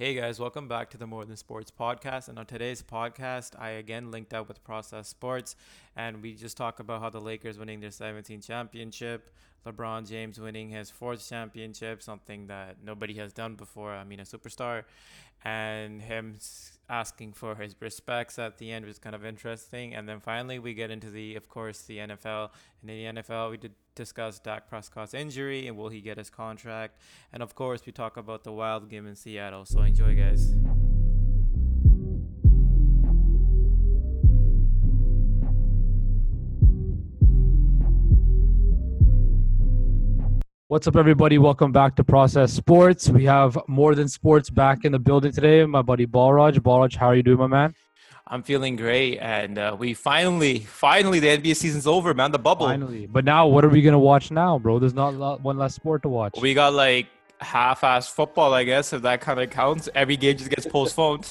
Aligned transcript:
Hey 0.00 0.14
guys, 0.14 0.40
welcome 0.40 0.66
back 0.66 0.88
to 0.92 0.96
the 0.96 1.06
More 1.06 1.26
Than 1.26 1.36
Sports 1.36 1.70
podcast. 1.70 2.28
And 2.28 2.38
on 2.38 2.46
today's 2.46 2.82
podcast, 2.82 3.50
I 3.60 3.72
again 3.72 4.10
linked 4.10 4.32
up 4.32 4.48
with 4.48 4.64
Process 4.64 5.08
Sports, 5.08 5.56
and 5.94 6.22
we 6.22 6.32
just 6.32 6.56
talk 6.56 6.80
about 6.80 7.02
how 7.02 7.10
the 7.10 7.20
Lakers 7.20 7.58
winning 7.58 7.80
their 7.80 7.90
17th 7.90 8.46
championship, 8.46 9.28
LeBron 9.66 10.08
James 10.08 10.40
winning 10.40 10.70
his 10.70 10.88
fourth 10.88 11.28
championship, 11.28 12.02
something 12.02 12.46
that 12.46 12.76
nobody 12.82 13.12
has 13.18 13.34
done 13.34 13.56
before. 13.56 13.92
I 13.92 14.04
mean, 14.04 14.20
a 14.20 14.22
superstar, 14.22 14.84
and 15.44 16.00
him 16.00 16.38
asking 16.88 17.34
for 17.34 17.54
his 17.54 17.76
respects 17.78 18.38
at 18.38 18.56
the 18.56 18.72
end 18.72 18.86
was 18.86 18.98
kind 18.98 19.14
of 19.14 19.26
interesting. 19.26 19.94
And 19.94 20.08
then 20.08 20.18
finally, 20.18 20.58
we 20.58 20.72
get 20.72 20.90
into 20.90 21.10
the, 21.10 21.36
of 21.36 21.50
course, 21.50 21.82
the 21.82 21.98
NFL. 21.98 22.48
And 22.80 22.90
in 22.90 23.14
the 23.14 23.22
NFL, 23.22 23.50
we 23.50 23.58
did 23.58 23.74
discuss 24.00 24.38
Dak 24.38 24.66
Prescott's 24.66 25.12
injury 25.12 25.66
and 25.66 25.76
will 25.76 25.90
he 25.90 26.00
get 26.00 26.16
his 26.16 26.30
contract. 26.30 26.98
And 27.34 27.42
of 27.42 27.54
course, 27.54 27.84
we 27.84 27.92
talk 27.92 28.16
about 28.16 28.44
the 28.44 28.52
wild 28.52 28.88
game 28.88 29.06
in 29.06 29.14
Seattle. 29.14 29.66
So 29.66 29.82
enjoy, 29.82 30.16
guys. 30.16 30.54
What's 40.68 40.86
up, 40.86 40.96
everybody? 40.96 41.36
Welcome 41.36 41.72
back 41.72 41.96
to 41.96 42.04
Process 42.04 42.54
Sports. 42.54 43.10
We 43.10 43.24
have 43.26 43.58
more 43.68 43.94
than 43.94 44.08
sports 44.08 44.48
back 44.48 44.86
in 44.86 44.92
the 44.92 44.98
building 44.98 45.32
today. 45.32 45.66
My 45.66 45.82
buddy 45.82 46.06
Balraj. 46.06 46.54
Balraj, 46.60 46.96
how 46.96 47.08
are 47.08 47.16
you 47.16 47.22
doing, 47.22 47.38
my 47.38 47.48
man? 47.48 47.74
I'm 48.32 48.44
feeling 48.44 48.76
great, 48.76 49.18
and 49.18 49.58
uh, 49.58 49.76
we 49.76 49.92
finally, 49.92 50.60
finally, 50.60 51.18
the 51.18 51.26
NBA 51.26 51.56
season's 51.56 51.88
over, 51.88 52.14
man. 52.14 52.30
The 52.30 52.38
bubble. 52.38 52.66
Finally, 52.66 53.06
but 53.06 53.24
now 53.24 53.48
what 53.48 53.64
are 53.64 53.68
we 53.68 53.82
gonna 53.82 53.98
watch 53.98 54.30
now, 54.30 54.56
bro? 54.56 54.78
There's 54.78 54.94
not 54.94 55.40
one 55.42 55.58
last 55.58 55.74
sport 55.74 56.02
to 56.02 56.08
watch. 56.08 56.34
We 56.40 56.54
got 56.54 56.72
like 56.72 57.08
half-ass 57.40 58.08
football, 58.08 58.54
I 58.54 58.62
guess, 58.62 58.92
if 58.92 59.02
that 59.02 59.20
kind 59.20 59.40
of 59.40 59.50
counts. 59.50 59.88
Every 59.96 60.16
game 60.16 60.36
just 60.36 60.48
gets 60.48 60.64
postponed. 60.64 61.28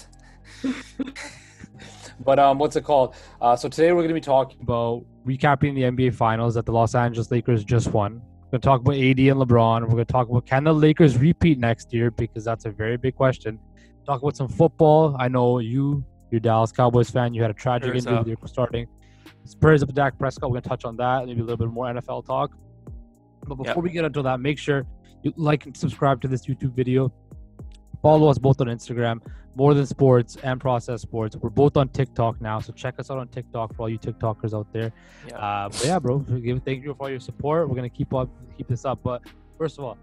but 2.19 2.37
um, 2.37 2.59
what's 2.59 2.75
it 2.75 2.83
called? 2.83 3.15
Uh, 3.39 3.55
so 3.55 3.69
today 3.69 3.93
we're 3.93 4.01
gonna 4.01 4.13
be 4.13 4.19
talking 4.19 4.59
about 4.61 5.05
recapping 5.25 5.75
the 5.75 5.83
NBA 5.83 6.13
Finals 6.15 6.53
that 6.55 6.65
the 6.65 6.73
Los 6.73 6.95
Angeles 6.95 7.31
Lakers 7.31 7.63
just 7.63 7.87
won. 7.93 8.21
We're 8.51 8.59
gonna 8.59 8.61
talk 8.61 8.81
about 8.81 8.95
AD 8.95 9.19
and 9.19 9.39
LeBron. 9.39 9.83
We're 9.83 9.87
gonna 9.87 10.03
talk 10.03 10.27
about 10.27 10.45
can 10.45 10.65
the 10.65 10.73
Lakers 10.73 11.17
repeat 11.17 11.59
next 11.59 11.93
year 11.93 12.11
because 12.11 12.43
that's 12.43 12.65
a 12.65 12.71
very 12.71 12.97
big 12.97 13.15
question. 13.15 13.57
Talk 14.05 14.21
about 14.21 14.35
some 14.35 14.49
football. 14.49 15.15
I 15.17 15.29
know 15.29 15.59
you, 15.59 16.03
you're 16.31 16.39
Dallas 16.39 16.71
Cowboys 16.71 17.09
fan. 17.09 17.33
You 17.33 17.41
had 17.41 17.51
a 17.51 17.55
tragic 17.55 17.89
Spurs 17.89 18.05
injury 18.05 18.13
up. 18.13 18.25
with 18.25 18.39
your 18.39 18.47
starting. 18.47 18.87
Spurs 19.45 19.83
up 19.83 19.93
Dak 19.93 20.17
Prescott. 20.17 20.49
We're 20.49 20.59
gonna 20.59 20.69
touch 20.69 20.85
on 20.85 20.95
that. 20.97 21.25
Maybe 21.25 21.41
a 21.41 21.43
little 21.43 21.57
bit 21.57 21.69
more 21.73 21.85
NFL 21.85 22.25
talk. 22.25 22.55
But 23.47 23.55
before 23.55 23.75
yep. 23.75 23.83
we 23.83 23.89
get 23.89 24.05
into 24.05 24.21
that, 24.21 24.39
make 24.39 24.59
sure 24.59 24.85
you 25.23 25.33
like 25.35 25.65
and 25.65 25.75
subscribe 25.75 26.21
to 26.21 26.27
this 26.27 26.45
YouTube 26.45 26.73
video. 26.73 27.11
Follow 28.01 28.29
us 28.29 28.37
both 28.37 28.61
on 28.61 28.67
Instagram, 28.67 29.19
More 29.55 29.73
Than 29.73 29.85
Sports 29.85 30.37
and 30.43 30.61
Process 30.61 31.01
Sports. 31.01 31.35
We're 31.35 31.49
both 31.49 31.75
on 31.75 31.89
TikTok 31.89 32.39
now, 32.39 32.59
so 32.59 32.71
check 32.71 32.97
us 32.99 33.11
out 33.11 33.17
on 33.17 33.27
TikTok 33.27 33.75
for 33.75 33.83
all 33.83 33.89
you 33.89 33.99
TikTokers 33.99 34.57
out 34.57 34.71
there. 34.71 34.93
Yeah, 35.27 35.37
uh, 35.37 35.69
but 35.69 35.85
yeah 35.85 35.99
bro. 35.99 36.23
Thank 36.27 36.83
you 36.83 36.93
for 36.93 37.03
all 37.03 37.09
your 37.09 37.19
support. 37.19 37.67
We're 37.67 37.75
gonna 37.75 37.89
keep 37.89 38.13
up, 38.13 38.29
keep 38.57 38.67
this 38.67 38.85
up. 38.85 38.99
But 39.03 39.23
first 39.57 39.77
of 39.77 39.83
all, 39.83 39.97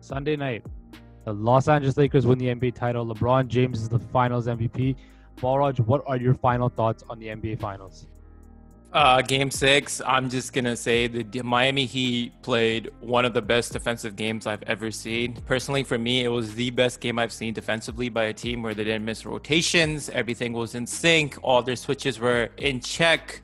Sunday 0.00 0.36
night, 0.36 0.64
the 1.24 1.32
Los 1.32 1.68
Angeles 1.68 1.96
Lakers 1.96 2.26
win 2.26 2.38
the 2.38 2.46
NBA 2.46 2.74
title. 2.74 3.06
LeBron 3.06 3.48
James 3.48 3.80
is 3.80 3.88
the 3.88 3.98
Finals 3.98 4.46
MVP. 4.46 4.96
Balraj, 5.36 5.80
what 5.80 6.02
are 6.06 6.16
your 6.16 6.34
final 6.34 6.68
thoughts 6.68 7.04
on 7.08 7.18
the 7.18 7.26
NBA 7.26 7.60
Finals? 7.60 8.06
Uh, 8.94 9.20
game 9.22 9.50
six, 9.50 10.00
I'm 10.06 10.30
just 10.30 10.52
gonna 10.52 10.76
say 10.76 11.08
the 11.08 11.42
Miami 11.42 11.84
Heat 11.84 12.40
played 12.42 12.92
one 13.00 13.24
of 13.24 13.34
the 13.34 13.42
best 13.42 13.72
defensive 13.72 14.14
games 14.14 14.46
I've 14.46 14.62
ever 14.68 14.92
seen. 14.92 15.34
Personally, 15.46 15.82
for 15.82 15.98
me, 15.98 16.22
it 16.22 16.28
was 16.28 16.54
the 16.54 16.70
best 16.70 17.00
game 17.00 17.18
I've 17.18 17.32
seen 17.32 17.54
defensively 17.54 18.08
by 18.08 18.26
a 18.26 18.32
team 18.32 18.62
where 18.62 18.72
they 18.72 18.84
didn't 18.84 19.04
miss 19.04 19.26
rotations, 19.26 20.10
everything 20.10 20.52
was 20.52 20.76
in 20.76 20.86
sync, 20.86 21.36
all 21.42 21.60
their 21.60 21.74
switches 21.74 22.20
were 22.20 22.50
in 22.56 22.78
check. 22.78 23.42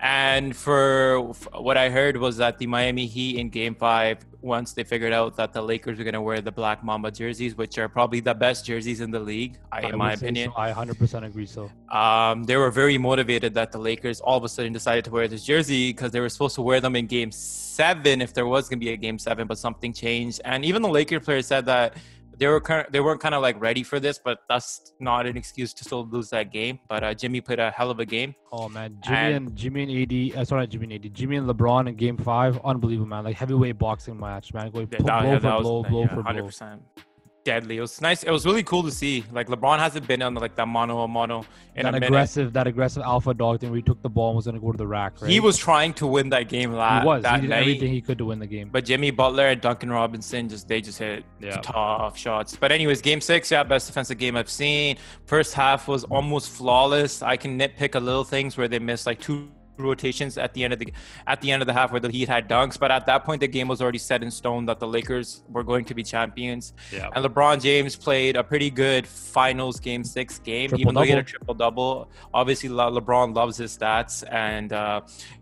And 0.00 0.54
for 0.54 1.32
what 1.52 1.76
I 1.76 1.90
heard 1.90 2.16
was 2.16 2.36
that 2.36 2.58
the 2.58 2.66
Miami 2.66 3.06
Heat 3.06 3.38
in 3.38 3.50
Game 3.50 3.74
Five, 3.74 4.24
once 4.40 4.72
they 4.72 4.84
figured 4.84 5.12
out 5.12 5.36
that 5.36 5.52
the 5.52 5.60
Lakers 5.60 5.98
were 5.98 6.04
going 6.04 6.14
to 6.14 6.22
wear 6.22 6.40
the 6.40 6.52
Black 6.52 6.84
Mamba 6.84 7.10
jerseys, 7.10 7.56
which 7.56 7.78
are 7.78 7.88
probably 7.88 8.20
the 8.20 8.34
best 8.34 8.64
jerseys 8.64 9.00
in 9.00 9.10
the 9.10 9.18
league, 9.18 9.58
I, 9.72 9.88
in 9.88 9.98
my 9.98 10.12
opinion. 10.12 10.52
So. 10.54 10.60
I 10.60 10.70
100% 10.70 11.26
agree. 11.26 11.46
So, 11.46 11.70
um, 11.90 12.44
they 12.44 12.56
were 12.56 12.70
very 12.70 12.96
motivated 12.96 13.54
that 13.54 13.72
the 13.72 13.78
Lakers 13.78 14.20
all 14.20 14.38
of 14.38 14.44
a 14.44 14.48
sudden 14.48 14.72
decided 14.72 15.04
to 15.06 15.10
wear 15.10 15.26
this 15.26 15.44
jersey 15.44 15.90
because 15.90 16.12
they 16.12 16.20
were 16.20 16.28
supposed 16.28 16.54
to 16.56 16.62
wear 16.62 16.80
them 16.80 16.94
in 16.94 17.06
Game 17.06 17.32
Seven 17.32 18.20
if 18.20 18.32
there 18.32 18.46
was 18.46 18.68
going 18.68 18.78
to 18.78 18.84
be 18.84 18.92
a 18.92 18.96
Game 18.96 19.18
Seven, 19.18 19.48
but 19.48 19.58
something 19.58 19.92
changed. 19.92 20.40
And 20.44 20.64
even 20.64 20.82
the 20.82 20.88
Lakers 20.88 21.24
players 21.24 21.46
said 21.46 21.66
that 21.66 21.96
they 22.38 22.46
were 22.46 22.60
kind 22.60 22.86
of, 22.86 22.92
they 22.92 23.00
weren't 23.00 23.20
kind 23.20 23.34
of 23.34 23.42
like 23.42 23.60
ready 23.60 23.82
for 23.82 23.98
this, 24.00 24.18
but 24.22 24.40
that's 24.48 24.92
not 25.00 25.26
an 25.26 25.36
excuse 25.36 25.74
to 25.74 25.84
still 25.84 26.06
lose 26.06 26.30
that 26.30 26.52
game. 26.52 26.78
But 26.88 27.04
uh, 27.04 27.14
Jimmy 27.14 27.40
played 27.40 27.58
a 27.58 27.70
hell 27.70 27.90
of 27.90 27.98
a 27.98 28.06
game. 28.06 28.34
Oh 28.52 28.68
man, 28.68 28.98
Jimmy 29.02 29.18
and, 29.18 29.34
and 29.48 29.56
Jimmy 29.56 29.82
and 29.82 30.34
AD, 30.34 30.40
uh, 30.40 30.44
sorry, 30.44 30.66
Jimmy 30.66 30.94
and 30.94 31.04
AD, 31.04 31.14
Jimmy 31.14 31.36
and 31.36 31.48
LeBron 31.48 31.88
in 31.88 31.96
Game 31.96 32.16
Five, 32.16 32.58
unbelievable 32.64 33.08
man, 33.08 33.24
like 33.24 33.36
heavyweight 33.36 33.78
boxing 33.78 34.18
match, 34.18 34.54
man, 34.54 34.70
going 34.70 34.88
yeah, 34.90 34.98
blow 34.98 35.22
yeah, 35.22 35.34
for 35.34 35.40
blow, 35.40 35.80
was, 35.80 35.90
blow 35.90 36.00
yeah, 36.02 36.14
for 36.14 36.22
100%. 36.22 36.58
blow 36.58 37.04
deadly. 37.48 37.78
It 37.78 37.80
was 37.80 38.00
nice. 38.02 38.24
It 38.24 38.30
was 38.30 38.44
really 38.44 38.62
cool 38.62 38.82
to 38.82 38.90
see. 38.90 39.24
Like 39.32 39.48
LeBron 39.48 39.78
hasn't 39.78 40.06
been 40.06 40.20
on 40.20 40.34
like 40.34 40.54
that 40.56 40.68
mono 40.68 41.00
a 41.00 41.08
mono 41.08 41.46
in 41.74 41.84
that 41.84 41.94
aggressive, 41.94 42.36
minute. 42.36 42.54
that 42.54 42.66
aggressive 42.66 43.02
alpha 43.02 43.32
dog 43.32 43.60
thing 43.60 43.70
where 43.70 43.76
he 43.76 43.82
took 43.82 44.02
the 44.02 44.10
ball 44.10 44.28
and 44.30 44.36
was 44.36 44.44
going 44.44 44.54
to 44.54 44.60
go 44.60 44.70
to 44.70 44.76
the 44.76 44.86
rack. 44.86 45.14
Right? 45.22 45.30
He 45.30 45.40
was 45.40 45.56
trying 45.56 45.94
to 45.94 46.06
win 46.06 46.28
that 46.28 46.50
game 46.50 46.72
last. 46.72 47.02
He 47.02 47.06
was. 47.06 47.22
That 47.22 47.36
he 47.36 47.40
did 47.40 47.50
night. 47.50 47.60
everything 47.60 47.92
he 47.92 48.02
could 48.02 48.18
to 48.18 48.26
win 48.26 48.38
the 48.38 48.46
game. 48.46 48.68
But 48.70 48.84
Jimmy 48.84 49.10
Butler 49.10 49.46
and 49.46 49.60
Duncan 49.62 49.90
Robinson 49.90 50.50
just 50.50 50.68
they 50.68 50.82
just 50.82 50.98
hit 50.98 51.24
yeah. 51.40 51.56
tough 51.62 52.18
shots. 52.18 52.54
But 52.54 52.70
anyways, 52.70 53.00
game 53.00 53.22
six, 53.22 53.50
yeah, 53.50 53.62
best 53.62 53.86
defensive 53.86 54.18
game 54.18 54.36
I've 54.36 54.50
seen. 54.50 54.98
First 55.24 55.54
half 55.54 55.88
was 55.88 56.04
almost 56.04 56.50
flawless. 56.50 57.22
I 57.22 57.38
can 57.38 57.58
nitpick 57.58 57.94
a 57.94 58.00
little 58.00 58.24
things 58.24 58.58
where 58.58 58.68
they 58.68 58.78
missed 58.78 59.06
like 59.06 59.20
two 59.20 59.48
rotations 59.78 60.38
at 60.38 60.54
the 60.54 60.64
end 60.64 60.72
of 60.72 60.78
the 60.78 60.92
at 61.26 61.40
the 61.40 61.50
end 61.50 61.62
of 61.62 61.66
the 61.66 61.72
half 61.72 61.92
where 61.92 62.00
the 62.00 62.10
Heat 62.10 62.28
had 62.28 62.48
dunks, 62.48 62.78
but 62.78 62.90
at 62.90 63.06
that 63.06 63.24
point 63.24 63.40
the 63.40 63.48
game 63.48 63.68
was 63.68 63.80
already 63.80 63.98
set 63.98 64.22
in 64.22 64.30
stone 64.30 64.66
that 64.66 64.80
the 64.80 64.86
Lakers 64.86 65.42
were 65.48 65.64
going 65.64 65.84
to 65.86 65.94
be 65.94 66.02
champions. 66.02 66.72
Yeah. 66.92 67.10
And 67.14 67.24
LeBron 67.24 67.60
James 67.62 67.96
played 67.96 68.36
a 68.36 68.44
pretty 68.44 68.70
good 68.70 69.06
Finals 69.06 69.80
Game 69.80 70.04
Six 70.04 70.38
game, 70.38 70.70
triple 70.70 70.80
even 70.80 70.94
though 70.94 71.02
he 71.02 71.10
had 71.10 71.18
a 71.18 71.22
triple 71.22 71.54
double. 71.54 72.10
Obviously, 72.34 72.68
Le- 72.68 73.00
LeBron 73.00 73.34
loves 73.34 73.56
his 73.56 73.76
stats, 73.76 74.24
and 74.30 74.72
uh, 74.72 75.00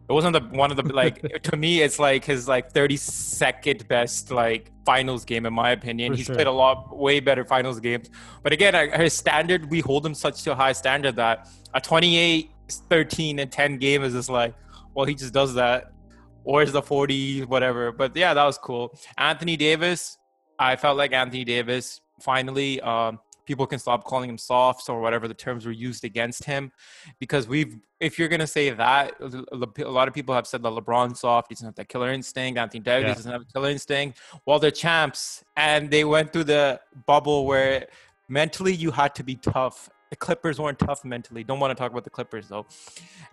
it 0.08 0.12
wasn't 0.12 0.32
the 0.32 0.56
one 0.56 0.70
of 0.70 0.76
the 0.76 0.84
like 0.92 1.20
to 1.42 1.56
me 1.56 1.82
it's 1.82 1.98
like 1.98 2.24
his 2.24 2.46
like 2.46 2.72
32nd 2.72 3.88
best 3.88 4.30
like 4.30 4.70
finals 4.84 5.24
game 5.24 5.46
in 5.46 5.52
my 5.52 5.70
opinion 5.70 6.12
For 6.12 6.16
he's 6.16 6.26
sure. 6.26 6.34
played 6.36 6.46
a 6.46 6.52
lot 6.52 6.96
way 6.96 7.18
better 7.20 7.44
finals 7.44 7.80
games 7.80 8.10
but 8.42 8.52
again 8.52 8.74
his 9.00 9.14
standard 9.14 9.68
we 9.70 9.80
hold 9.80 10.06
him 10.06 10.14
such 10.14 10.42
to 10.44 10.52
a 10.52 10.54
high 10.54 10.72
standard 10.72 11.16
that 11.16 11.48
a 11.74 11.80
28 11.80 12.50
13 12.68 13.38
and 13.38 13.50
10 13.50 13.78
game 13.78 14.02
is 14.02 14.12
just 14.12 14.30
like, 14.30 14.54
well, 14.94 15.06
he 15.06 15.14
just 15.14 15.32
does 15.32 15.54
that. 15.54 15.92
Or 16.44 16.62
is 16.62 16.72
the 16.72 16.82
40, 16.82 17.44
whatever. 17.46 17.90
But 17.90 18.14
yeah, 18.16 18.32
that 18.34 18.44
was 18.44 18.56
cool. 18.58 18.96
Anthony 19.18 19.56
Davis, 19.56 20.18
I 20.58 20.76
felt 20.76 20.96
like 20.96 21.12
Anthony 21.12 21.44
Davis 21.44 22.00
finally, 22.20 22.80
um, 22.80 23.18
people 23.46 23.66
can 23.66 23.78
stop 23.78 24.04
calling 24.04 24.28
him 24.28 24.36
soft 24.36 24.88
or 24.88 25.00
whatever 25.00 25.28
the 25.28 25.34
terms 25.34 25.64
were 25.64 25.72
used 25.72 26.04
against 26.04 26.44
him 26.44 26.70
because 27.18 27.48
we've 27.48 27.76
if 28.00 28.18
you're 28.18 28.28
going 28.28 28.40
to 28.40 28.46
say 28.46 28.68
that 28.70 29.14
a 29.20 29.88
lot 29.88 30.08
of 30.08 30.12
people 30.12 30.34
have 30.34 30.46
said 30.46 30.62
that 30.62 30.68
lebron 30.68 31.16
soft 31.16 31.48
he 31.48 31.54
doesn't 31.54 31.66
have 31.66 31.74
that 31.76 31.88
killer 31.88 32.10
instinct 32.10 32.58
anthony 32.58 32.80
davis 32.80 33.08
yeah. 33.08 33.14
doesn't 33.14 33.32
have 33.32 33.42
a 33.42 33.52
killer 33.52 33.70
instinct 33.70 34.18
well 34.44 34.58
they're 34.58 34.70
champs 34.70 35.44
and 35.56 35.90
they 35.90 36.04
went 36.04 36.32
through 36.32 36.44
the 36.44 36.78
bubble 37.06 37.46
where 37.46 37.86
mentally 38.28 38.74
you 38.74 38.90
had 38.90 39.14
to 39.14 39.22
be 39.22 39.36
tough 39.36 39.88
the 40.10 40.16
Clippers 40.16 40.60
weren't 40.60 40.78
tough 40.78 41.04
mentally. 41.04 41.44
Don't 41.44 41.60
want 41.60 41.70
to 41.70 41.74
talk 41.74 41.90
about 41.90 42.04
the 42.04 42.10
Clippers 42.10 42.48
though. 42.48 42.66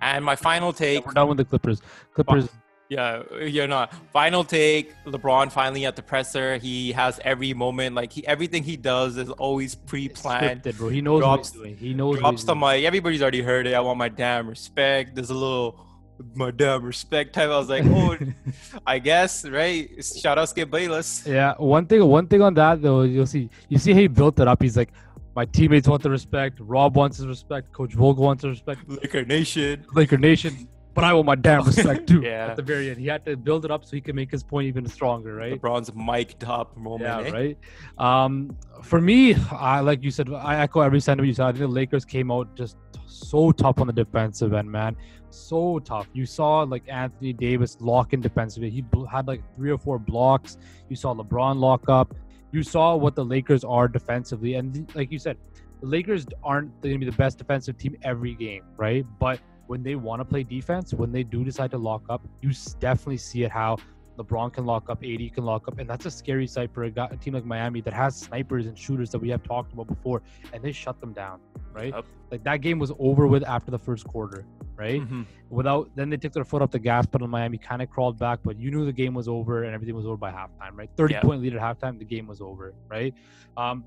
And 0.01 0.23
my 0.23 0.35
final 0.35 0.73
take. 0.73 1.01
Yeah, 1.01 1.06
we're 1.07 1.13
done 1.13 1.28
with 1.29 1.38
the 1.38 1.45
Clippers. 1.45 1.81
Clippers. 2.13 2.50
Yeah, 2.89 3.23
you're 3.41 3.67
not. 3.67 3.94
Final 4.11 4.44
take. 4.44 4.94
LeBron 5.06 5.51
finally 5.51 5.85
at 5.85 5.95
the 5.95 6.03
presser. 6.03 6.57
He 6.57 6.91
has 6.91 7.19
every 7.23 7.53
moment. 7.53 7.95
Like 7.95 8.11
he, 8.11 8.25
everything 8.28 8.63
he 8.63 8.78
does 8.78 9.17
is 9.17 9.29
always 9.31 9.73
pre-planned. 9.73 10.63
Scripted, 10.63 10.78
bro. 10.78 10.89
He 10.89 11.01
knows 11.01 11.22
drops, 11.22 11.49
what 11.49 11.53
he's 11.53 11.61
doing. 11.61 11.78
He 11.78 11.93
knows. 11.93 12.20
Drops 12.20 12.43
the 12.43 12.55
mic. 12.55 12.84
Everybody's 12.84 13.22
already 13.22 13.41
heard 13.41 13.67
it. 13.67 13.73
I 13.73 13.79
want 13.79 13.97
my 13.97 14.09
damn 14.09 14.47
respect. 14.47 15.16
There's 15.16 15.29
a 15.29 15.34
little 15.34 15.87
my 16.35 16.52
damn 16.52 16.84
respect 16.84 17.34
type. 17.34 17.49
I 17.49 17.58
was 17.58 17.69
like, 17.69 17.84
oh, 17.85 18.17
I 18.85 18.99
guess, 18.99 19.46
right? 19.47 19.90
Shout 20.03 20.37
out 20.37 20.49
Skip 20.49 20.69
Bayless. 20.69 21.26
Yeah, 21.26 21.53
one 21.58 21.85
thing, 21.85 22.05
one 22.05 22.28
thing 22.28 22.41
on 22.41 22.53
that 22.55 22.81
though, 22.81 23.02
you'll 23.02 23.26
see, 23.26 23.49
you 23.69 23.78
see 23.78 23.93
how 23.93 23.99
he 23.99 24.08
built 24.08 24.40
it 24.40 24.47
up. 24.47 24.61
He's 24.61 24.78
like, 24.78 24.91
my 25.35 25.46
teammates 25.46 25.88
want 25.88 26.03
the 26.03 26.09
respect. 26.09 26.59
Rob 26.59 26.96
wants 26.96 27.18
his 27.18 27.28
respect. 27.28 27.72
Coach 27.72 27.94
Vogel 27.94 28.24
wants 28.24 28.44
the 28.44 28.50
respect. 28.50 28.82
Laker 28.88 29.26
Nation. 29.26 29.85
Laker 29.94 30.18
Nation. 30.18 30.68
But 30.94 31.03
I 31.06 31.14
want 31.14 31.26
my 31.26 31.35
damn 31.35 31.64
respect 31.66 32.08
too. 32.08 32.22
yeah. 32.24 32.47
At 32.47 32.56
the 32.56 32.62
very 32.62 32.91
end, 32.91 33.00
he 33.00 33.08
had 33.08 33.26
to 33.26 33.35
build 33.35 33.66
it 33.66 33.72
up 33.72 33.84
so 33.84 33.96
he 33.96 34.02
could 34.02 34.14
make 34.14 34.30
his 34.30 34.44
point 34.44 34.68
even 34.68 34.88
stronger, 34.88 35.34
right? 35.34 35.59
LeBron's 35.59 35.91
mic'd 35.96 36.44
up 36.44 36.78
moment. 36.78 37.02
Yeah, 37.02 37.30
eh? 37.30 37.32
right. 37.32 37.58
Um, 37.97 38.56
for 38.84 39.02
me, 39.02 39.35
I 39.52 39.80
like 39.80 40.03
you 40.03 40.12
said, 40.12 40.32
I 40.32 40.62
echo 40.62 40.82
every 40.82 41.00
sentiment 41.00 41.30
you 41.30 41.34
said. 41.34 41.47
I 41.47 41.52
think 41.52 41.62
the 41.62 41.68
Lakers 41.68 42.06
came 42.06 42.32
out 42.32 42.56
just 42.56 42.78
so 43.08 43.52
tough 43.52 43.79
on 43.79 43.88
the 43.88 43.94
defensive 43.94 44.53
end, 44.53 44.72
man. 44.72 44.96
So 45.32 45.79
tough. 45.79 46.08
You 46.14 46.28
saw 46.28 46.62
like 46.62 46.84
Anthony 46.88 47.34
Davis 47.34 47.78
lock 47.79 48.14
in 48.14 48.22
defensively. 48.22 48.70
He 48.70 48.86
had 49.12 49.28
like 49.28 49.41
three 49.56 49.72
or 49.72 49.79
four 49.79 49.97
blocks. 49.97 50.58
You 50.90 50.96
saw 50.96 51.16
LeBron 51.16 51.58
lock 51.58 51.90
up 51.90 52.14
you 52.53 52.61
saw 52.61 52.96
what 52.96 53.16
the 53.16 53.26
Lakers 53.26 53.64
are 53.64 53.88
defensively, 53.88 54.53
and 54.53 54.90
like 54.96 55.11
you 55.11 55.17
said, 55.17 55.38
the 55.82 55.88
Lakers 55.88 56.26
aren't 56.44 56.70
going 56.82 56.94
to 56.94 57.00
be 57.00 57.05
the 57.05 57.17
best 57.17 57.40
defensive 57.40 57.78
team 57.79 57.97
every 58.03 58.35
game, 58.35 58.64
right? 58.78 59.03
But 59.20 59.40
when 59.66 59.82
they 59.82 59.96
want 59.96 60.22
to 60.22 60.26
play 60.26 60.44
defense, 60.44 60.94
when 60.94 61.11
they 61.11 61.23
do 61.23 61.44
decide 61.44 61.72
to 61.72 61.79
lock 61.79 62.03
up, 62.09 62.22
you 62.41 62.52
definitely 62.79 63.17
see 63.17 63.44
it 63.44 63.52
how 63.52 63.78
LeBron 64.18 64.54
can 64.54 64.66
lock 64.66 64.90
up, 64.90 65.04
AD 65.04 65.34
can 65.34 65.44
lock 65.44 65.68
up, 65.68 65.80
and 65.80 65.90
that's 65.90 66.06
a 66.06 66.12
scary 66.12 66.48
sight 66.48 66.72
for 66.74 66.84
a, 66.84 66.92
guy, 66.92 67.08
a, 67.12 67.18
team 67.18 67.34
like 67.34 67.46
Miami 67.46 67.82
that 67.82 67.94
has 67.94 68.16
snipers 68.16 68.66
and 68.68 68.78
shooters 68.78 69.10
that 69.12 69.20
we 69.20 69.30
have 69.30 69.44
talked 69.44 69.74
about 69.74 69.88
before, 69.88 70.22
and 70.52 70.64
they 70.64 70.72
shut 70.72 71.00
them 71.00 71.14
down, 71.14 71.40
right? 71.74 71.94
Yep. 71.94 72.06
Like 72.32 72.44
that 72.44 72.58
game 72.58 72.80
was 72.80 72.92
over 73.00 73.28
with 73.28 73.44
after 73.44 73.72
the 73.72 73.80
first 73.80 74.06
quarter, 74.08 74.46
right? 74.76 75.02
Mm-hmm. 75.02 75.24
Without 75.50 75.90
then 75.96 76.10
they 76.10 76.18
took 76.18 76.34
their 76.34 76.44
foot 76.44 76.62
off 76.62 76.72
the 76.72 76.80
gas 76.80 77.06
pedal. 77.06 77.28
Miami 77.28 77.58
kind 77.58 77.82
of 77.82 77.90
crawled 77.90 78.18
back, 78.18 78.40
but 78.44 78.58
you 78.60 78.72
knew 78.72 78.86
the 78.86 78.92
game 78.92 79.14
was 79.14 79.28
over 79.28 79.64
and 79.64 79.74
everything 79.74 79.96
was 79.96 80.06
over 80.06 80.18
by 80.18 80.32
halftime, 80.32 80.76
right? 80.76 80.90
Thirty 80.96 81.14
yep. 81.14 81.24
point 81.24 81.42
lead 81.42 81.56
at 81.56 81.62
halftime, 81.62 82.00
the 82.00 82.06
game 82.06 82.28
was 82.28 82.42
over, 82.42 82.74
right? 82.88 83.14
Um, 83.58 83.84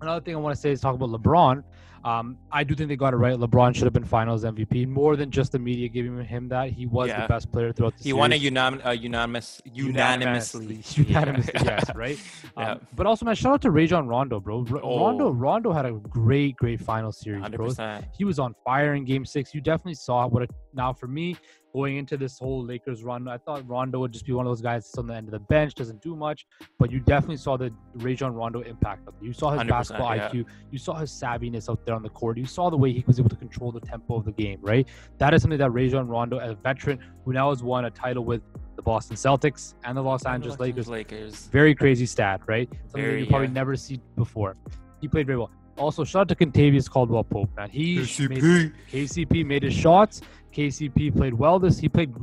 another 0.00 0.20
thing 0.20 0.34
I 0.34 0.38
want 0.38 0.54
to 0.54 0.60
say 0.60 0.70
is 0.70 0.80
talk 0.80 0.94
about 0.94 1.10
LeBron. 1.10 1.62
Um, 2.06 2.38
I 2.52 2.62
do 2.62 2.76
think 2.76 2.88
they 2.88 2.94
got 2.94 3.14
it 3.14 3.16
right. 3.16 3.36
LeBron 3.36 3.74
should 3.74 3.82
have 3.82 3.92
been 3.92 4.04
Finals 4.04 4.44
MVP 4.44 4.86
more 4.86 5.16
than 5.16 5.28
just 5.28 5.50
the 5.50 5.58
media 5.58 5.88
giving 5.88 6.24
him 6.24 6.48
that. 6.50 6.70
He 6.70 6.86
was 6.86 7.08
yeah. 7.08 7.22
the 7.22 7.26
best 7.26 7.50
player 7.50 7.72
throughout 7.72 7.96
the 7.96 8.04
season. 8.04 8.16
he 8.16 8.30
series. 8.30 8.52
won 8.52 8.72
a 8.72 8.78
unanim- 8.78 8.86
uh, 8.86 8.90
unanimous, 8.90 9.60
unanimously, 9.64 10.82
unanimously, 10.94 11.52
yes, 11.64 11.84
right. 11.96 12.18
Um, 12.56 12.64
yeah. 12.64 12.74
But 12.94 13.06
also, 13.06 13.26
man, 13.26 13.34
shout 13.34 13.54
out 13.54 13.62
to 13.62 13.70
Rajon 13.70 14.06
Rondo, 14.06 14.40
bro. 14.40 14.64
R- 14.70 14.80
oh. 14.82 15.00
Rondo, 15.00 15.30
Rondo 15.30 15.72
had 15.72 15.84
a 15.84 15.92
great, 15.92 16.56
great 16.56 16.80
final 16.80 17.12
series, 17.12 17.42
100%. 17.42 17.76
bro. 17.76 18.02
He 18.16 18.24
was 18.24 18.38
on 18.38 18.54
fire 18.64 18.94
in 18.94 19.04
Game 19.04 19.26
Six. 19.26 19.52
You 19.52 19.60
definitely 19.60 19.94
saw 19.94 20.26
what. 20.26 20.44
A, 20.44 20.48
now, 20.72 20.92
for 20.92 21.08
me, 21.08 21.36
going 21.76 21.98
into 21.98 22.16
this 22.16 22.38
whole 22.38 22.64
Lakers 22.64 23.04
run, 23.04 23.28
I 23.28 23.36
thought 23.36 23.68
Rondo 23.68 23.98
would 23.98 24.10
just 24.10 24.24
be 24.24 24.32
one 24.32 24.46
of 24.46 24.50
those 24.50 24.62
guys 24.62 24.84
that's 24.84 24.96
on 24.96 25.08
the 25.08 25.14
end 25.14 25.28
of 25.28 25.32
the 25.32 25.40
bench, 25.40 25.74
doesn't 25.74 26.00
do 26.00 26.16
much, 26.16 26.46
but 26.78 26.90
you 26.90 27.00
definitely 27.00 27.36
saw 27.36 27.58
the 27.58 27.70
Rajon 27.96 28.32
Rondo 28.32 28.62
impact. 28.62 29.06
You 29.20 29.34
saw 29.34 29.50
his 29.50 29.68
basketball 29.68 30.16
yeah. 30.16 30.30
IQ, 30.30 30.46
you 30.70 30.78
saw 30.78 30.94
his 30.94 31.10
savviness 31.10 31.68
out 31.68 31.84
there 31.84 31.94
on 31.94 32.02
the 32.02 32.08
court, 32.08 32.38
you 32.38 32.46
saw 32.46 32.70
the 32.70 32.78
way 32.78 32.92
he 32.92 33.04
was 33.06 33.20
able 33.20 33.28
to 33.28 33.36
control 33.36 33.72
the 33.72 33.80
tempo 33.80 34.16
of 34.16 34.24
the 34.24 34.32
game, 34.32 34.58
right? 34.62 34.88
That 35.18 35.34
is 35.34 35.42
something 35.42 35.58
that 35.58 35.70
Rajon 35.70 36.08
Rondo, 36.08 36.38
as 36.38 36.52
a 36.52 36.54
veteran 36.54 36.98
who 37.26 37.34
now 37.34 37.50
has 37.50 37.62
won 37.62 37.84
a 37.84 37.90
title 37.90 38.24
with 38.24 38.40
the 38.76 38.82
Boston 38.82 39.16
Celtics 39.16 39.74
and 39.84 39.98
the 39.98 40.02
Los 40.02 40.24
and 40.24 40.32
Angeles 40.32 40.56
the 40.56 40.62
Lakers. 40.62 40.88
Lakers. 40.88 41.48
Very 41.52 41.74
crazy 41.74 42.06
stat, 42.06 42.40
right? 42.46 42.70
Something 42.86 43.02
very, 43.02 43.12
that 43.12 43.20
you 43.20 43.26
probably 43.26 43.48
yeah. 43.48 43.52
never 43.52 43.76
see 43.76 44.00
before. 44.16 44.56
He 45.02 45.08
played 45.08 45.26
very 45.26 45.38
well. 45.38 45.50
Also, 45.78 46.04
shout 46.04 46.22
out 46.22 46.28
to 46.28 46.34
Kentavious 46.34 46.88
Caldwell 46.88 47.24
Pope, 47.24 47.50
man. 47.54 47.68
He 47.68 47.98
KCP. 47.98 48.28
Made, 48.30 48.72
KCP 48.90 49.44
made 49.44 49.62
his 49.62 49.74
shots. 49.74 50.22
KCP 50.56 51.14
played 51.14 51.34
well. 51.34 51.58
This 51.58 51.78
he 51.78 51.88
played 51.88 52.14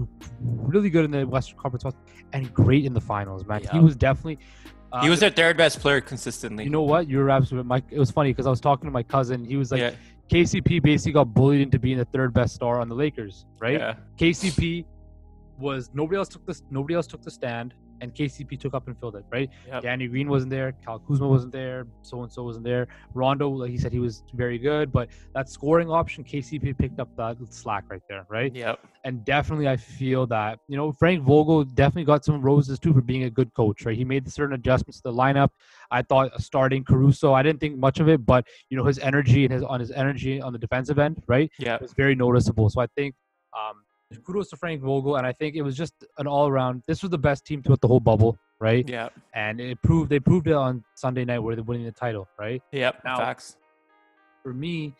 really 0.41 0.89
good 0.89 1.05
in 1.05 1.11
the 1.11 1.25
Western 1.25 1.57
Conference 1.57 1.85
and 2.33 2.51
great 2.53 2.83
in 2.85 2.93
the 2.93 3.01
finals, 3.01 3.45
man. 3.45 3.61
Yeah. 3.63 3.73
He 3.73 3.79
was 3.79 3.95
definitely. 3.95 4.39
Uh, 4.91 5.01
he 5.01 5.09
was 5.09 5.19
their 5.19 5.29
third 5.29 5.55
best 5.55 5.79
player 5.79 6.01
consistently. 6.01 6.63
You 6.63 6.69
know 6.71 6.81
what? 6.81 7.07
You're 7.07 7.29
absolutely. 7.29 7.67
Mike. 7.67 7.85
It 7.91 7.99
was 7.99 8.09
funny 8.09 8.31
because 8.31 8.47
I 8.47 8.49
was 8.49 8.59
talking 8.59 8.87
to 8.87 8.91
my 8.91 9.03
cousin. 9.03 9.45
He 9.45 9.55
was 9.55 9.71
like, 9.71 9.81
yeah. 9.81 9.93
KCP 10.31 10.81
basically 10.81 11.11
got 11.11 11.33
bullied 11.33 11.61
into 11.61 11.77
being 11.77 11.97
the 11.97 12.05
third 12.05 12.33
best 12.33 12.55
star 12.55 12.79
on 12.79 12.89
the 12.89 12.95
Lakers, 12.95 13.45
right? 13.59 13.79
Yeah. 13.79 13.95
KCP 14.17 14.85
was 15.59 15.91
nobody 15.93 16.17
else 16.17 16.29
took 16.29 16.45
this. 16.47 16.63
Nobody 16.71 16.95
else 16.95 17.05
took 17.05 17.21
the 17.21 17.31
stand 17.31 17.75
and 18.01 18.13
KCP 18.13 18.59
took 18.59 18.73
up 18.73 18.87
and 18.87 18.97
filled 18.99 19.15
it, 19.15 19.25
right? 19.31 19.49
Yep. 19.67 19.83
Danny 19.83 20.07
Green 20.07 20.27
wasn't 20.29 20.51
there, 20.51 20.73
Kyle 20.85 20.99
Kuzma 20.99 21.27
wasn't 21.27 21.53
there, 21.53 21.87
so 22.01 22.21
and 22.23 22.31
so 22.31 22.43
wasn't 22.43 22.65
there. 22.65 22.87
Rondo, 23.13 23.49
like 23.49 23.71
he 23.71 23.77
said, 23.77 23.91
he 23.91 23.99
was 23.99 24.23
very 24.33 24.57
good, 24.57 24.91
but 24.91 25.09
that 25.33 25.49
scoring 25.49 25.89
option, 25.89 26.23
KCP 26.23 26.77
picked 26.77 26.99
up 26.99 27.15
that 27.17 27.37
slack 27.49 27.85
right 27.89 28.01
there, 28.09 28.25
right? 28.29 28.53
Yep. 28.53 28.79
And 29.05 29.23
definitely, 29.25 29.67
I 29.67 29.77
feel 29.77 30.25
that 30.27 30.59
you 30.67 30.77
know 30.77 30.91
Frank 30.91 31.23
Vogel 31.23 31.63
definitely 31.63 32.05
got 32.05 32.23
some 32.25 32.41
roses 32.41 32.79
too 32.79 32.93
for 32.93 33.01
being 33.01 33.23
a 33.23 33.29
good 33.29 33.53
coach, 33.53 33.85
right? 33.85 33.97
He 33.97 34.05
made 34.05 34.29
certain 34.31 34.55
adjustments 34.55 35.01
to 35.01 35.09
the 35.09 35.13
lineup. 35.13 35.49
I 35.91 36.01
thought 36.01 36.41
starting 36.41 36.83
Caruso, 36.83 37.33
I 37.33 37.43
didn't 37.43 37.59
think 37.59 37.77
much 37.77 37.99
of 37.99 38.07
it, 38.09 38.25
but 38.25 38.45
you 38.69 38.77
know 38.77 38.85
his 38.85 38.99
energy 38.99 39.45
and 39.45 39.53
his 39.53 39.63
on 39.63 39.79
his 39.79 39.91
energy 39.91 40.41
on 40.41 40.53
the 40.53 40.59
defensive 40.59 40.99
end, 40.99 41.21
right? 41.27 41.49
Yeah, 41.59 41.77
was 41.81 41.93
very 41.93 42.15
noticeable. 42.15 42.69
So 42.69 42.81
I 42.81 42.87
think. 42.95 43.15
Um, 43.55 43.83
kudos 44.23 44.49
to 44.49 44.57
Frank 44.57 44.81
Vogel, 44.81 45.15
and 45.17 45.25
I 45.25 45.33
think 45.33 45.55
it 45.55 45.61
was 45.61 45.75
just 45.75 45.93
an 46.17 46.27
all 46.27 46.47
around. 46.47 46.83
This 46.87 47.01
was 47.01 47.11
the 47.11 47.17
best 47.17 47.45
team 47.45 47.61
throughout 47.61 47.81
the 47.81 47.87
whole 47.87 47.99
bubble, 47.99 48.37
right? 48.59 48.87
Yeah. 48.87 49.09
And 49.33 49.59
it 49.59 49.81
proved 49.81 50.09
they 50.09 50.19
proved 50.19 50.47
it 50.47 50.53
on 50.53 50.83
Sunday 50.95 51.25
night 51.25 51.39
where 51.39 51.55
they're 51.55 51.63
winning 51.63 51.85
the 51.85 51.91
title, 51.91 52.27
right? 52.37 52.61
Yep. 52.71 53.01
Now, 53.05 53.17
facts. 53.17 53.57
For 54.43 54.53
me, 54.53 54.93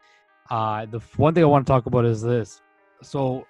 uh, 0.50 0.86
the 0.86 1.00
one 1.18 1.34
thing 1.34 1.44
I 1.44 1.48
want 1.48 1.66
to 1.66 1.72
talk 1.72 1.86
about 1.86 2.06
is 2.06 2.22
this. 2.22 2.62
So 3.02 3.46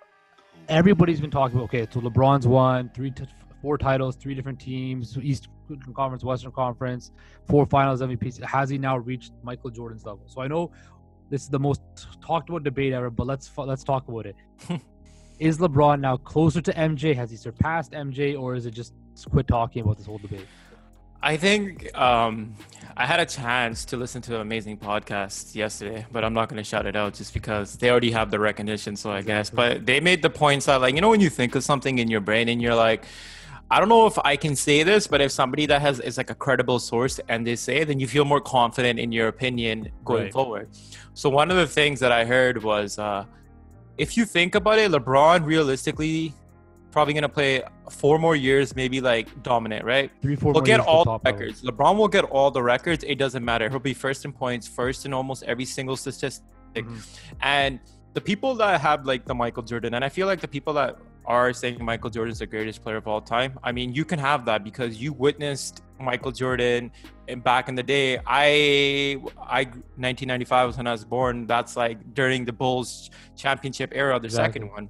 everybody's 0.69 1.21
been 1.21 1.31
talking 1.31 1.57
about 1.57 1.65
okay, 1.65 1.87
so 1.89 1.99
LeBron's 2.01 2.47
won 2.47 2.89
three, 2.93 3.11
t- 3.11 3.25
four 3.61 3.77
titles, 3.77 4.15
three 4.15 4.33
different 4.33 4.59
teams, 4.59 5.17
East 5.17 5.47
Conference, 5.95 6.23
Western 6.23 6.51
Conference, 6.51 7.11
four 7.47 7.65
Finals 7.65 8.01
MVPs. 8.01 8.43
Has 8.43 8.69
he 8.69 8.77
now 8.77 8.97
reached 8.97 9.33
Michael 9.43 9.69
Jordan's 9.69 10.05
level? 10.05 10.23
So 10.27 10.41
I 10.41 10.47
know 10.47 10.71
this 11.29 11.43
is 11.43 11.49
the 11.49 11.59
most 11.59 11.81
talked 12.21 12.49
about 12.49 12.63
debate 12.63 12.93
ever, 12.93 13.09
but 13.09 13.27
let's 13.27 13.49
let's 13.57 13.83
talk 13.83 14.07
about 14.07 14.25
it. 14.25 14.35
is 15.39 15.57
LeBron 15.57 15.99
now 15.99 16.17
closer 16.17 16.61
to 16.61 16.73
MJ? 16.73 17.15
Has 17.15 17.31
he 17.31 17.37
surpassed 17.37 17.91
MJ, 17.91 18.39
or 18.39 18.55
is 18.55 18.65
it 18.65 18.71
just 18.71 18.93
quit 19.29 19.47
talking 19.47 19.83
about 19.83 19.97
this 19.97 20.05
whole 20.05 20.17
debate? 20.17 20.45
I 21.21 21.37
think 21.37 21.97
um, 21.97 22.53
I 22.97 23.05
had 23.05 23.21
a 23.21 23.25
chance 23.25 23.85
to 23.85 23.97
listen 23.97 24.21
to 24.23 24.35
an 24.35 24.41
amazing 24.41 24.77
podcast 24.77 25.55
yesterday, 25.55 26.05
but 26.11 26.25
I'm 26.25 26.33
not 26.33 26.49
going 26.49 26.57
to 26.57 26.65
shout 26.65 26.85
it 26.85 26.97
out 26.97 27.13
just 27.13 27.33
because 27.33 27.77
they 27.77 27.89
already 27.89 28.11
have 28.11 28.29
the 28.29 28.39
recognition. 28.39 28.97
So 28.97 29.09
I 29.09 29.21
guess, 29.21 29.49
but 29.49 29.85
they 29.85 30.01
made 30.01 30.21
the 30.21 30.29
points 30.29 30.65
that, 30.65 30.81
like, 30.81 30.95
you 30.95 31.01
know, 31.01 31.09
when 31.09 31.21
you 31.21 31.29
think 31.29 31.55
of 31.55 31.63
something 31.63 31.97
in 31.99 32.09
your 32.09 32.19
brain 32.19 32.49
and 32.49 32.61
you're 32.61 32.75
like, 32.75 33.05
I 33.71 33.79
don't 33.79 33.87
know 33.87 34.05
if 34.05 34.19
I 34.19 34.35
can 34.35 34.57
say 34.57 34.83
this, 34.83 35.07
but 35.07 35.21
if 35.21 35.31
somebody 35.31 35.65
that 35.67 35.81
has 35.81 36.01
is 36.01 36.17
like 36.17 36.29
a 36.29 36.35
credible 36.35 36.77
source 36.77 37.21
and 37.29 37.47
they 37.47 37.55
say, 37.55 37.77
it, 37.77 37.87
then 37.87 38.01
you 38.01 38.07
feel 38.07 38.25
more 38.25 38.41
confident 38.41 38.99
in 38.99 39.13
your 39.13 39.29
opinion 39.29 39.91
going 40.03 40.23
right. 40.23 40.33
forward. 40.33 40.69
So 41.13 41.29
one 41.29 41.49
of 41.49 41.55
the 41.57 41.67
things 41.67 42.01
that 42.01 42.11
I 42.11 42.25
heard 42.25 42.61
was. 42.61 42.99
Uh, 42.99 43.25
if 43.97 44.17
you 44.17 44.25
think 44.25 44.55
about 44.55 44.79
it, 44.79 44.91
LeBron 44.91 45.45
realistically 45.45 46.33
probably 46.91 47.13
gonna 47.13 47.27
play 47.27 47.63
four 47.89 48.19
more 48.19 48.35
years, 48.35 48.75
maybe 48.75 49.01
like 49.01 49.27
dominant, 49.43 49.83
right? 49.83 50.11
Three, 50.21 50.35
four. 50.35 50.53
We'll 50.53 50.61
get 50.61 50.79
all 50.79 51.03
the 51.03 51.19
records. 51.25 51.63
Level. 51.63 51.77
LeBron 51.77 51.97
will 51.97 52.07
get 52.07 52.23
all 52.25 52.51
the 52.51 52.61
records. 52.61 53.03
It 53.03 53.15
doesn't 53.15 53.43
matter. 53.43 53.67
He'll 53.69 53.79
be 53.79 53.95
first 53.95 54.23
in 54.25 54.31
points, 54.31 54.67
first 54.67 55.05
in 55.05 55.13
almost 55.13 55.43
every 55.43 55.65
single 55.65 55.97
statistic, 55.97 56.43
mm-hmm. 56.75 56.99
and 57.41 57.79
the 58.13 58.21
people 58.21 58.53
that 58.55 58.79
have 58.79 59.05
like 59.05 59.25
the 59.25 59.33
Michael 59.33 59.63
Jordan, 59.63 59.95
and 59.95 60.05
I 60.05 60.09
feel 60.09 60.27
like 60.27 60.39
the 60.39 60.47
people 60.47 60.73
that 60.73 60.97
are 61.25 61.53
saying 61.53 61.83
Michael 61.83 62.09
Jordan 62.09 62.31
is 62.31 62.39
the 62.39 62.47
greatest 62.47 62.83
player 62.83 62.97
of 62.97 63.07
all 63.07 63.21
time. 63.21 63.57
I 63.63 63.71
mean, 63.71 63.93
you 63.93 64.05
can 64.05 64.19
have 64.19 64.45
that 64.45 64.63
because 64.63 65.01
you 65.01 65.13
witnessed 65.13 65.83
Michael 65.99 66.31
Jordan 66.31 66.91
and 67.27 67.43
back 67.43 67.69
in 67.69 67.75
the 67.75 67.83
day. 67.83 68.19
I 68.25 69.17
I 69.39 69.63
1995 69.95 70.67
was 70.67 70.77
when 70.77 70.87
I 70.87 70.91
was 70.91 71.05
born. 71.05 71.47
That's 71.47 71.75
like 71.75 72.13
during 72.13 72.45
the 72.45 72.53
Bulls 72.53 73.09
championship 73.35 73.91
era, 73.93 74.19
the 74.19 74.25
exactly. 74.25 74.61
second 74.61 74.71
one. 74.73 74.89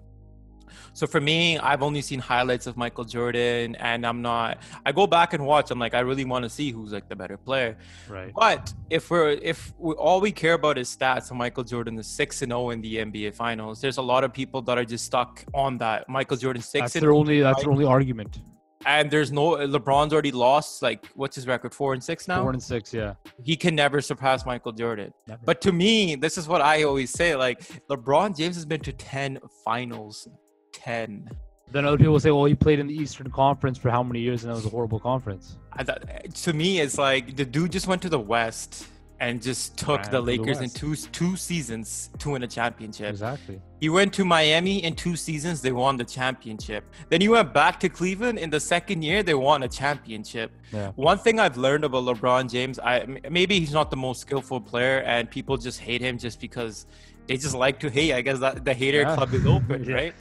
So 0.94 1.08
for 1.08 1.22
me, 1.22 1.58
I've 1.58 1.84
only 1.84 2.02
seen 2.02 2.20
highlights 2.20 2.68
of 2.68 2.78
Michael 2.78 3.04
Jordan, 3.04 3.76
and 3.76 4.06
I'm 4.06 4.22
not. 4.22 4.60
I 4.86 4.92
go 4.92 5.08
back 5.08 5.34
and 5.34 5.46
watch. 5.46 5.72
I'm 5.72 5.80
like, 5.80 5.94
I 5.94 6.00
really 6.02 6.26
want 6.26 6.44
to 6.44 6.50
see 6.50 6.72
who's 6.72 6.92
like 6.92 7.10
the 7.10 7.16
better 7.16 7.38
player. 7.38 7.78
Right. 8.10 8.32
But 8.36 8.74
if 8.90 9.10
we're 9.10 9.32
if 9.32 9.74
we, 9.78 9.94
all 9.96 10.22
we 10.22 10.32
care 10.32 10.54
about 10.54 10.78
is 10.78 10.96
stats, 10.96 11.30
and 11.30 11.38
Michael 11.38 11.64
Jordan 11.64 11.98
is 11.98 12.08
six 12.08 12.42
and 12.42 12.52
zero 12.52 12.68
oh 12.68 12.70
in 12.72 12.82
the 12.82 12.98
NBA 12.98 13.36
Finals, 13.36 13.82
there's 13.82 13.98
a 13.98 14.02
lot 14.02 14.24
of 14.24 14.34
people 14.34 14.62
that 14.64 14.78
are 14.78 14.86
just 14.86 15.06
stuck 15.06 15.44
on 15.54 15.78
that. 15.80 16.08
Michael 16.10 16.38
Jordan 16.38 16.62
six. 16.62 16.82
That's 16.82 16.94
their 17.02 17.14
oh, 17.14 17.20
only. 17.20 17.42
That's 17.42 17.64
their 17.64 17.72
only 17.72 17.86
argument. 17.86 18.40
And 18.86 19.10
there's 19.10 19.32
no 19.32 19.52
LeBron's 19.52 20.14
already 20.14 20.32
lost 20.32 20.82
like 20.82 21.08
what's 21.16 21.36
his 21.36 21.48
record 21.48 21.74
four 21.74 21.94
and 21.94 22.04
six 22.04 22.28
now. 22.28 22.42
Four 22.42 22.52
and 22.52 22.62
six, 22.62 22.94
yeah. 22.94 23.14
He 23.42 23.56
can 23.56 23.76
never 23.76 24.02
surpass 24.02 24.46
Michael 24.46 24.74
Jordan. 24.74 25.14
Never. 25.28 25.42
But 25.46 25.62
to 25.62 25.72
me, 25.72 26.16
this 26.16 26.38
is 26.38 26.48
what 26.48 26.62
I 26.62 26.84
always 26.84 27.10
say: 27.10 27.36
like 27.36 27.62
LeBron 27.90 28.36
James 28.36 28.56
has 28.56 28.66
been 28.66 28.82
to 28.82 28.92
ten 28.92 29.40
finals, 29.64 30.28
ten. 30.74 31.30
Then 31.72 31.86
other 31.86 31.98
people 31.98 32.20
say, 32.20 32.32
"Well, 32.32 32.46
he 32.46 32.56
played 32.56 32.80
in 32.80 32.88
the 32.88 32.94
Eastern 32.94 33.32
Conference 33.32 33.78
for 33.78 33.90
how 33.90 34.04
many 34.04 34.20
years, 34.20 34.44
and 34.44 34.52
that 34.52 34.56
was 34.56 34.66
a 34.66 34.70
horrible 34.70 35.00
conference." 35.00 35.58
Thought, 35.80 36.04
to 36.36 36.54
me, 36.54 36.80
it's 36.82 36.98
like 36.98 37.36
the 37.36 37.46
dude 37.46 37.72
just 37.72 37.88
went 37.88 38.02
to 38.04 38.10
the 38.10 38.20
West 38.20 38.88
and 39.24 39.42
just 39.42 39.78
took 39.78 40.04
the 40.10 40.20
Lakers 40.20 40.58
the 40.58 40.66
in 40.66 40.70
two 40.70 40.96
two 40.96 41.36
seasons 41.38 42.10
to 42.20 42.32
win 42.32 42.44
a 42.44 42.48
championship. 42.48 43.10
Exactly. 43.10 43.62
He 43.80 43.90
went 43.90 44.12
to 44.14 44.26
Miami 44.26 44.84
in 44.84 44.96
two 44.96 45.16
seasons, 45.16 45.62
they 45.62 45.72
won 45.72 45.96
the 45.98 46.04
championship. 46.04 46.84
Then 47.10 47.22
he 47.22 47.30
went 47.30 47.54
back 47.54 47.80
to 47.82 47.90
Cleveland 47.90 48.38
in 48.38 48.50
the 48.50 48.60
second 48.60 49.02
year, 49.02 49.24
they 49.24 49.34
won 49.34 49.64
a 49.64 49.68
championship. 49.68 50.52
Yeah. 50.74 50.92
One 50.96 51.18
thing 51.18 51.40
I've 51.40 51.58
learned 51.58 51.86
about 51.86 52.04
LeBron 52.04 52.52
James, 52.52 52.80
I 52.80 53.06
maybe 53.30 53.60
he's 53.60 53.72
not 53.72 53.90
the 53.90 54.02
most 54.08 54.20
skillful 54.22 54.60
player, 54.60 54.98
and 55.14 55.30
people 55.30 55.56
just 55.58 55.80
hate 55.80 56.02
him 56.02 56.18
just 56.18 56.42
because 56.42 56.86
they 57.28 57.38
just 57.38 57.56
like 57.56 57.80
to 57.80 57.90
hate. 57.90 58.14
I 58.14 58.22
guess 58.22 58.40
that 58.40 58.66
the 58.66 58.74
hater 58.74 59.02
yeah. 59.02 59.16
club 59.16 59.34
is 59.34 59.46
open, 59.46 59.84
yeah. 59.88 59.96
right? 59.96 60.16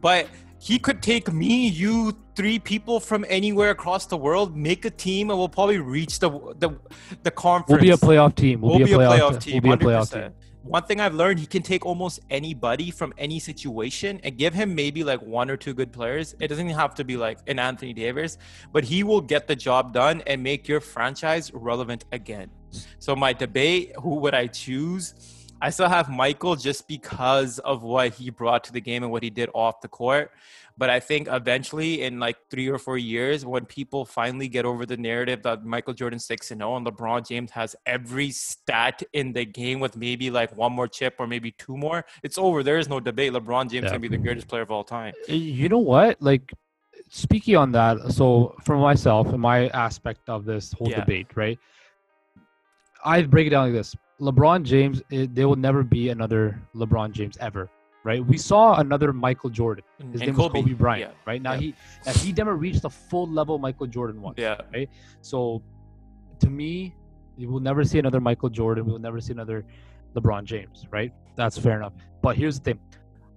But 0.00 0.28
he 0.58 0.78
could 0.78 1.02
take 1.02 1.32
me, 1.32 1.68
you, 1.68 2.16
three 2.34 2.58
people 2.58 2.98
from 3.00 3.24
anywhere 3.28 3.70
across 3.70 4.06
the 4.06 4.16
world, 4.16 4.56
make 4.56 4.84
a 4.84 4.90
team, 4.90 5.30
and 5.30 5.38
we'll 5.38 5.48
probably 5.48 5.78
reach 5.78 6.18
the 6.20 6.30
the 6.58 6.70
the 7.22 7.30
conference. 7.30 7.70
We'll 7.70 7.80
be 7.80 7.90
a 7.90 7.96
playoff 7.96 8.34
team. 8.34 8.60
We'll, 8.60 8.78
we'll 8.78 8.86
be, 8.86 8.92
a 8.92 8.98
playoff, 8.98 9.18
playoff 9.18 9.40
team. 9.40 9.62
We'll 9.62 9.76
be 9.76 9.84
a 9.84 9.88
playoff 9.88 10.12
team. 10.12 10.32
one 10.62 10.82
thing 10.84 11.00
I've 11.00 11.14
learned, 11.14 11.38
he 11.38 11.46
can 11.46 11.62
take 11.62 11.84
almost 11.84 12.20
anybody 12.30 12.90
from 12.90 13.12
any 13.18 13.38
situation 13.38 14.20
and 14.24 14.38
give 14.38 14.54
him 14.54 14.74
maybe 14.74 15.04
like 15.04 15.20
one 15.20 15.50
or 15.50 15.56
two 15.58 15.74
good 15.74 15.92
players. 15.92 16.34
It 16.40 16.48
doesn't 16.48 16.70
have 16.70 16.94
to 16.94 17.04
be 17.04 17.16
like 17.16 17.38
an 17.46 17.58
Anthony 17.58 17.92
Davis, 17.92 18.38
but 18.72 18.84
he 18.84 19.04
will 19.04 19.20
get 19.20 19.46
the 19.46 19.56
job 19.56 19.92
done 19.92 20.22
and 20.26 20.42
make 20.42 20.66
your 20.66 20.80
franchise 20.80 21.52
relevant 21.52 22.06
again. 22.12 22.50
So 22.98 23.14
my 23.14 23.32
debate, 23.34 23.92
who 24.00 24.16
would 24.16 24.34
I 24.34 24.46
choose? 24.46 25.14
I 25.64 25.70
still 25.70 25.88
have 25.88 26.10
Michael 26.10 26.56
just 26.56 26.86
because 26.86 27.58
of 27.60 27.82
what 27.82 28.12
he 28.12 28.28
brought 28.28 28.64
to 28.64 28.72
the 28.72 28.82
game 28.82 29.02
and 29.02 29.10
what 29.10 29.22
he 29.22 29.30
did 29.30 29.48
off 29.54 29.80
the 29.80 29.88
court. 29.88 30.30
But 30.76 30.90
I 30.90 31.00
think 31.00 31.26
eventually, 31.30 32.02
in 32.02 32.20
like 32.20 32.36
three 32.50 32.68
or 32.68 32.76
four 32.76 32.98
years, 32.98 33.46
when 33.46 33.64
people 33.64 34.04
finally 34.04 34.46
get 34.46 34.66
over 34.66 34.84
the 34.84 34.98
narrative 34.98 35.42
that 35.44 35.64
Michael 35.64 35.94
Jordan 35.94 36.18
six 36.18 36.50
and 36.50 36.60
zero 36.60 36.72
oh 36.72 36.76
and 36.76 36.86
LeBron 36.86 37.26
James 37.26 37.50
has 37.52 37.74
every 37.86 38.30
stat 38.30 39.02
in 39.14 39.32
the 39.32 39.46
game 39.46 39.80
with 39.80 39.96
maybe 39.96 40.30
like 40.30 40.54
one 40.54 40.74
more 40.74 40.86
chip 40.86 41.14
or 41.18 41.26
maybe 41.26 41.52
two 41.52 41.78
more, 41.78 42.04
it's 42.22 42.36
over. 42.36 42.62
There 42.62 42.76
is 42.76 42.90
no 42.90 43.00
debate. 43.00 43.32
LeBron 43.32 43.70
James 43.70 43.84
yeah. 43.84 43.92
can 43.92 44.02
be 44.02 44.08
the 44.08 44.18
greatest 44.18 44.48
player 44.48 44.62
of 44.62 44.70
all 44.70 44.84
time. 44.84 45.14
You 45.28 45.70
know 45.70 45.78
what? 45.78 46.20
Like 46.20 46.52
speaking 47.08 47.56
on 47.56 47.72
that, 47.72 48.12
so 48.12 48.54
for 48.64 48.76
myself 48.76 49.28
and 49.28 49.40
my 49.40 49.68
aspect 49.68 50.28
of 50.28 50.44
this 50.44 50.74
whole 50.74 50.90
yeah. 50.90 51.00
debate, 51.00 51.28
right? 51.36 51.58
I 53.02 53.22
break 53.22 53.46
it 53.46 53.50
down 53.50 53.64
like 53.64 53.72
this: 53.72 53.96
LeBron 54.20 54.62
James, 54.62 55.02
it, 55.10 55.34
there 55.34 55.48
will 55.48 55.56
never 55.56 55.82
be 55.82 56.10
another 56.10 56.60
LeBron 56.74 57.12
James 57.12 57.36
ever 57.40 57.70
right? 58.04 58.24
We 58.24 58.36
saw 58.38 58.78
another 58.78 59.12
Michael 59.12 59.50
Jordan. 59.50 59.82
His 60.12 60.20
and 60.20 60.28
name 60.28 60.36
Kobe. 60.36 60.60
was 60.60 60.62
Kobe 60.62 60.74
Bryant, 60.74 61.12
yeah. 61.12 61.20
right? 61.26 61.42
Now 61.42 61.54
yeah. 61.54 61.60
he 61.60 61.74
and 62.06 62.16
he 62.16 62.32
never 62.32 62.54
reached 62.54 62.82
the 62.82 62.90
full 62.90 63.26
level 63.26 63.58
Michael 63.58 63.86
Jordan 63.86 64.20
once. 64.20 64.36
Yeah. 64.38 64.60
Right. 64.72 64.88
So 65.22 65.62
to 66.40 66.50
me, 66.50 66.94
we 67.36 67.46
will 67.46 67.60
never 67.60 67.82
see 67.82 67.98
another 67.98 68.20
Michael 68.20 68.50
Jordan. 68.50 68.84
We 68.86 68.92
will 68.92 68.98
never 69.00 69.20
see 69.20 69.32
another 69.32 69.64
LeBron 70.14 70.44
James, 70.44 70.86
right? 70.90 71.12
That's 71.34 71.58
fair 71.58 71.76
enough. 71.76 71.94
But 72.22 72.36
here's 72.36 72.58
the 72.60 72.64
thing. 72.64 72.80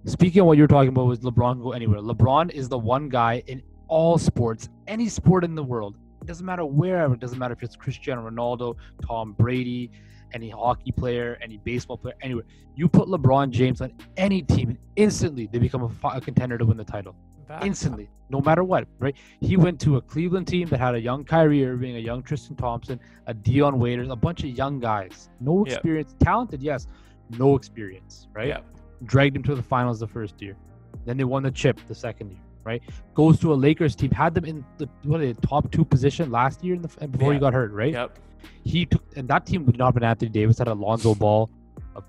Speaking 0.04 0.42
of 0.42 0.46
what 0.46 0.56
you're 0.56 0.68
talking 0.68 0.90
about 0.90 1.06
was 1.06 1.20
LeBron 1.20 1.60
go 1.62 1.72
anywhere. 1.72 2.00
LeBron 2.00 2.52
is 2.52 2.68
the 2.68 2.78
one 2.78 3.08
guy 3.08 3.42
in 3.46 3.62
all 3.88 4.16
sports, 4.18 4.68
any 4.86 5.08
sport 5.08 5.44
in 5.44 5.54
the 5.54 5.64
world. 5.64 5.96
It 6.20 6.26
doesn't 6.26 6.46
matter 6.46 6.64
wherever. 6.64 7.14
It 7.14 7.20
doesn't 7.20 7.38
matter 7.38 7.54
if 7.54 7.62
it's 7.62 7.74
Cristiano 7.74 8.28
Ronaldo, 8.28 8.76
Tom 9.04 9.32
Brady, 9.32 9.90
any 10.32 10.50
hockey 10.50 10.92
player, 10.92 11.38
any 11.42 11.56
baseball 11.58 11.96
player, 11.98 12.14
anywhere. 12.22 12.44
You 12.74 12.88
put 12.88 13.08
LeBron 13.08 13.50
James 13.50 13.80
on 13.80 13.92
any 14.16 14.42
team, 14.42 14.68
and 14.70 14.78
instantly 14.96 15.48
they 15.50 15.58
become 15.58 15.82
a, 15.82 16.08
a 16.08 16.20
contender 16.20 16.58
to 16.58 16.64
win 16.64 16.76
the 16.76 16.84
title. 16.84 17.14
instantly, 17.64 18.10
no 18.28 18.40
matter 18.42 18.62
what, 18.62 18.86
right? 18.98 19.16
He 19.40 19.56
went 19.56 19.80
to 19.80 19.96
a 19.96 20.02
Cleveland 20.02 20.46
team 20.46 20.68
that 20.68 20.78
had 20.78 20.94
a 20.94 21.00
young 21.00 21.24
Kyrie 21.24 21.64
Irving, 21.64 21.96
a 21.96 21.98
young 21.98 22.22
Tristan 22.22 22.56
Thompson, 22.56 23.00
a 23.26 23.32
Dion 23.32 23.78
Waiters, 23.78 24.10
a 24.10 24.16
bunch 24.16 24.44
of 24.44 24.50
young 24.50 24.78
guys, 24.78 25.30
no 25.40 25.64
experience, 25.64 26.14
talented, 26.20 26.62
yes, 26.62 26.86
no 27.38 27.56
experience, 27.56 28.28
right? 28.34 28.48
Dragged 29.04 29.34
him 29.36 29.42
to 29.44 29.54
the 29.54 29.62
finals 29.62 29.98
the 29.98 30.06
first 30.06 30.40
year. 30.42 30.56
Then 31.06 31.16
they 31.16 31.24
won 31.24 31.42
the 31.42 31.50
chip 31.50 31.80
the 31.88 31.94
second 31.94 32.30
year, 32.32 32.40
right? 32.64 32.82
Goes 33.14 33.38
to 33.40 33.52
a 33.52 33.56
Lakers 33.56 33.96
team, 33.96 34.10
had 34.10 34.34
them 34.34 34.44
in 34.44 34.64
the 34.78 34.88
what 35.04 35.20
the 35.20 35.34
top 35.34 35.70
two 35.70 35.84
position 35.84 36.30
last 36.30 36.62
year 36.62 36.74
in 36.74 36.82
the, 36.82 37.08
before 37.08 37.32
he 37.32 37.38
got 37.38 37.52
hurt, 37.52 37.72
right? 37.72 37.92
Yep 37.92 38.18
he 38.64 38.86
took, 38.86 39.02
and 39.16 39.28
that 39.28 39.46
team 39.46 39.64
would 39.66 39.78
not 39.78 39.86
have 39.86 39.94
been 39.94 40.04
Anthony 40.04 40.30
Davis, 40.30 40.58
had 40.58 40.68
Alonzo 40.68 41.14
Ball, 41.14 41.50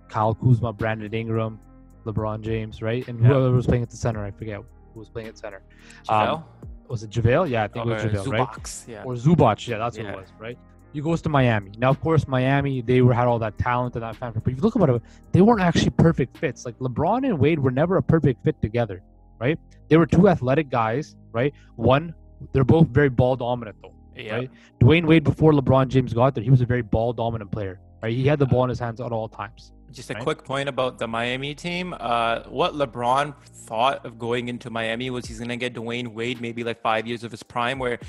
Kyle 0.09 0.35
Kuzma, 0.35 0.73
Brandon 0.73 1.13
Ingram, 1.13 1.59
LeBron 2.05 2.41
James, 2.41 2.81
right? 2.81 3.07
And 3.07 3.25
whoever 3.25 3.51
was 3.51 3.65
playing 3.65 3.83
at 3.83 3.89
the 3.89 3.97
center, 3.97 4.23
I 4.23 4.31
forget 4.31 4.61
who 4.93 4.99
was 4.99 5.09
playing 5.09 5.29
at 5.29 5.37
center. 5.37 5.61
Um, 6.07 6.43
was 6.87 7.03
it 7.03 7.11
JaVale? 7.11 7.49
Yeah, 7.49 7.63
I 7.63 7.67
think 7.67 7.85
it 7.85 7.89
was 7.89 8.03
JaVale, 8.03 8.31
right? 8.31 8.83
Yeah. 8.87 9.03
Or 9.03 9.13
Zubac, 9.13 9.67
yeah, 9.67 9.77
that's 9.77 9.97
yeah. 9.97 10.03
what 10.03 10.13
it 10.13 10.17
was, 10.17 10.29
right? 10.39 10.57
He 10.91 11.01
goes 11.01 11.21
to 11.21 11.29
Miami. 11.29 11.71
Now, 11.77 11.91
of 11.91 12.01
course, 12.01 12.27
Miami, 12.27 12.81
they 12.81 13.01
were 13.01 13.13
had 13.13 13.27
all 13.27 13.37
that 13.39 13.57
talent 13.59 13.93
and 13.93 14.03
that 14.03 14.15
fan. 14.15 14.31
But 14.33 14.51
if 14.51 14.57
you 14.57 14.63
look 14.63 14.73
about 14.75 14.89
it, 14.89 15.01
they 15.31 15.41
weren't 15.41 15.61
actually 15.61 15.91
perfect 15.91 16.35
fits. 16.35 16.65
Like 16.65 16.79
LeBron 16.79 17.25
and 17.27 17.37
Wade 17.37 17.59
were 17.59 17.69
never 17.69 17.97
a 17.97 18.03
perfect 18.03 18.43
fit 18.43 18.59
together, 18.59 19.03
right? 19.39 19.57
They 19.87 19.97
were 19.97 20.05
two 20.05 20.29
athletic 20.29 20.69
guys, 20.69 21.15
right? 21.31 21.53
One, 21.75 22.13
they're 22.51 22.63
both 22.63 22.87
very 22.87 23.09
ball 23.09 23.35
dominant 23.35 23.77
though. 23.81 23.93
Yeah. 24.15 24.35
Right? 24.35 24.51
Dwyane 24.79 25.05
Wade 25.05 25.23
before 25.23 25.53
LeBron 25.53 25.87
James 25.87 26.13
got 26.13 26.35
there, 26.35 26.43
he 26.43 26.49
was 26.49 26.61
a 26.61 26.65
very 26.65 26.81
ball 26.81 27.13
dominant 27.13 27.51
player. 27.51 27.79
Right? 28.01 28.13
He 28.13 28.27
had 28.27 28.39
the 28.39 28.45
ball 28.45 28.63
in 28.63 28.69
his 28.69 28.79
hands 28.79 29.01
at 29.01 29.11
all 29.11 29.27
times. 29.27 29.73
Just 29.91 30.11
a 30.11 30.13
right? 30.13 30.23
quick 30.23 30.43
point 30.43 30.69
about 30.69 30.99
the 30.99 31.07
Miami 31.07 31.55
team. 31.55 31.95
Uh, 31.99 32.43
what 32.43 32.73
LeBron 32.73 33.33
thought 33.43 34.05
of 34.05 34.19
going 34.19 34.47
into 34.47 34.69
Miami 34.69 35.09
was 35.09 35.25
he's 35.25 35.39
going 35.39 35.49
to 35.49 35.57
get 35.57 35.73
Dwyane 35.73 36.09
Wade 36.09 36.41
maybe 36.41 36.63
like 36.63 36.81
five 36.81 37.07
years 37.07 37.23
of 37.23 37.31
his 37.31 37.43
prime. 37.43 37.79
Where 37.79 37.99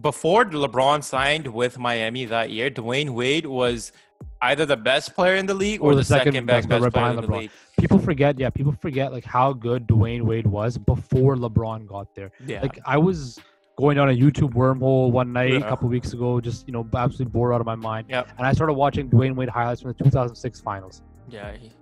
before 0.00 0.46
LeBron 0.46 1.04
signed 1.04 1.46
with 1.46 1.78
Miami 1.78 2.24
that 2.24 2.50
year, 2.50 2.70
Dwyane 2.70 3.10
Wade 3.10 3.46
was 3.46 3.92
either 4.42 4.66
the 4.66 4.76
best 4.76 5.14
player 5.14 5.36
in 5.36 5.46
the 5.46 5.54
league 5.54 5.80
or, 5.80 5.92
or 5.92 5.94
the, 5.94 6.00
the, 6.00 6.04
second, 6.04 6.32
second 6.34 6.46
best, 6.46 6.68
best, 6.68 6.82
best 6.82 6.94
player 6.94 7.10
in 7.10 7.16
the 7.16 7.22
LeBron. 7.22 7.38
league. 7.38 7.50
People 7.78 7.98
forget, 7.98 8.38
yeah, 8.38 8.50
people 8.50 8.72
forget 8.72 9.12
like 9.12 9.24
how 9.24 9.52
good 9.52 9.86
Dwyane 9.86 10.22
Wade 10.22 10.46
was 10.46 10.78
before 10.78 11.36
LeBron 11.36 11.86
got 11.86 12.14
there. 12.14 12.30
Yeah. 12.46 12.62
Like 12.62 12.78
I 12.84 12.98
was 12.98 13.38
going 13.76 13.96
down 13.96 14.08
a 14.08 14.12
YouTube 14.12 14.54
wormhole 14.54 15.10
one 15.10 15.32
night 15.32 15.52
yeah. 15.52 15.58
a 15.58 15.68
couple 15.68 15.88
weeks 15.88 16.12
ago, 16.12 16.40
just 16.40 16.66
you 16.66 16.72
know, 16.72 16.86
absolutely 16.94 17.32
bored 17.32 17.54
out 17.54 17.60
of 17.60 17.66
my 17.66 17.74
mind. 17.74 18.06
Yep. 18.08 18.30
And 18.38 18.46
I 18.46 18.52
started 18.52 18.74
watching 18.74 19.08
Dwyane 19.08 19.34
Wade 19.34 19.48
highlights 19.48 19.82
from 19.82 19.92
the 19.92 20.04
2006 20.04 20.60
finals. 20.60 21.02
Yeah. 21.28 21.56
He, 21.56 21.72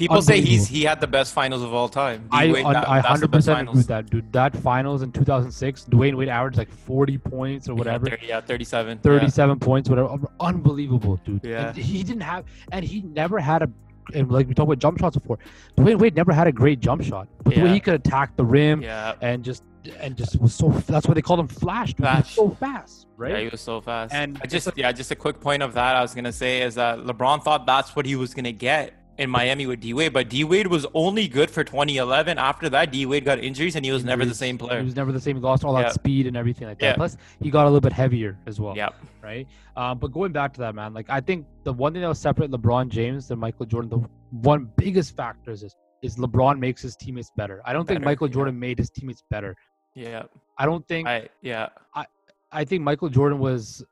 people 0.00 0.22
say 0.22 0.40
he's 0.40 0.66
he 0.66 0.82
had 0.82 1.00
the 1.00 1.06
best 1.06 1.32
finals 1.32 1.62
of 1.62 1.72
all 1.72 1.88
time. 1.88 2.28
I 2.32 2.50
Wade, 2.50 2.66
that, 2.66 2.88
I 2.88 3.00
100% 3.00 3.60
agree 3.60 3.72
with 3.74 3.86
that, 3.86 4.10
dude. 4.10 4.32
That 4.32 4.56
finals 4.56 5.02
in 5.02 5.12
2006, 5.12 5.84
Dwyane 5.90 6.16
Wade 6.16 6.28
averaged 6.28 6.58
like 6.58 6.70
40 6.70 7.18
points 7.18 7.68
or 7.68 7.74
whatever. 7.74 8.06
Yeah, 8.06 8.16
30, 8.16 8.26
yeah 8.26 8.40
37. 8.40 8.98
37 8.98 9.50
yeah. 9.50 9.64
points, 9.64 9.88
whatever. 9.88 10.18
Unbelievable, 10.40 11.20
dude. 11.24 11.44
Yeah. 11.44 11.68
And 11.68 11.76
he 11.76 12.02
didn't 12.02 12.22
have, 12.22 12.44
and 12.72 12.84
he 12.84 13.02
never 13.02 13.38
had 13.38 13.62
a 13.62 13.70
and 14.14 14.30
like 14.30 14.48
we 14.48 14.54
talked 14.54 14.66
about 14.66 14.78
jump 14.78 14.98
shots 14.98 15.16
before, 15.16 15.38
Dwyane 15.76 15.98
Wade 15.98 16.16
never 16.16 16.32
had 16.32 16.46
a 16.46 16.52
great 16.52 16.80
jump 16.80 17.02
shot. 17.02 17.28
But 17.44 17.54
yeah. 17.54 17.60
the 17.60 17.66
way 17.66 17.74
he 17.74 17.80
could 17.80 17.94
attack 17.94 18.36
the 18.36 18.44
rim 18.44 18.82
yeah. 18.82 19.14
and 19.20 19.44
just 19.44 19.62
and 19.98 20.16
just 20.16 20.38
was 20.40 20.54
so 20.54 20.68
that's 20.86 21.06
why 21.06 21.14
they 21.14 21.22
called 21.22 21.40
him 21.40 21.48
Flash. 21.48 21.94
Dude. 21.94 21.98
Flash. 21.98 22.34
so 22.34 22.50
fast, 22.50 23.06
right? 23.16 23.32
Yeah, 23.32 23.40
he 23.40 23.48
was 23.48 23.60
so 23.60 23.80
fast. 23.80 24.14
And 24.14 24.38
I 24.42 24.46
just 24.46 24.68
yeah, 24.76 24.90
just 24.92 25.10
a 25.10 25.16
quick 25.16 25.40
point 25.40 25.62
of 25.62 25.74
that 25.74 25.96
I 25.96 26.02
was 26.02 26.14
gonna 26.14 26.32
say 26.32 26.62
is 26.62 26.74
that 26.74 26.98
LeBron 26.98 27.42
thought 27.42 27.66
that's 27.66 27.94
what 27.94 28.06
he 28.06 28.16
was 28.16 28.34
gonna 28.34 28.52
get 28.52 28.99
in 29.20 29.28
Miami 29.28 29.66
with 29.66 29.80
D 29.80 29.92
Wade, 29.92 30.14
but 30.14 30.30
D 30.30 30.44
Wade 30.44 30.66
was 30.66 30.86
only 30.94 31.28
good 31.28 31.50
for 31.50 31.62
2011. 31.62 32.38
After 32.38 32.70
that, 32.70 32.90
D 32.90 33.04
Wade 33.04 33.24
got 33.24 33.38
injuries 33.38 33.76
and 33.76 33.84
he 33.84 33.92
was 33.92 34.00
injuries. 34.00 34.18
never 34.18 34.24
the 34.24 34.34
same 34.34 34.56
player. 34.56 34.78
He 34.78 34.84
was 34.86 34.96
never 34.96 35.12
the 35.12 35.20
same. 35.20 35.36
He 35.36 35.42
lost 35.42 35.62
all 35.62 35.74
that 35.74 35.92
speed 35.92 36.26
and 36.26 36.36
everything 36.36 36.66
like 36.66 36.78
that. 36.78 36.86
Yeah. 36.86 36.94
Plus, 36.94 37.18
he 37.40 37.50
got 37.50 37.64
a 37.64 37.68
little 37.68 37.82
bit 37.82 37.92
heavier 37.92 38.38
as 38.46 38.58
well. 38.58 38.74
Yeah. 38.74 38.88
Right. 39.22 39.46
Um, 39.76 39.98
but 39.98 40.10
going 40.10 40.32
back 40.32 40.54
to 40.54 40.60
that, 40.60 40.74
man, 40.74 40.94
like 40.94 41.10
I 41.10 41.20
think 41.20 41.46
the 41.64 41.72
one 41.72 41.92
thing 41.92 42.00
that 42.00 42.08
will 42.08 42.14
separate 42.14 42.50
LeBron 42.50 42.88
James 42.88 43.30
and 43.30 43.38
Michael 43.38 43.66
Jordan, 43.66 43.90
the 43.90 44.08
one 44.30 44.72
biggest 44.76 45.14
factor 45.14 45.50
is 45.50 45.64
is 46.02 46.16
LeBron 46.16 46.58
makes 46.58 46.80
his 46.80 46.96
teammates 46.96 47.30
better. 47.36 47.60
I 47.66 47.74
don't 47.74 47.86
better, 47.86 47.96
think 47.98 48.06
Michael 48.06 48.28
Jordan 48.28 48.58
made 48.58 48.78
his 48.78 48.88
teammates 48.88 49.22
better. 49.30 49.54
Yeah. 49.94 50.22
I 50.56 50.64
don't 50.64 50.86
think. 50.88 51.06
I 51.06 51.28
yeah. 51.42 51.68
I 51.94 52.06
I 52.50 52.64
think 52.64 52.82
Michael 52.82 53.10
Jordan 53.10 53.38
was 53.38 53.84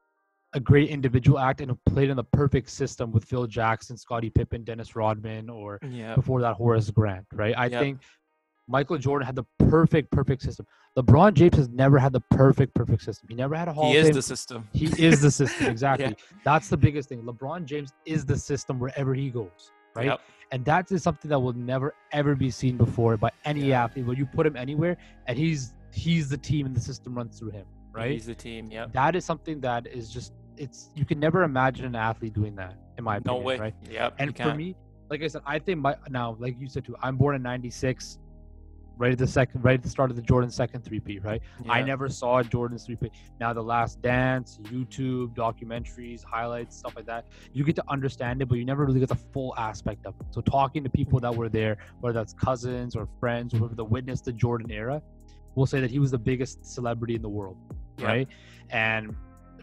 a 0.58 0.60
great 0.60 0.90
individual 0.90 1.38
act 1.38 1.60
and 1.60 1.72
played 1.84 2.10
in 2.10 2.16
the 2.16 2.24
perfect 2.24 2.68
system 2.68 3.12
with 3.12 3.24
Phil 3.24 3.46
Jackson, 3.46 3.96
Scottie 3.96 4.28
Pippen, 4.28 4.64
Dennis 4.64 4.96
Rodman, 4.96 5.48
or 5.48 5.78
yep. 5.88 6.16
before 6.16 6.40
that 6.40 6.54
Horace 6.54 6.90
Grant, 6.90 7.24
right? 7.32 7.54
I 7.56 7.66
yep. 7.66 7.80
think 7.80 8.00
Michael 8.66 8.98
Jordan 8.98 9.24
had 9.24 9.36
the 9.36 9.44
perfect, 9.70 10.10
perfect 10.10 10.42
system. 10.42 10.66
LeBron 10.98 11.34
James 11.34 11.56
has 11.56 11.68
never 11.68 11.96
had 11.96 12.12
the 12.12 12.20
perfect, 12.32 12.74
perfect 12.74 13.02
system. 13.02 13.28
He 13.28 13.36
never 13.36 13.54
had 13.54 13.68
a 13.68 13.72
Hall. 13.72 13.92
He 13.92 13.96
is 13.96 14.10
the 14.10 14.20
system. 14.20 14.68
He 14.72 14.86
is 15.02 15.20
the 15.20 15.30
system, 15.30 15.66
exactly. 15.70 16.06
yeah. 16.06 16.38
That's 16.44 16.68
the 16.68 16.76
biggest 16.76 17.08
thing. 17.08 17.22
LeBron 17.22 17.64
James 17.64 17.92
is 18.04 18.26
the 18.26 18.36
system 18.36 18.80
wherever 18.80 19.14
he 19.14 19.30
goes, 19.30 19.70
right? 19.94 20.06
Yep. 20.06 20.20
And 20.50 20.64
that 20.64 20.90
is 20.90 21.04
something 21.04 21.28
that 21.28 21.38
will 21.38 21.52
never 21.52 21.94
ever 22.12 22.34
be 22.34 22.50
seen 22.50 22.76
before 22.76 23.16
by 23.16 23.30
any 23.44 23.66
yeah. 23.66 23.84
athlete. 23.84 24.06
Where 24.06 24.16
you 24.16 24.26
put 24.26 24.44
him 24.44 24.56
anywhere, 24.56 24.96
and 25.26 25.38
he's 25.38 25.74
he's 25.92 26.28
the 26.28 26.38
team, 26.38 26.66
and 26.66 26.74
the 26.74 26.80
system 26.80 27.14
runs 27.14 27.38
through 27.38 27.50
him 27.50 27.66
right? 27.98 28.12
He's 28.12 28.26
the 28.26 28.34
team. 28.34 28.68
Yeah. 28.70 28.86
That 28.92 29.16
is 29.16 29.24
something 29.24 29.60
that 29.60 29.86
is 29.86 30.10
just 30.10 30.32
it's 30.58 30.90
you 30.94 31.04
can 31.04 31.18
never 31.18 31.42
imagine 31.42 31.84
an 31.84 31.96
athlete 31.96 32.34
doing 32.34 32.54
that 32.56 32.74
in 32.98 33.04
my 33.04 33.16
opinion. 33.16 33.42
No 33.42 33.46
way. 33.46 33.58
Right. 33.58 33.74
Yep. 33.90 34.14
And 34.18 34.36
for 34.36 34.54
me, 34.54 34.76
like 35.10 35.22
I 35.22 35.28
said, 35.28 35.42
I 35.46 35.58
think 35.58 35.80
my 35.80 35.96
now, 36.08 36.36
like 36.38 36.56
you 36.58 36.68
said 36.68 36.84
too, 36.84 36.96
I'm 37.02 37.16
born 37.16 37.34
in 37.34 37.42
'96, 37.42 38.18
right 38.98 39.12
at 39.12 39.18
the 39.18 39.26
second, 39.26 39.64
right 39.64 39.74
at 39.74 39.82
the 39.82 39.88
start 39.88 40.10
of 40.10 40.16
the 40.16 40.22
Jordan 40.22 40.50
second 40.50 40.84
three-peat. 40.84 41.22
Right. 41.24 41.40
Yeah. 41.64 41.72
I 41.72 41.82
never 41.82 42.08
saw 42.08 42.42
Jordan's 42.42 42.84
three-peat. 42.84 43.12
Now 43.40 43.52
the 43.52 43.62
Last 43.62 44.02
Dance, 44.02 44.58
YouTube 44.64 45.34
documentaries, 45.34 46.24
highlights, 46.24 46.76
stuff 46.76 46.96
like 46.96 47.06
that. 47.06 47.26
You 47.52 47.64
get 47.64 47.76
to 47.76 47.84
understand 47.88 48.42
it, 48.42 48.46
but 48.48 48.58
you 48.58 48.64
never 48.64 48.84
really 48.84 49.00
get 49.00 49.08
the 49.08 49.14
full 49.14 49.54
aspect 49.56 50.04
of 50.04 50.14
it. 50.20 50.26
So 50.30 50.40
talking 50.40 50.84
to 50.84 50.90
people 50.90 51.20
that 51.20 51.34
were 51.34 51.48
there, 51.48 51.78
whether 52.00 52.18
that's 52.18 52.34
cousins 52.34 52.96
or 52.96 53.08
friends, 53.20 53.54
whoever 53.54 53.74
the 53.74 53.84
witness 53.84 54.20
the 54.20 54.32
Jordan 54.32 54.70
era, 54.70 55.00
will 55.54 55.66
say 55.66 55.80
that 55.80 55.90
he 55.90 55.98
was 55.98 56.10
the 56.10 56.18
biggest 56.18 56.64
celebrity 56.64 57.14
in 57.14 57.22
the 57.22 57.28
world. 57.28 57.56
Yeah. 57.98 58.06
Right. 58.06 58.28
And 58.70 59.16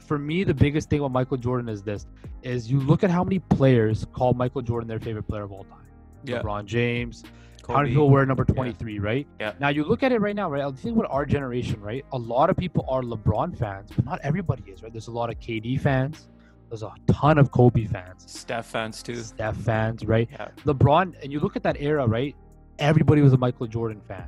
for 0.05 0.17
me, 0.17 0.43
the 0.43 0.53
biggest 0.53 0.89
thing 0.89 0.99
about 0.99 1.11
Michael 1.11 1.37
Jordan 1.37 1.69
is 1.69 1.83
this: 1.83 2.05
is 2.43 2.69
you 2.69 2.79
look 2.79 3.03
at 3.03 3.09
how 3.09 3.23
many 3.23 3.39
players 3.39 4.05
call 4.13 4.33
Michael 4.33 4.61
Jordan 4.61 4.87
their 4.87 4.99
favorite 4.99 5.27
player 5.27 5.43
of 5.43 5.51
all 5.51 5.63
time. 5.65 5.79
Yeah. 6.23 6.41
LeBron 6.41 6.65
James. 6.65 7.23
Kobe. 7.61 7.75
How 7.75 7.81
many 7.81 7.93
people 7.95 8.11
wear 8.11 8.25
number 8.27 8.45
23, 8.45 8.93
yeah. 8.93 8.99
right? 9.01 9.27
Yeah. 9.39 9.53
Now 9.59 9.69
you 9.69 9.83
look 9.85 10.03
at 10.03 10.11
it 10.11 10.21
right 10.21 10.35
now, 10.35 10.51
right? 10.51 10.63
I 10.63 10.71
think 10.71 10.95
with 10.95 11.07
our 11.09 11.25
generation, 11.25 11.81
right? 11.81 12.05
A 12.13 12.17
lot 12.17 12.51
of 12.51 12.57
people 12.57 12.85
are 12.87 13.01
LeBron 13.01 13.57
fans, 13.57 13.89
but 13.95 14.05
not 14.05 14.19
everybody 14.21 14.63
is, 14.67 14.83
right? 14.83 14.91
There's 14.91 15.07
a 15.07 15.11
lot 15.11 15.31
of 15.31 15.39
KD 15.39 15.81
fans, 15.81 16.27
There's 16.69 16.83
a 16.83 16.91
ton 17.07 17.39
of 17.39 17.51
Kobe 17.51 17.85
fans. 17.85 18.23
Steph 18.27 18.67
fans 18.67 19.01
too. 19.01 19.15
Steph 19.15 19.57
fans, 19.57 20.05
right? 20.05 20.27
Yeah. 20.31 20.49
LeBron, 20.65 21.15
and 21.23 21.31
you 21.31 21.39
look 21.39 21.55
at 21.55 21.63
that 21.63 21.77
era, 21.79 22.05
right? 22.05 22.35
Everybody 22.77 23.21
was 23.21 23.33
a 23.33 23.37
Michael 23.37 23.65
Jordan 23.65 24.01
fan, 24.07 24.27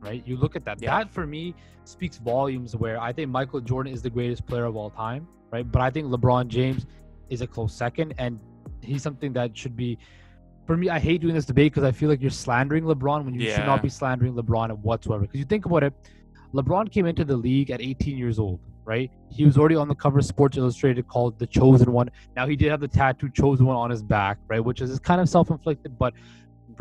right? 0.00 0.22
You 0.26 0.36
look 0.36 0.56
at 0.56 0.64
that. 0.64 0.80
Yeah. 0.80 0.98
That 0.98 1.10
for 1.10 1.26
me 1.26 1.54
speaks 1.84 2.18
volumes. 2.18 2.76
Where 2.76 3.00
I 3.00 3.12
think 3.12 3.30
Michael 3.30 3.60
Jordan 3.60 3.92
is 3.92 4.02
the 4.02 4.10
greatest 4.10 4.46
player 4.46 4.64
of 4.64 4.76
all 4.76 4.90
time, 4.90 5.26
right? 5.50 5.70
But 5.70 5.82
I 5.82 5.90
think 5.90 6.08
LeBron 6.08 6.48
James 6.48 6.86
is 7.28 7.40
a 7.40 7.46
close 7.46 7.74
second, 7.74 8.14
and 8.18 8.40
he's 8.82 9.02
something 9.02 9.32
that 9.34 9.56
should 9.56 9.76
be. 9.76 9.98
For 10.66 10.76
me, 10.76 10.90
I 10.90 10.98
hate 10.98 11.22
doing 11.22 11.34
this 11.34 11.46
debate 11.46 11.72
because 11.72 11.84
I 11.84 11.92
feel 11.92 12.10
like 12.10 12.20
you're 12.20 12.30
slandering 12.30 12.84
LeBron 12.84 13.24
when 13.24 13.34
you 13.34 13.48
yeah. 13.48 13.56
should 13.56 13.64
not 13.64 13.82
be 13.82 13.88
slandering 13.88 14.34
LeBron 14.34 14.76
whatsoever. 14.80 15.22
Because 15.22 15.38
you 15.38 15.46
think 15.46 15.64
about 15.64 15.82
it, 15.82 15.94
LeBron 16.54 16.90
came 16.90 17.06
into 17.06 17.24
the 17.24 17.36
league 17.36 17.70
at 17.70 17.80
18 17.80 18.18
years 18.18 18.38
old, 18.38 18.60
right? 18.84 19.10
He 19.30 19.46
was 19.46 19.56
already 19.56 19.76
on 19.76 19.88
the 19.88 19.94
cover 19.94 20.18
of 20.18 20.26
Sports 20.26 20.58
Illustrated 20.58 21.08
called 21.08 21.38
The 21.38 21.46
Chosen 21.46 21.90
One. 21.90 22.10
Now 22.36 22.46
he 22.46 22.54
did 22.54 22.70
have 22.70 22.80
the 22.80 22.88
tattoo 22.88 23.30
Chosen 23.30 23.64
One 23.64 23.76
on 23.76 23.88
his 23.90 24.02
back, 24.02 24.38
right? 24.48 24.60
Which 24.62 24.82
is 24.82 24.98
kind 24.98 25.22
of 25.22 25.28
self-inflicted, 25.28 25.98
but 25.98 26.12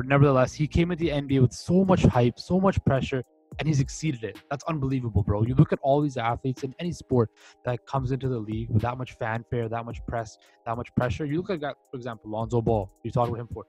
nevertheless, 0.05 0.53
he 0.53 0.67
came 0.67 0.91
into 0.91 1.05
the 1.05 1.11
NBA 1.11 1.41
with 1.41 1.53
so 1.53 1.83
much 1.85 2.03
hype, 2.03 2.39
so 2.39 2.59
much 2.59 2.83
pressure, 2.85 3.23
and 3.59 3.67
he's 3.67 3.79
exceeded 3.79 4.23
it. 4.23 4.37
That's 4.49 4.63
unbelievable, 4.65 5.23
bro. 5.23 5.43
You 5.43 5.55
look 5.55 5.73
at 5.73 5.79
all 5.81 6.01
these 6.01 6.17
athletes 6.17 6.63
in 6.63 6.75
any 6.79 6.91
sport 6.91 7.29
that 7.65 7.85
comes 7.85 8.11
into 8.11 8.27
the 8.27 8.37
league 8.37 8.69
with 8.69 8.81
that 8.83 8.97
much 8.97 9.13
fanfare, 9.13 9.67
that 9.69 9.85
much 9.85 10.05
press, 10.05 10.37
that 10.65 10.77
much 10.77 10.93
pressure. 10.95 11.25
You 11.25 11.37
look 11.37 11.49
at, 11.49 11.61
for 11.61 11.97
example, 11.97 12.31
Lonzo 12.31 12.61
Ball. 12.61 12.91
You 13.03 13.11
talked 13.11 13.29
about 13.29 13.39
him 13.41 13.47
for. 13.53 13.65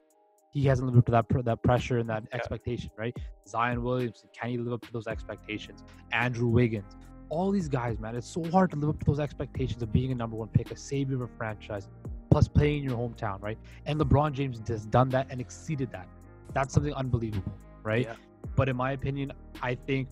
He 0.53 0.65
hasn't 0.65 0.87
lived 0.87 0.99
up 0.99 1.29
to 1.29 1.35
that 1.37 1.45
that 1.45 1.63
pressure 1.63 1.99
and 1.99 2.09
that 2.09 2.25
yeah. 2.31 2.37
expectation, 2.37 2.91
right? 2.97 3.17
Zion 3.47 3.83
Williamson, 3.83 4.29
can 4.39 4.51
he 4.51 4.59
live 4.59 4.73
up 4.73 4.81
to 4.83 4.93
those 4.93 5.07
expectations? 5.07 5.85
Andrew 6.13 6.49
Wiggins, 6.49 6.97
all 7.29 7.51
these 7.51 7.69
guys, 7.69 7.99
man. 7.99 8.17
It's 8.17 8.29
so 8.29 8.43
hard 8.51 8.71
to 8.71 8.77
live 8.77 8.91
up 8.91 8.99
to 9.01 9.05
those 9.05 9.21
expectations 9.21 9.83
of 9.83 9.93
being 9.93 10.11
a 10.11 10.15
number 10.15 10.37
one 10.37 10.49
pick, 10.49 10.71
a 10.71 10.77
savior 10.77 11.17
of 11.17 11.23
a 11.23 11.29
franchise, 11.37 11.89
plus 12.31 12.49
playing 12.49 12.79
in 12.83 12.91
your 12.91 12.99
hometown, 12.99 13.41
right? 13.43 13.59
And 13.87 14.01
LeBron 14.01 14.33
James 14.33 14.61
has 14.69 14.87
done 14.87 15.11
that 15.11 15.27
and 15.31 15.41
exceeded 15.41 15.93
that. 15.93 16.09
That's 16.53 16.75
something 16.75 16.95
unbelievable, 16.95 17.53
right? 17.83 18.07
Yeah. 18.07 18.15
But 18.57 18.69
in 18.69 18.77
my 18.77 18.93
opinion, 18.93 19.33
I 19.63 19.75
think 19.75 20.09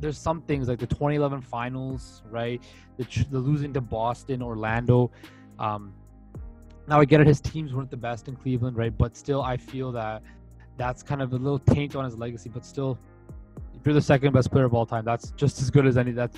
there's 0.00 0.18
some 0.18 0.42
things 0.42 0.68
like 0.68 0.78
the 0.78 0.86
2011 0.86 1.42
finals, 1.42 2.22
right? 2.30 2.62
The, 2.96 3.26
the 3.30 3.38
losing 3.38 3.72
to 3.74 3.80
Boston, 3.80 4.42
Orlando. 4.42 5.10
Um, 5.58 5.92
now 6.86 7.00
I 7.00 7.04
get 7.04 7.20
it, 7.20 7.26
his 7.26 7.40
teams 7.40 7.72
weren't 7.72 7.90
the 7.90 7.96
best 7.96 8.28
in 8.28 8.36
Cleveland, 8.36 8.76
right? 8.76 8.96
But 8.96 9.16
still, 9.16 9.42
I 9.42 9.56
feel 9.56 9.92
that 9.92 10.22
that's 10.76 11.02
kind 11.02 11.20
of 11.22 11.32
a 11.32 11.36
little 11.36 11.58
taint 11.58 11.94
on 11.94 12.04
his 12.04 12.16
legacy. 12.16 12.48
But 12.48 12.64
still, 12.64 12.98
if 13.74 13.84
you're 13.84 13.94
the 13.94 14.00
second 14.00 14.32
best 14.32 14.50
player 14.50 14.64
of 14.64 14.74
all 14.74 14.86
time, 14.86 15.04
that's 15.04 15.30
just 15.32 15.60
as 15.60 15.70
good 15.70 15.86
as 15.86 15.96
any. 15.96 16.12
That's 16.12 16.36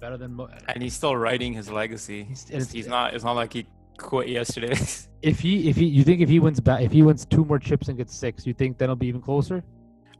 better 0.00 0.16
than. 0.16 0.38
And 0.68 0.82
he's 0.82 0.94
still 0.94 1.16
writing 1.16 1.52
his 1.52 1.70
legacy. 1.70 2.24
He's, 2.24 2.70
he's 2.70 2.86
not. 2.86 3.14
It's 3.14 3.24
not 3.24 3.32
like 3.32 3.52
he 3.52 3.66
quit 4.00 4.28
yesterday. 4.28 4.76
if 5.22 5.40
he, 5.40 5.68
if 5.68 5.76
he, 5.76 5.84
you 5.84 6.04
think 6.04 6.20
if 6.20 6.28
he 6.28 6.40
wins 6.40 6.60
back, 6.60 6.82
if 6.82 6.92
he 6.92 7.02
wins 7.02 7.24
two 7.24 7.44
more 7.44 7.58
chips 7.58 7.88
and 7.88 7.96
gets 7.98 8.14
six, 8.14 8.46
you 8.46 8.54
think 8.54 8.78
then 8.78 8.86
it'll 8.86 8.96
be 8.96 9.06
even 9.06 9.20
closer? 9.20 9.62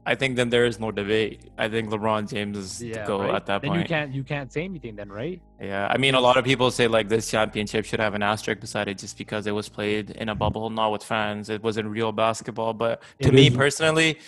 I 0.06 0.14
think 0.14 0.36
then 0.36 0.48
there 0.48 0.64
is 0.64 0.80
no 0.80 0.90
debate. 0.90 1.50
I 1.58 1.68
think 1.68 1.90
LeBron 1.90 2.30
James 2.30 2.56
is 2.56 2.82
yeah, 2.82 3.06
go 3.06 3.20
right? 3.20 3.34
at 3.34 3.46
that 3.46 3.60
then 3.60 3.70
point. 3.70 3.82
you 3.82 3.86
can't 3.86 4.14
you 4.14 4.24
can't 4.24 4.50
say 4.50 4.64
anything 4.64 4.96
then, 4.96 5.10
right? 5.10 5.42
Yeah, 5.60 5.88
I 5.90 5.98
mean, 5.98 6.14
a 6.14 6.20
lot 6.20 6.38
of 6.38 6.44
people 6.44 6.70
say 6.70 6.88
like 6.88 7.08
this 7.08 7.30
championship 7.30 7.84
should 7.84 8.00
have 8.00 8.14
an 8.14 8.22
asterisk 8.22 8.60
beside 8.60 8.88
it 8.88 8.96
just 8.96 9.18
because 9.18 9.46
it 9.46 9.52
was 9.52 9.68
played 9.68 10.10
in 10.10 10.30
a 10.30 10.34
bubble, 10.34 10.70
not 10.70 10.90
with 10.90 11.04
fans. 11.04 11.50
It 11.50 11.62
wasn't 11.62 11.88
real 11.88 12.12
basketball. 12.12 12.72
But 12.72 13.02
to 13.20 13.28
it 13.28 13.34
me 13.34 13.48
is. 13.48 13.56
personally, 13.56 14.18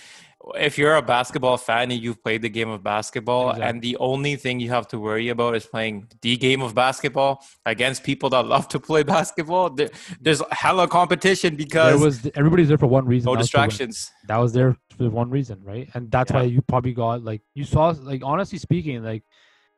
if 0.56 0.76
you're 0.76 0.96
a 0.96 1.02
basketball 1.02 1.56
fan 1.56 1.90
and 1.90 2.02
you've 2.02 2.22
played 2.22 2.42
the 2.42 2.48
game 2.48 2.68
of 2.68 2.82
basketball 2.82 3.50
exactly. 3.50 3.68
and 3.68 3.82
the 3.82 3.96
only 3.98 4.36
thing 4.36 4.60
you 4.60 4.68
have 4.68 4.88
to 4.88 4.98
worry 4.98 5.28
about 5.28 5.54
is 5.54 5.64
playing 5.66 6.08
the 6.20 6.36
game 6.36 6.62
of 6.62 6.74
basketball 6.74 7.44
against 7.66 8.02
people 8.02 8.28
that 8.30 8.44
love 8.46 8.66
to 8.68 8.80
play 8.80 9.02
basketball 9.16 9.70
there, 9.70 9.90
there's 10.20 10.42
hella 10.50 10.88
competition 10.88 11.54
because 11.54 11.94
there 11.94 12.04
was 12.04 12.30
everybody's 12.34 12.68
there 12.68 12.78
for 12.78 12.86
one 12.86 13.06
reason 13.06 13.26
no 13.32 13.36
distractions. 13.36 14.10
That 14.26 14.38
was 14.38 14.52
there 14.52 14.76
for 14.96 15.08
one 15.10 15.30
reason 15.30 15.60
right? 15.62 15.88
And 15.94 16.10
that's 16.10 16.30
yeah. 16.30 16.38
why 16.38 16.42
you 16.44 16.62
probably 16.62 16.92
got 16.92 17.22
like 17.22 17.42
you 17.54 17.64
saw 17.64 17.94
like 18.00 18.22
honestly 18.24 18.58
speaking 18.58 19.02
like 19.02 19.22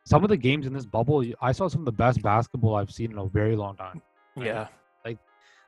some 0.06 0.22
of 0.22 0.30
the 0.30 0.36
games 0.36 0.66
in 0.66 0.74
this 0.74 0.84
bubble 0.84 1.24
i 1.40 1.50
saw 1.50 1.66
some 1.66 1.80
of 1.80 1.86
the 1.86 1.92
best 1.92 2.20
basketball 2.20 2.74
i've 2.76 2.90
seen 2.90 3.10
in 3.10 3.16
a 3.16 3.24
very 3.24 3.56
long 3.56 3.74
time 3.74 4.02
yeah. 4.36 4.68
Like 5.04 5.18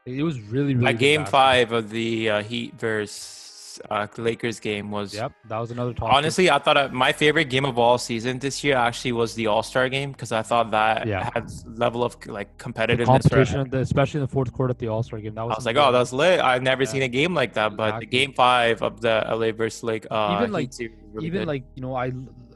it 0.04 0.22
was 0.22 0.40
really 0.40 0.74
really 0.74 0.86
like 0.86 0.98
game 0.98 1.24
five 1.24 1.72
of 1.72 1.90
the 1.90 2.30
uh, 2.30 2.42
heat 2.42 2.74
versus 2.78 3.45
uh, 3.90 4.06
Lakers 4.16 4.60
game 4.60 4.90
was. 4.90 5.14
Yep, 5.14 5.32
that 5.48 5.58
was 5.58 5.70
another 5.70 5.92
topic. 5.92 6.14
Honestly, 6.14 6.50
I 6.50 6.58
thought 6.58 6.76
uh, 6.76 6.88
my 6.92 7.12
favorite 7.12 7.46
game 7.46 7.64
of 7.64 7.78
all 7.78 7.98
season 7.98 8.38
this 8.38 8.62
year 8.64 8.76
actually 8.76 9.12
was 9.12 9.34
the 9.34 9.46
All 9.46 9.62
Star 9.62 9.88
game 9.88 10.12
because 10.12 10.32
I 10.32 10.42
thought 10.42 10.70
that 10.70 11.06
yeah. 11.06 11.30
had 11.34 11.50
level 11.66 12.04
of 12.04 12.16
like 12.26 12.56
competitiveness. 12.58 12.98
The 12.98 13.04
competition, 13.04 13.70
the, 13.70 13.78
especially 13.78 14.18
in 14.18 14.26
the 14.26 14.32
fourth 14.32 14.52
quarter 14.52 14.72
at 14.72 14.78
the 14.78 14.88
All 14.88 15.02
Star 15.02 15.20
game. 15.20 15.34
That 15.34 15.46
was. 15.46 15.54
I 15.54 15.58
was 15.58 15.66
like, 15.66 15.76
oh, 15.76 15.92
that's 15.92 16.12
lit. 16.12 16.40
I've 16.40 16.62
never 16.62 16.82
yeah. 16.84 16.90
seen 16.90 17.02
a 17.02 17.08
game 17.08 17.34
like 17.34 17.54
that. 17.54 17.76
But 17.76 17.88
exactly. 17.88 18.06
the 18.06 18.10
game 18.10 18.32
five 18.32 18.82
of 18.82 19.00
the 19.00 19.24
LA 19.28 19.52
versus 19.52 19.82
like 19.82 20.06
uh, 20.10 20.38
even 20.38 20.52
like 20.52 20.70
really 20.78 21.26
even 21.26 21.40
good. 21.40 21.48
like 21.48 21.64
you 21.74 21.82
know 21.82 21.94
I 21.94 22.12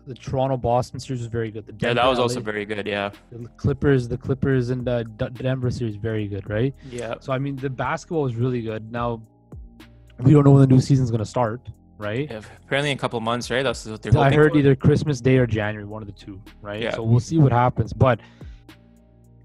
the 0.07 0.15
Toronto 0.15 0.57
Boston 0.57 0.99
series 0.99 1.21
was 1.21 1.29
very 1.29 1.51
good. 1.51 1.67
The 1.67 1.73
Denver, 1.73 2.01
yeah, 2.01 2.03
that 2.03 2.09
was 2.09 2.19
LA, 2.19 2.25
also 2.25 2.41
very 2.41 2.65
good. 2.65 2.87
Yeah, 2.87 3.11
the 3.31 3.49
Clippers, 3.51 4.09
the 4.09 4.19
Clippers 4.19 4.71
and 4.71 4.85
the 4.85 5.05
Denver 5.35 5.71
series 5.71 5.97
very 5.97 6.27
good, 6.27 6.49
right? 6.51 6.75
Yeah. 6.91 7.15
So 7.21 7.33
I 7.33 7.39
mean, 7.39 7.57
the 7.57 7.71
basketball 7.71 8.23
was 8.23 8.35
really 8.35 8.63
good. 8.63 8.91
Now 8.91 9.23
we 10.23 10.33
don't 10.33 10.45
know 10.45 10.53
when 10.53 10.61
the 10.61 10.67
new 10.67 10.81
season's 10.81 11.11
gonna 11.11 11.25
start 11.25 11.61
right? 12.01 12.31
Yeah, 12.31 12.41
apparently 12.65 12.91
in 12.91 12.97
a 12.97 13.01
couple 13.01 13.21
months, 13.21 13.51
right? 13.51 13.63
That's 13.63 13.87
what 13.87 14.03
they're. 14.03 14.17
I 14.19 14.33
heard 14.33 14.53
for. 14.53 14.59
either 14.59 14.75
Christmas 14.75 15.21
Day 15.21 15.37
or 15.37 15.47
January, 15.47 15.85
one 15.85 16.03
of 16.03 16.07
the 16.07 16.15
two, 16.15 16.41
right? 16.63 16.83
Yeah. 16.83 16.95
So 16.95 17.03
we'll 17.03 17.21
see 17.21 17.39
what 17.39 17.53
happens. 17.53 17.93
But 17.93 18.21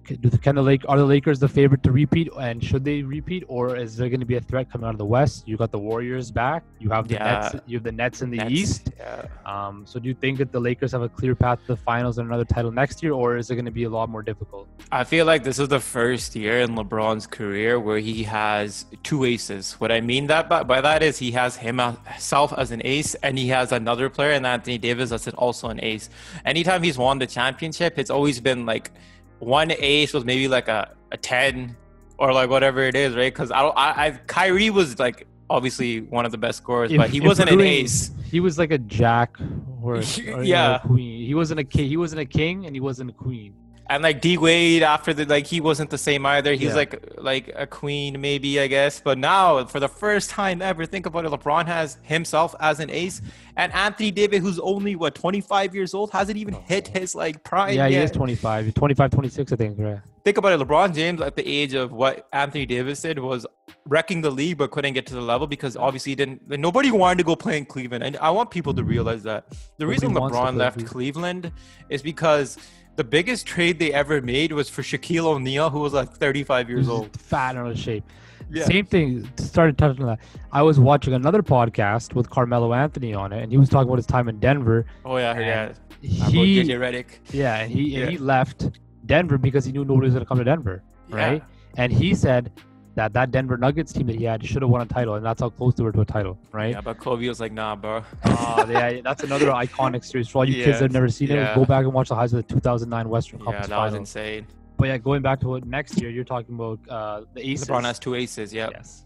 can 0.05 0.21
the 0.21 0.37
kind 0.37 0.57
of 0.57 0.65
Lake 0.65 0.83
are 0.87 0.97
the 0.97 1.05
Lakers 1.05 1.39
the 1.39 1.47
favorite 1.47 1.83
to 1.83 1.91
repeat, 1.91 2.29
and 2.39 2.63
should 2.63 2.83
they 2.83 3.01
repeat, 3.01 3.43
or 3.47 3.75
is 3.75 3.97
there 3.97 4.09
going 4.09 4.19
to 4.19 4.25
be 4.25 4.35
a 4.35 4.41
threat 4.41 4.71
coming 4.71 4.87
out 4.87 4.93
of 4.93 4.97
the 4.97 5.05
West? 5.05 5.47
You 5.47 5.57
got 5.57 5.71
the 5.71 5.79
Warriors 5.79 6.31
back. 6.31 6.63
You 6.79 6.89
have 6.89 7.07
the 7.07 7.15
yeah. 7.15 7.49
Nets. 7.51 7.63
You 7.65 7.77
have 7.77 7.83
the 7.83 7.91
Nets 7.91 8.21
in 8.21 8.29
the 8.29 8.37
Nets, 8.37 8.51
East. 8.51 8.89
Yeah. 8.97 9.25
Um, 9.45 9.85
so 9.85 9.99
do 9.99 10.07
you 10.07 10.13
think 10.13 10.37
that 10.37 10.51
the 10.51 10.59
Lakers 10.59 10.91
have 10.91 11.01
a 11.01 11.09
clear 11.09 11.35
path 11.35 11.59
to 11.61 11.67
the 11.67 11.77
finals 11.77 12.17
and 12.17 12.27
another 12.27 12.45
title 12.45 12.71
next 12.71 13.03
year, 13.03 13.13
or 13.13 13.37
is 13.37 13.49
it 13.49 13.55
going 13.55 13.65
to 13.65 13.71
be 13.71 13.83
a 13.83 13.89
lot 13.89 14.09
more 14.09 14.21
difficult? 14.21 14.67
I 14.91 15.03
feel 15.03 15.25
like 15.25 15.43
this 15.43 15.59
is 15.59 15.67
the 15.67 15.79
first 15.79 16.35
year 16.35 16.59
in 16.59 16.71
LeBron's 16.75 17.27
career 17.27 17.79
where 17.79 17.99
he 17.99 18.23
has 18.23 18.85
two 19.03 19.25
aces. 19.25 19.73
What 19.73 19.91
I 19.91 20.01
mean 20.01 20.27
that 20.27 20.47
by, 20.47 20.63
by 20.63 20.81
that 20.81 21.03
is 21.03 21.17
he 21.17 21.31
has 21.31 21.57
himself 21.57 22.53
as 22.57 22.71
an 22.71 22.81
ace, 22.85 23.15
and 23.15 23.37
he 23.37 23.49
has 23.49 23.71
another 23.71 24.09
player, 24.09 24.31
and 24.31 24.45
Anthony 24.45 24.77
Davis 24.77 25.11
as 25.11 25.27
also 25.29 25.69
an 25.69 25.79
ace. 25.83 26.09
Anytime 26.45 26.83
he's 26.83 26.97
won 26.97 27.19
the 27.19 27.27
championship, 27.27 27.97
it's 27.97 28.09
always 28.09 28.39
been 28.39 28.65
like 28.65 28.91
one 29.39 29.71
ace 29.71 30.13
was 30.13 30.25
maybe 30.25 30.47
like 30.47 30.67
a, 30.67 30.91
a 31.11 31.17
10 31.17 31.75
or 32.17 32.33
like 32.33 32.49
whatever 32.49 32.83
it 32.83 32.95
is, 32.95 33.15
right? 33.15 33.33
Because 33.33 33.51
I 33.51 33.61
don't, 33.61 33.77
I, 33.77 34.07
I, 34.07 34.11
Kyrie 34.27 34.69
was 34.69 34.99
like 34.99 35.27
obviously 35.49 36.01
one 36.01 36.25
of 36.25 36.31
the 36.31 36.37
best 36.37 36.59
scorers, 36.59 36.91
if, 36.91 36.97
but 36.97 37.09
he 37.09 37.19
wasn't 37.19 37.49
an 37.49 37.61
ace. 37.61 38.11
He 38.29 38.39
was 38.39 38.57
like 38.57 38.71
a 38.71 38.77
jack 38.77 39.37
or, 39.81 39.95
or 40.33 40.43
yeah, 40.43 40.79
queen. 40.79 41.25
He 41.25 41.35
wasn't 41.35 41.59
a 41.59 41.63
king. 41.63 41.87
He 41.87 41.97
wasn't 41.97 42.21
a 42.21 42.25
king, 42.25 42.65
and 42.65 42.75
he 42.75 42.79
wasn't 42.79 43.09
a 43.09 43.13
queen. 43.13 43.53
And 43.87 44.01
like 44.01 44.19
D 44.19 44.37
Wade 44.37 44.81
after 44.81 45.13
the 45.13 45.25
like 45.25 45.45
he 45.45 45.61
wasn't 45.61 45.89
the 45.89 45.97
same 45.97 46.25
either. 46.25 46.53
He's 46.53 46.69
yeah. 46.69 46.75
like 46.75 47.13
like 47.17 47.51
a 47.55 47.67
queen 47.67 48.19
maybe 48.19 48.59
I 48.59 48.67
guess. 48.67 48.99
But 48.99 49.17
now 49.17 49.65
for 49.65 49.79
the 49.79 49.87
first 49.87 50.29
time 50.29 50.61
ever, 50.61 50.85
think 50.85 51.05
about 51.05 51.25
it. 51.25 51.31
LeBron 51.31 51.67
has 51.67 51.97
himself 52.01 52.55
as 52.59 52.79
an 52.79 52.89
ace, 52.89 53.21
and 53.57 53.71
Anthony 53.73 54.11
Davis, 54.11 54.41
who's 54.41 54.59
only 54.59 54.95
what 54.95 55.13
25 55.13 55.75
years 55.75 55.93
old, 55.93 56.11
hasn't 56.11 56.37
even 56.37 56.55
oh. 56.55 56.63
hit 56.65 56.87
his 56.87 57.13
like 57.13 57.43
prime. 57.43 57.75
Yeah, 57.75 57.87
he 57.87 57.95
is 57.95 58.11
25. 58.11 58.73
25, 58.73 59.11
26, 59.11 59.51
I 59.51 59.55
think. 59.55 59.79
Right. 59.79 59.99
Think 60.23 60.39
about 60.39 60.59
it. 60.59 60.67
LeBron 60.67 60.95
James 60.95 61.21
at 61.21 61.35
the 61.35 61.47
age 61.47 61.75
of 61.75 61.91
what 61.91 62.27
Anthony 62.33 62.65
Davis 62.65 62.99
did 63.01 63.19
was 63.19 63.45
wrecking 63.85 64.21
the 64.21 64.31
league, 64.31 64.57
but 64.57 64.71
couldn't 64.71 64.93
get 64.93 65.05
to 65.05 65.13
the 65.13 65.21
level 65.21 65.45
because 65.45 65.77
obviously 65.77 66.13
he 66.13 66.15
didn't. 66.15 66.49
Nobody 66.49 66.89
wanted 66.91 67.19
to 67.19 67.23
go 67.23 67.35
play 67.35 67.59
in 67.59 67.65
Cleveland, 67.65 68.03
and 68.03 68.17
I 68.17 68.31
want 68.31 68.49
people 68.49 68.73
to 68.73 68.83
realize 68.83 69.21
that 69.23 69.45
the 69.77 69.85
reason 69.85 70.13
LeBron 70.13 70.55
left 70.55 70.83
Cleveland 70.85 71.51
is 71.89 72.01
because 72.01 72.57
the 72.95 73.03
biggest 73.03 73.45
trade 73.45 73.79
they 73.79 73.93
ever 73.93 74.21
made 74.21 74.51
was 74.51 74.69
for 74.69 74.81
Shaquille 74.81 75.25
O'Neal, 75.25 75.69
who 75.69 75.79
was 75.79 75.93
like 75.93 76.13
35 76.13 76.69
years 76.69 76.89
old, 76.89 77.19
fat 77.19 77.55
and 77.55 77.59
out 77.65 77.71
of 77.71 77.79
shape. 77.79 78.03
Yeah. 78.49 78.65
Same 78.65 78.85
thing. 78.85 79.29
Started 79.37 79.77
touching 79.77 80.03
on 80.03 80.09
that. 80.09 80.19
I 80.51 80.61
was 80.61 80.79
watching 80.79 81.13
another 81.13 81.41
podcast 81.41 82.13
with 82.13 82.29
Carmelo 82.29 82.73
Anthony 82.73 83.13
on 83.13 83.33
it, 83.33 83.41
and 83.41 83.51
he 83.51 83.57
was 83.57 83.69
talking 83.69 83.87
about 83.87 83.97
his 83.97 84.05
time 84.05 84.29
in 84.29 84.39
Denver. 84.39 84.85
Oh 85.03 85.17
yeah, 85.17 85.39
yeah. 85.39 85.73
He, 86.01 86.63
JJ 86.63 86.77
Redick. 86.77 87.05
Yeah, 87.33 87.57
and 87.57 87.71
he 87.71 87.89
yeah. 87.89 88.01
And 88.01 88.11
he 88.11 88.17
left 88.17 88.69
Denver 89.05 89.37
because 89.37 89.65
he 89.65 89.71
knew 89.71 89.83
nobody 89.83 90.05
was 90.05 90.13
gonna 90.13 90.25
come 90.25 90.37
to 90.37 90.43
Denver, 90.43 90.83
right? 91.09 91.41
Yeah. 91.41 91.83
And 91.83 91.91
he 91.91 92.13
said 92.13 92.51
that 92.95 93.13
that 93.13 93.31
Denver 93.31 93.57
Nuggets 93.57 93.93
team 93.93 94.07
that 94.07 94.15
he 94.15 94.23
had 94.23 94.45
should 94.45 94.61
have 94.61 94.71
won 94.71 94.81
a 94.81 94.85
title, 94.85 95.15
and 95.15 95.25
that's 95.25 95.41
how 95.41 95.49
close 95.49 95.75
they 95.75 95.83
were 95.83 95.91
to 95.91 96.01
a 96.01 96.05
title, 96.05 96.37
right? 96.51 96.71
Yeah, 96.71 96.81
but 96.81 96.97
Kobe 96.97 97.27
was 97.27 97.39
like, 97.39 97.51
"Nah, 97.51 97.75
bro." 97.75 98.03
uh, 98.23 98.65
yeah, 98.69 99.01
that's 99.01 99.23
another 99.23 99.47
iconic 99.51 100.03
series 100.03 100.29
for 100.29 100.39
all 100.39 100.49
you 100.49 100.55
yeah, 100.55 100.65
kids 100.65 100.79
that 100.79 100.85
have 100.85 100.93
never 100.93 101.09
seen 101.09 101.29
yeah. 101.29 101.51
it. 101.51 101.55
Go 101.55 101.65
back 101.65 101.83
and 101.83 101.93
watch 101.93 102.09
the 102.09 102.15
highs 102.15 102.33
of 102.33 102.47
the 102.47 102.53
2009 102.53 103.09
Western 103.09 103.39
Conference 103.39 103.69
Yeah, 103.69 103.77
that 103.77 103.85
was 103.85 103.93
insane. 103.93 104.47
But 104.77 104.87
yeah, 104.87 104.97
going 104.97 105.21
back 105.21 105.39
to 105.41 105.47
what 105.47 105.65
next 105.65 106.01
year, 106.01 106.09
you're 106.09 106.23
talking 106.23 106.55
about 106.55 106.79
uh, 106.89 107.25
the 107.33 107.47
aces. 107.47 107.67
LeBron 107.67 107.83
has 107.83 107.99
two 107.99 108.15
aces. 108.15 108.53
Yep. 108.53 108.71
Yes. 108.73 109.05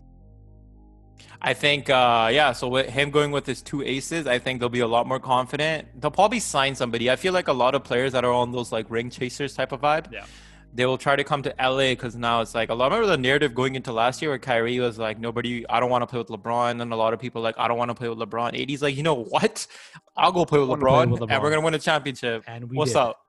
I 1.41 1.53
think, 1.53 1.89
uh, 1.89 2.29
yeah. 2.31 2.51
So 2.53 2.67
with 2.67 2.89
him 2.89 3.11
going 3.11 3.31
with 3.31 3.45
his 3.45 3.61
two 3.61 3.83
aces, 3.83 4.27
I 4.27 4.39
think 4.39 4.59
they'll 4.59 4.67
be 4.67 4.79
a 4.79 4.87
lot 4.87 5.07
more 5.07 5.19
confident. 5.19 5.87
They'll 6.01 6.11
probably 6.11 6.39
sign 6.39 6.75
somebody. 6.75 7.09
I 7.09 7.15
feel 7.15 7.33
like 7.33 7.47
a 7.47 7.53
lot 7.53 7.75
of 7.75 7.83
players 7.83 8.13
that 8.13 8.25
are 8.25 8.33
on 8.33 8.51
those 8.51 8.71
like 8.71 8.89
ring 8.89 9.09
chasers 9.09 9.53
type 9.53 9.71
of 9.71 9.81
vibe. 9.81 10.11
Yeah 10.11 10.25
they 10.73 10.85
will 10.85 10.97
try 10.97 11.15
to 11.15 11.23
come 11.23 11.41
to 11.41 11.53
LA 11.59 11.89
because 11.89 12.15
now 12.15 12.41
it's 12.41 12.53
like 12.53 12.69
a 12.69 12.73
lot. 12.73 12.91
Remember 12.91 13.07
the 13.07 13.17
narrative 13.17 13.55
going 13.55 13.75
into 13.75 13.91
last 13.91 14.21
year 14.21 14.31
where 14.31 14.39
Kyrie 14.39 14.79
was 14.79 14.99
like, 14.99 15.19
nobody, 15.19 15.65
I 15.67 15.79
don't 15.79 15.89
want 15.89 16.03
to 16.03 16.07
play 16.07 16.19
with 16.19 16.27
LeBron, 16.27 16.81
and 16.81 16.93
a 16.93 16.95
lot 16.95 17.13
of 17.13 17.19
people 17.19 17.41
like, 17.41 17.55
I 17.57 17.67
don't 17.67 17.77
want 17.77 17.89
to 17.89 17.95
play 17.95 18.07
with 18.07 18.19
LeBron. 18.19 18.61
AD's 18.61 18.81
like, 18.81 18.95
you 18.95 19.03
know 19.03 19.15
what? 19.15 19.65
I'll 20.15 20.31
go 20.31 20.45
play 20.45 20.59
with, 20.59 20.69
LeBron, 20.69 20.79
play 20.79 21.05
with 21.07 21.21
LeBron, 21.21 21.31
and 21.31 21.43
we're 21.43 21.49
gonna 21.49 21.65
win 21.65 21.73
a 21.73 21.79
championship. 21.79 22.43
And 22.47 22.69
we 22.69 22.77
what's 22.77 22.91
did. 22.91 22.99
up? 22.99 23.19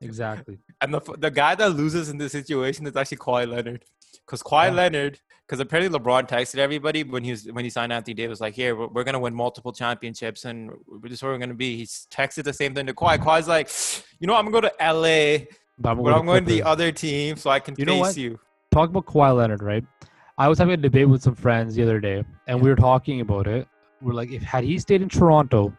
Exactly. 0.00 0.58
And 0.80 0.92
the 0.92 1.00
the 1.18 1.30
guy 1.30 1.54
that 1.54 1.70
loses 1.76 2.08
in 2.08 2.18
this 2.18 2.32
situation 2.32 2.86
is 2.86 2.96
actually 2.96 3.18
Kawhi 3.18 3.48
Leonard, 3.48 3.84
because 4.26 4.42
Kawhi 4.42 4.64
yeah. 4.64 4.70
Leonard, 4.70 5.20
because 5.46 5.60
apparently 5.60 5.96
LeBron 5.96 6.28
texted 6.28 6.56
everybody 6.56 7.04
when 7.04 7.22
he 7.22 7.30
was 7.30 7.46
when 7.46 7.64
he 7.64 7.70
signed 7.70 7.92
Anthony 7.92 8.14
Davis, 8.14 8.40
like, 8.40 8.54
here 8.54 8.74
we're, 8.74 8.88
we're 8.88 9.04
gonna 9.04 9.20
win 9.20 9.34
multiple 9.34 9.72
championships, 9.72 10.44
and 10.44 10.72
this 11.02 11.12
is 11.12 11.22
where 11.22 11.32
we're 11.32 11.38
gonna 11.38 11.54
be. 11.54 11.76
He 11.76 11.84
texted 11.84 12.44
the 12.44 12.52
same 12.52 12.74
thing 12.74 12.86
to 12.86 12.94
Kawhi. 12.94 13.18
Kawhi's 13.18 13.48
like, 13.48 13.70
you 14.18 14.26
know, 14.26 14.34
I'm 14.34 14.50
gonna 14.50 14.60
go 14.60 14.68
to 14.68 14.92
LA 14.92 15.46
but 15.82 15.90
I'm, 15.90 16.02
but 16.02 16.14
I'm 16.14 16.24
going 16.24 16.44
to 16.44 16.50
the 16.50 16.62
other 16.62 16.92
team 16.92 17.36
so 17.36 17.50
I 17.50 17.60
can 17.60 17.74
you 17.76 17.84
face 17.84 18.16
you. 18.16 18.38
Talk 18.70 18.88
about 18.90 19.06
Kawhi 19.06 19.36
Leonard, 19.36 19.62
right? 19.62 19.84
I 20.38 20.48
was 20.48 20.58
having 20.58 20.74
a 20.74 20.78
debate 20.78 21.08
with 21.08 21.22
some 21.22 21.34
friends 21.34 21.74
the 21.74 21.82
other 21.82 22.00
day, 22.00 22.24
and 22.46 22.60
we 22.60 22.70
were 22.70 22.76
talking 22.76 23.20
about 23.20 23.46
it. 23.46 23.68
We're 24.00 24.14
like, 24.14 24.32
if 24.32 24.42
had 24.42 24.64
he 24.64 24.78
stayed 24.78 25.02
in 25.02 25.08
Toronto, 25.08 25.76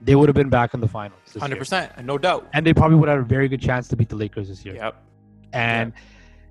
they 0.00 0.14
would 0.14 0.28
have 0.28 0.36
been 0.36 0.50
back 0.50 0.74
in 0.74 0.80
the 0.80 0.86
finals. 0.88 1.20
Hundred 1.38 1.58
percent, 1.58 1.92
no 2.04 2.18
doubt. 2.18 2.46
And 2.52 2.66
they 2.66 2.74
probably 2.74 2.96
would 2.98 3.08
have 3.08 3.18
a 3.20 3.22
very 3.22 3.48
good 3.48 3.60
chance 3.60 3.88
to 3.88 3.96
beat 3.96 4.08
the 4.08 4.16
Lakers 4.16 4.48
this 4.48 4.64
year. 4.64 4.74
Yep. 4.74 5.02
And 5.52 5.92
yep. 5.92 6.02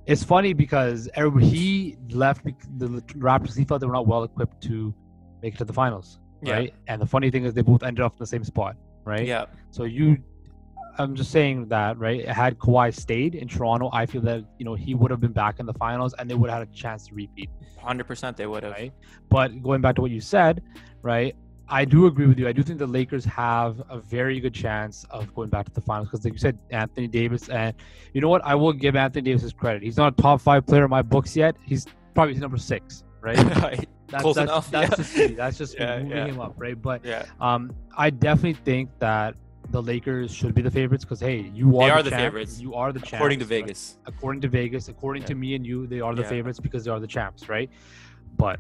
it's 0.08 0.24
funny 0.24 0.54
because 0.54 1.08
he 1.40 1.96
left 2.10 2.44
the 2.44 2.88
Raptors. 3.20 3.56
He 3.56 3.64
felt 3.64 3.82
they 3.82 3.88
were 3.88 3.94
not 3.94 4.08
well 4.08 4.24
equipped 4.24 4.62
to 4.64 4.94
make 5.44 5.54
it 5.54 5.58
to 5.60 5.66
the 5.66 5.74
finals, 5.74 6.20
right? 6.42 6.74
And 6.88 7.02
the 7.02 7.06
funny 7.06 7.30
thing 7.30 7.46
is, 7.46 7.54
they 7.54 7.62
both 7.62 7.84
ended 7.84 8.04
up 8.04 8.14
in 8.14 8.20
the 8.20 8.28
same 8.28 8.44
spot, 8.44 8.76
right? 9.06 9.26
Yeah. 9.26 9.46
So 9.70 9.84
you 9.84 10.18
I'm 11.00 11.16
just 11.16 11.32
saying 11.32 11.68
that, 11.68 11.98
right? 11.98 12.28
Had 12.28 12.58
Kawhi 12.58 12.94
stayed 12.94 13.36
in 13.36 13.48
Toronto, 13.48 13.90
I 13.94 14.06
feel 14.06 14.22
that 14.22 14.44
you 14.58 14.66
know 14.66 14.74
he 14.74 14.96
would 14.96 15.12
have 15.12 15.20
been 15.20 15.32
back 15.32 15.60
in 15.60 15.66
the 15.66 15.74
finals 15.74 16.14
and 16.18 16.30
they 16.30 16.36
would 16.36 16.50
have 16.50 16.60
had 16.60 16.70
a 16.70 16.72
chance 16.72 17.08
to 17.08 17.16
repeat. 17.16 17.50
Hundred 17.78 18.06
percent, 18.06 18.38
they 18.38 18.48
would 18.48 18.64
have. 18.64 18.74
Right? 18.74 18.94
But 19.30 19.62
going 19.62 19.82
back 19.82 19.96
to 19.96 20.02
what 20.02 20.12
you 20.12 20.22
said, 20.22 20.64
right? 21.02 21.36
I 21.70 21.84
do 21.84 22.06
agree 22.06 22.28
with 22.28 22.40
you. 22.40 22.48
I 22.48 22.54
do 22.54 22.64
think 22.64 22.80
the 22.80 22.88
Lakers 22.88 23.26
have 23.26 23.82
a 23.90 24.00
very 24.00 24.40
good 24.40 24.54
chance 24.54 25.06
of 25.10 25.34
going 25.36 25.50
back 25.50 25.66
to 25.66 25.74
the 25.74 25.82
finals 25.82 26.08
because, 26.08 26.24
like 26.24 26.34
you 26.34 26.40
said, 26.40 26.58
Anthony 26.70 27.08
Davis, 27.08 27.50
and 27.50 27.76
you 28.14 28.22
know 28.22 28.30
what? 28.30 28.44
I 28.46 28.56
will 28.56 28.72
give 28.72 28.96
Anthony 28.96 29.24
Davis 29.24 29.42
his 29.42 29.54
credit. 29.54 29.84
He's 29.84 29.98
not 29.98 30.14
a 30.14 30.22
top 30.22 30.40
five 30.40 30.66
player 30.66 30.86
in 30.86 30.90
my 30.90 31.02
books 31.02 31.36
yet. 31.36 31.56
He's 31.64 31.86
probably 32.14 32.36
number 32.36 32.58
six, 32.58 33.04
right? 33.22 33.36
that's, 34.08 34.22
Close 34.22 34.36
that's, 34.36 34.50
enough. 34.50 34.72
That's, 34.72 34.90
yeah. 34.90 35.28
just, 35.28 35.38
that's 35.38 35.58
just 35.58 35.76
yeah, 35.80 35.98
moving 36.00 36.18
yeah. 36.18 36.26
him 36.28 36.40
up, 36.40 36.54
right? 36.58 36.82
But 36.82 37.04
yeah. 37.04 37.26
um, 37.42 37.76
I 37.98 38.12
definitely 38.12 38.62
think 38.64 38.90
that 39.00 39.36
the 39.72 39.82
Lakers 39.82 40.34
should 40.34 40.56
be 40.56 40.62
the 40.62 40.72
favorites 40.72 41.04
because 41.04 41.20
hey, 41.20 41.52
you 41.54 41.80
are, 41.80 41.88
they 41.88 41.92
are 41.92 42.04
the, 42.04 42.10
the 42.10 42.16
favorites. 42.16 42.60
You 42.60 42.74
are 42.74 42.94
the 42.94 43.00
champs. 43.00 43.14
According 43.14 43.40
to 43.40 43.46
Vegas. 43.46 43.98
Right? 44.06 44.14
According 44.16 44.42
to 44.42 44.48
Vegas, 44.48 44.88
according 44.88 45.24
yeah. 45.24 45.28
to 45.28 45.36
me 45.36 45.56
and 45.56 45.66
you, 45.66 45.88
they 45.88 46.00
are 46.00 46.16
the 46.16 46.22
yeah. 46.22 46.30
favorites 46.30 46.60
because 46.60 46.86
they 46.86 46.92
are 46.92 47.00
the 47.00 47.08
champs, 47.08 47.50
right? 47.50 47.70
But 48.38 48.60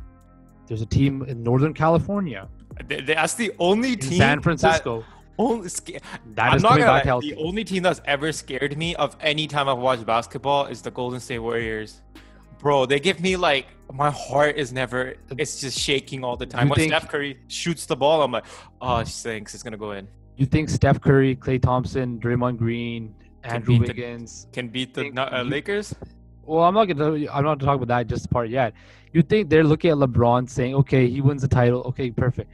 there's 0.67 0.81
a 0.81 0.85
team 0.85 1.23
in 1.23 1.43
Northern 1.43 1.73
California. 1.73 2.47
That's 2.87 3.33
the 3.33 3.51
only 3.59 3.95
team. 3.95 4.17
San 4.17 4.41
Francisco. 4.41 5.03
Only 5.39 5.69
sca- 5.69 5.99
that 6.33 6.53
I'm 6.53 6.61
not 6.61 6.79
gonna 6.79 7.15
lie, 7.15 7.19
The 7.21 7.35
only 7.35 7.63
team 7.63 7.83
that's 7.83 8.01
ever 8.05 8.31
scared 8.31 8.75
me 8.75 8.95
of 8.95 9.15
any 9.21 9.47
time 9.47 9.69
I've 9.69 9.77
watched 9.77 10.05
basketball 10.05 10.65
is 10.65 10.81
the 10.81 10.91
Golden 10.91 11.19
State 11.19 11.39
Warriors. 11.39 12.01
Bro, 12.59 12.87
they 12.87 12.99
give 12.99 13.21
me 13.21 13.37
like 13.37 13.67
my 13.93 14.09
heart 14.09 14.57
is 14.57 14.73
never. 14.73 15.13
It's 15.37 15.61
just 15.61 15.77
shaking 15.77 16.23
all 16.23 16.37
the 16.37 16.47
time. 16.47 16.65
You 16.65 16.69
when 16.71 16.79
think, 16.79 16.91
Steph 16.91 17.09
Curry 17.09 17.39
shoots 17.47 17.85
the 17.85 17.95
ball, 17.95 18.23
I'm 18.23 18.31
like, 18.31 18.45
oh, 18.81 19.03
thanks, 19.03 19.53
it's 19.53 19.61
gonna 19.61 19.77
go 19.77 19.91
in. 19.91 20.07
You 20.37 20.45
think 20.45 20.69
Steph 20.69 21.01
Curry, 21.01 21.35
Klay 21.35 21.59
Thompson, 21.59 22.19
Draymond 22.19 22.57
Green, 22.57 23.15
Andrew 23.43 23.79
can 23.79 23.87
Wiggins 23.87 24.45
the, 24.45 24.51
can 24.51 24.67
beat 24.67 24.93
the 24.93 25.09
uh, 25.17 25.43
Lakers? 25.43 25.95
Well, 26.43 26.63
I'm 26.63 26.75
not 26.75 26.85
gonna. 26.85 27.27
I'm 27.31 27.43
not 27.43 27.59
talking 27.59 27.81
about 27.81 27.87
that 27.87 28.07
just 28.07 28.29
part 28.29 28.49
yet. 28.49 28.73
You 29.13 29.23
think 29.23 29.49
they're 29.49 29.63
looking 29.63 29.89
at 29.91 29.97
LeBron 29.97 30.47
saying, 30.47 30.75
"Okay, 30.75 31.07
he 31.09 31.21
wins 31.21 31.41
the 31.41 31.47
title. 31.47 31.81
Okay, 31.87 32.11
perfect." 32.11 32.51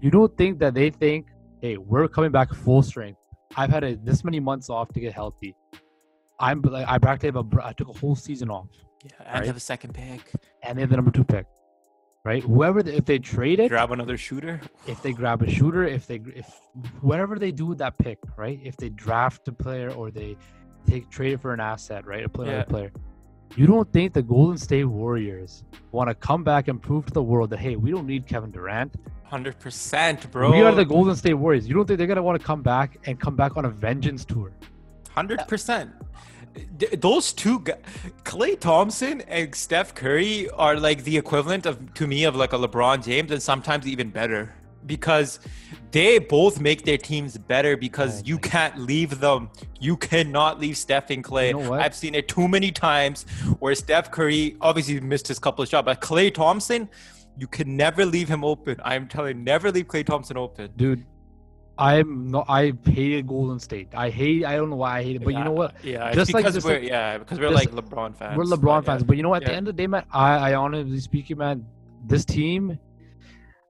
You 0.00 0.10
don't 0.10 0.34
think 0.38 0.58
that 0.60 0.72
they 0.72 0.88
think, 0.88 1.26
"Hey, 1.60 1.76
we're 1.76 2.08
coming 2.08 2.30
back 2.30 2.54
full 2.54 2.82
strength. 2.82 3.20
I've 3.56 3.70
had 3.70 3.84
a, 3.84 3.96
this 3.96 4.24
many 4.24 4.40
months 4.40 4.70
off 4.70 4.88
to 4.94 5.00
get 5.00 5.12
healthy. 5.12 5.54
I'm 6.40 6.62
like, 6.62 6.86
I 6.88 6.98
practically 6.98 7.28
have 7.28 7.44
a, 7.44 7.66
I 7.66 7.72
took 7.74 7.88
a 7.88 7.98
whole 7.98 8.16
season 8.16 8.48
off. 8.48 8.68
Yeah, 9.04 9.10
and 9.26 9.34
right? 9.34 9.46
have 9.46 9.56
a 9.56 9.60
second 9.60 9.92
pick, 9.92 10.32
and 10.62 10.78
they 10.78 10.82
have 10.82 10.90
the 10.90 10.96
number 10.96 11.10
two 11.10 11.24
pick 11.24 11.46
right? 12.28 12.42
Whoever 12.42 12.80
if 12.80 13.06
they 13.06 13.18
trade 13.18 13.58
it, 13.58 13.68
grab 13.70 13.90
another 13.90 14.18
shooter. 14.18 14.60
If 14.86 15.02
they 15.02 15.12
grab 15.12 15.42
a 15.42 15.50
shooter, 15.50 15.84
if 15.84 16.06
they 16.06 16.20
if 16.42 16.48
whatever 17.00 17.38
they 17.38 17.52
do 17.52 17.64
with 17.64 17.78
that 17.78 17.96
pick, 17.96 18.18
right? 18.36 18.60
If 18.62 18.76
they 18.76 18.90
draft 18.90 19.48
a 19.48 19.52
player 19.52 19.90
or 19.98 20.10
they 20.10 20.36
take 20.86 21.08
trade 21.08 21.32
it 21.32 21.40
for 21.40 21.54
an 21.54 21.60
asset, 21.60 22.06
right? 22.06 22.24
A 22.24 22.28
player, 22.28 22.58
yeah. 22.58 22.64
player. 22.64 22.92
You 23.56 23.66
don't 23.66 23.90
think 23.94 24.12
the 24.12 24.22
Golden 24.22 24.58
State 24.58 24.84
Warriors 24.84 25.64
want 25.90 26.08
to 26.10 26.14
come 26.14 26.44
back 26.44 26.68
and 26.68 26.82
prove 26.82 27.06
to 27.06 27.14
the 27.14 27.22
world 27.22 27.48
that 27.50 27.60
hey, 27.60 27.76
we 27.76 27.90
don't 27.90 28.06
need 28.06 28.26
Kevin 28.26 28.50
Durant. 28.50 28.94
Hundred 29.24 29.58
percent, 29.58 30.30
bro. 30.30 30.50
We 30.50 30.60
are 30.60 30.74
the 30.74 30.84
Golden 30.84 31.16
State 31.16 31.38
Warriors. 31.44 31.66
You 31.66 31.74
don't 31.74 31.86
think 31.86 31.96
they're 31.96 32.12
gonna 32.14 32.28
want 32.30 32.38
to 32.38 32.46
come 32.46 32.62
back 32.62 32.98
and 33.06 33.18
come 33.18 33.36
back 33.36 33.56
on 33.56 33.64
a 33.64 33.70
vengeance 33.70 34.26
tour? 34.26 34.52
Hundred 35.14 35.40
percent 35.48 35.92
those 36.98 37.32
two 37.32 37.60
guys, 37.60 37.78
Klay 38.24 38.58
Thompson 38.58 39.20
and 39.22 39.54
Steph 39.54 39.94
Curry 39.94 40.48
are 40.50 40.76
like 40.76 41.04
the 41.04 41.16
equivalent 41.16 41.66
of 41.66 41.94
to 41.94 42.06
me 42.06 42.24
of 42.24 42.36
like 42.36 42.52
a 42.52 42.56
LeBron 42.58 43.04
James 43.04 43.30
and 43.30 43.42
sometimes 43.42 43.86
even 43.86 44.10
better 44.10 44.54
because 44.86 45.40
they 45.90 46.18
both 46.18 46.60
make 46.60 46.84
their 46.84 46.98
teams 46.98 47.36
better 47.36 47.76
because 47.76 48.20
oh 48.20 48.24
you 48.26 48.38
can't 48.38 48.74
God. 48.74 48.82
leave 48.82 49.20
them. 49.20 49.50
You 49.80 49.96
cannot 49.96 50.60
leave 50.60 50.76
Steph 50.76 51.10
and 51.10 51.22
Klay. 51.22 51.48
You 51.48 51.62
know 51.62 51.74
I've 51.74 51.94
seen 51.94 52.14
it 52.14 52.28
too 52.28 52.48
many 52.48 52.72
times 52.72 53.24
where 53.58 53.74
Steph 53.74 54.10
Curry 54.10 54.56
obviously 54.60 55.00
missed 55.00 55.28
his 55.28 55.38
couple 55.38 55.62
of 55.62 55.68
shots, 55.68 55.84
but 55.84 56.00
Klay 56.00 56.32
Thompson, 56.32 56.88
you 57.36 57.46
can 57.46 57.76
never 57.76 58.04
leave 58.04 58.28
him 58.28 58.44
open. 58.44 58.80
I'm 58.84 59.06
telling 59.06 59.38
you, 59.38 59.44
never 59.44 59.70
leave 59.70 59.86
Klay 59.86 60.04
Thompson 60.04 60.36
open. 60.36 60.70
Dude, 60.76 61.04
I'm 61.78 62.30
not. 62.30 62.46
I 62.48 62.72
hated 62.84 63.28
Golden 63.28 63.60
State. 63.60 63.88
I 63.94 64.10
hate. 64.10 64.44
I 64.44 64.56
don't 64.56 64.68
know 64.68 64.76
why 64.76 64.98
I 64.98 65.02
hate 65.04 65.16
it, 65.16 65.24
but 65.24 65.32
yeah, 65.32 65.38
you 65.38 65.44
know 65.44 65.52
what? 65.52 65.74
Yeah, 65.84 66.12
just 66.12 66.34
like 66.34 66.44
we're 66.44 66.74
like, 66.74 66.82
yeah, 66.82 67.18
because 67.18 67.38
we're 67.38 67.50
like 67.50 67.70
LeBron 67.70 68.16
fans. 68.16 68.36
We're 68.36 68.44
LeBron 68.44 68.78
but, 68.78 68.84
fans, 68.84 69.02
yeah. 69.02 69.06
but 69.06 69.16
you 69.16 69.22
know 69.22 69.28
what? 69.28 69.42
At 69.42 69.48
yeah. 69.48 69.48
the 69.52 69.56
end 69.56 69.68
of 69.68 69.76
the 69.76 69.82
day, 69.82 69.86
man, 69.86 70.04
I, 70.10 70.50
I 70.50 70.54
honestly 70.54 70.98
speaking, 70.98 71.38
man, 71.38 71.64
this 72.04 72.24
team, 72.24 72.78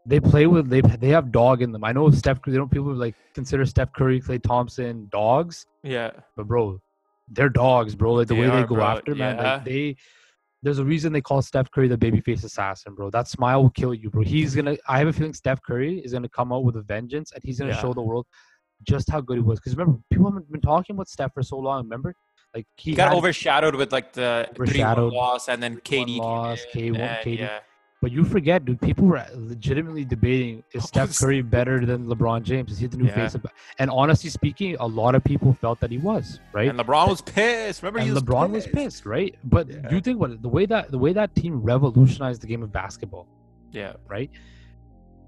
they 0.06 0.20
play 0.20 0.46
with 0.46 0.70
they 0.70 0.80
they 0.80 1.08
have 1.08 1.30
dog 1.30 1.60
in 1.60 1.70
them. 1.70 1.84
I 1.84 1.92
know 1.92 2.10
Steph. 2.10 2.40
They 2.46 2.52
don't 2.52 2.70
people 2.70 2.94
like 2.94 3.14
consider 3.34 3.66
Steph 3.66 3.92
Curry, 3.92 4.22
Klay 4.22 4.42
Thompson 4.42 5.08
dogs. 5.12 5.66
Yeah, 5.82 6.12
but 6.34 6.48
bro, 6.48 6.80
they're 7.28 7.50
dogs, 7.50 7.94
bro. 7.94 8.14
Like 8.14 8.28
the 8.28 8.34
they 8.34 8.40
way 8.40 8.46
are, 8.46 8.62
they 8.62 8.66
go 8.66 8.76
bro. 8.76 8.84
after, 8.84 9.14
man. 9.14 9.36
Like 9.36 9.64
they 9.64 9.96
there's 10.62 10.78
a 10.78 10.84
reason 10.84 11.12
they 11.12 11.20
call 11.20 11.40
Steph 11.40 11.70
Curry 11.70 11.88
the 11.88 11.96
babyface 11.96 12.44
assassin, 12.44 12.94
bro. 12.94 13.10
That 13.10 13.28
smile 13.28 13.62
will 13.62 13.70
kill 13.70 13.94
you, 13.94 14.10
bro. 14.10 14.22
He's 14.22 14.54
gonna. 14.54 14.76
I 14.88 14.98
have 14.98 15.08
a 15.08 15.12
feeling 15.12 15.32
Steph 15.32 15.62
Curry 15.62 16.00
is 16.00 16.12
gonna 16.12 16.28
come 16.28 16.52
out 16.52 16.64
with 16.64 16.76
a 16.76 16.82
vengeance, 16.82 17.32
and 17.32 17.42
he's 17.44 17.58
gonna 17.58 17.72
yeah. 17.72 17.80
show 17.80 17.94
the 17.94 18.02
world 18.02 18.26
just 18.82 19.10
how 19.10 19.20
good 19.20 19.36
he 19.36 19.42
was. 19.42 19.60
Because 19.60 19.76
remember, 19.76 20.00
people 20.10 20.26
haven't 20.26 20.50
been 20.50 20.60
talking 20.60 20.96
about 20.96 21.08
Steph 21.08 21.32
for 21.32 21.42
so 21.42 21.58
long. 21.58 21.84
Remember, 21.84 22.14
like 22.54 22.66
he, 22.76 22.90
he 22.90 22.96
got 22.96 23.14
overshadowed 23.14 23.76
with 23.76 23.92
like 23.92 24.12
the 24.12 24.48
three 24.56 24.82
loss, 24.82 25.48
and 25.48 25.62
then 25.62 25.76
KD 25.76 26.18
loss, 26.18 26.60
K 26.72 26.90
one, 26.90 27.00
KD. 27.00 27.38
Yeah. 27.38 27.60
But 28.00 28.12
you 28.12 28.24
forget, 28.24 28.64
dude. 28.64 28.80
People 28.80 29.06
were 29.06 29.24
legitimately 29.34 30.04
debating: 30.04 30.62
Is 30.72 30.84
Steph 30.84 31.18
Curry 31.18 31.42
better 31.42 31.84
than 31.84 32.06
LeBron 32.06 32.44
James? 32.44 32.70
Is 32.70 32.78
he 32.78 32.86
the 32.86 32.96
new 32.96 33.06
yeah. 33.06 33.14
face 33.14 33.34
of? 33.34 33.44
And 33.80 33.90
honestly 33.90 34.30
speaking, 34.30 34.76
a 34.78 34.86
lot 34.86 35.16
of 35.16 35.24
people 35.24 35.52
felt 35.52 35.80
that 35.80 35.90
he 35.90 35.98
was 35.98 36.38
right. 36.52 36.68
And 36.68 36.78
LeBron 36.78 37.08
was 37.08 37.20
pissed. 37.22 37.82
Remember, 37.82 37.98
and 37.98 38.14
was 38.14 38.22
LeBron 38.22 38.52
pissed. 38.52 38.72
was 38.72 38.74
pissed, 38.74 39.06
right? 39.06 39.34
But 39.42 39.68
yeah. 39.68 39.90
you 39.90 40.00
think 40.00 40.18
about 40.18 40.30
it, 40.30 40.42
the 40.42 40.48
way 40.48 40.64
that 40.66 40.92
the 40.92 40.98
way 40.98 41.12
that 41.12 41.34
team 41.34 41.60
revolutionized 41.60 42.40
the 42.40 42.46
game 42.46 42.62
of 42.62 42.72
basketball. 42.72 43.26
Yeah. 43.72 43.94
Right. 44.06 44.30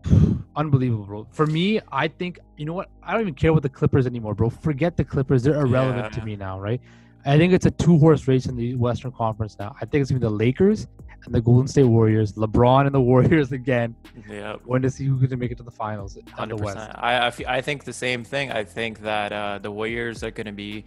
Unbelievable, 0.57 1.07
bro. 1.07 1.27
For 1.33 1.47
me, 1.47 1.81
I 1.91 2.07
think 2.07 2.39
you 2.57 2.67
know 2.67 2.75
what? 2.75 2.89
I 3.03 3.13
don't 3.13 3.23
even 3.23 3.35
care 3.35 3.51
about 3.51 3.63
the 3.63 3.69
Clippers 3.69 4.07
anymore, 4.07 4.35
bro. 4.35 4.49
Forget 4.49 4.97
the 4.97 5.05
Clippers; 5.05 5.43
they're 5.43 5.61
irrelevant 5.61 6.13
yeah. 6.13 6.21
to 6.21 6.25
me 6.25 6.37
now, 6.37 6.61
right? 6.61 6.81
I 7.27 7.37
think 7.37 7.53
it's 7.53 7.67
a 7.67 7.71
two 7.73 7.99
horse 7.99 8.29
race 8.29 8.47
in 8.47 8.57
the 8.57 8.77
Western 8.77 9.13
Conference 9.13 9.57
now. 9.59 9.75
I 9.81 9.85
think 9.87 10.03
it's 10.03 10.11
gonna 10.11 10.21
be 10.21 10.27
the 10.27 10.31
Lakers 10.31 10.87
and 11.25 11.35
the 11.35 11.41
Golden 11.41 11.69
State 11.69 11.85
Warriors, 11.85 12.33
LeBron 12.33 12.87
and 12.87 12.95
the 12.95 13.01
Warriors 13.13 13.53
again. 13.53 13.95
Yeah, 14.29 14.57
going 14.65 14.83
to 14.83 14.91
see 14.91 15.05
who's 15.05 15.21
going 15.21 15.31
to 15.31 15.37
make 15.37 15.51
it 15.51 15.59
to 15.59 15.63
the 15.63 15.71
finals. 15.71 16.19
Hundred 16.33 16.59
percent. 16.59 16.93
I, 16.95 17.27
I, 17.27 17.33
I 17.49 17.61
think 17.61 17.85
the 17.85 17.93
same 17.93 18.25
thing. 18.25 18.51
I 18.53 18.65
think 18.65 19.01
that 19.03 19.33
uh, 19.33 19.59
the 19.59 19.71
Warriors 19.71 20.23
are 20.23 20.31
going 20.31 20.47
to 20.47 20.53
be. 20.53 20.85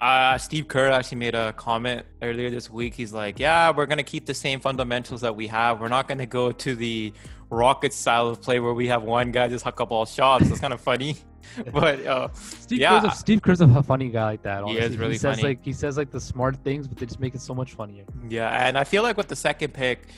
Uh, 0.00 0.38
Steve 0.38 0.68
Kerr 0.68 0.90
actually 0.90 1.18
made 1.18 1.34
a 1.34 1.52
comment 1.54 2.06
earlier 2.22 2.50
this 2.50 2.70
week. 2.70 2.94
He's 2.94 3.12
like, 3.12 3.38
"Yeah, 3.38 3.72
we're 3.74 3.86
going 3.86 3.98
to 3.98 4.04
keep 4.04 4.26
the 4.26 4.34
same 4.34 4.60
fundamentals 4.60 5.20
that 5.22 5.34
we 5.34 5.48
have. 5.48 5.80
We're 5.80 5.88
not 5.88 6.06
going 6.06 6.18
to 6.18 6.26
go 6.26 6.52
to 6.52 6.74
the 6.76 7.12
Rocket 7.50 7.92
style 7.92 8.28
of 8.28 8.42
play 8.42 8.60
where 8.60 8.74
we 8.74 8.88
have 8.88 9.02
one 9.02 9.32
guy 9.32 9.48
just 9.48 9.64
huck 9.64 9.80
up 9.80 9.90
all 9.90 10.06
shots. 10.06 10.48
It's 10.48 10.60
kind 10.60 10.72
of 10.72 10.80
funny." 10.80 11.16
but 11.72 12.04
uh, 12.06 12.28
Steve 12.34 12.80
yeah, 12.80 13.00
Kerr's 13.00 13.12
a, 13.12 13.16
Steve 13.16 13.42
Kerr's 13.42 13.60
a 13.60 13.82
funny 13.82 14.10
guy 14.10 14.24
like 14.24 14.42
that. 14.42 14.62
Honestly. 14.62 14.80
He 14.80 14.86
is 14.86 14.96
really 14.96 15.12
he 15.12 15.18
says 15.18 15.36
funny. 15.36 15.48
like 15.48 15.64
he 15.64 15.72
says 15.72 15.96
like 15.96 16.10
the 16.10 16.20
smart 16.20 16.56
things, 16.56 16.86
but 16.86 16.98
they 16.98 17.06
just 17.06 17.20
make 17.20 17.34
it 17.34 17.40
so 17.40 17.54
much 17.54 17.74
funnier. 17.74 18.04
Yeah, 18.28 18.66
and 18.66 18.76
I 18.76 18.84
feel 18.84 19.02
like 19.02 19.16
with 19.16 19.28
the 19.28 19.36
second 19.36 19.72
pick, 19.74 20.08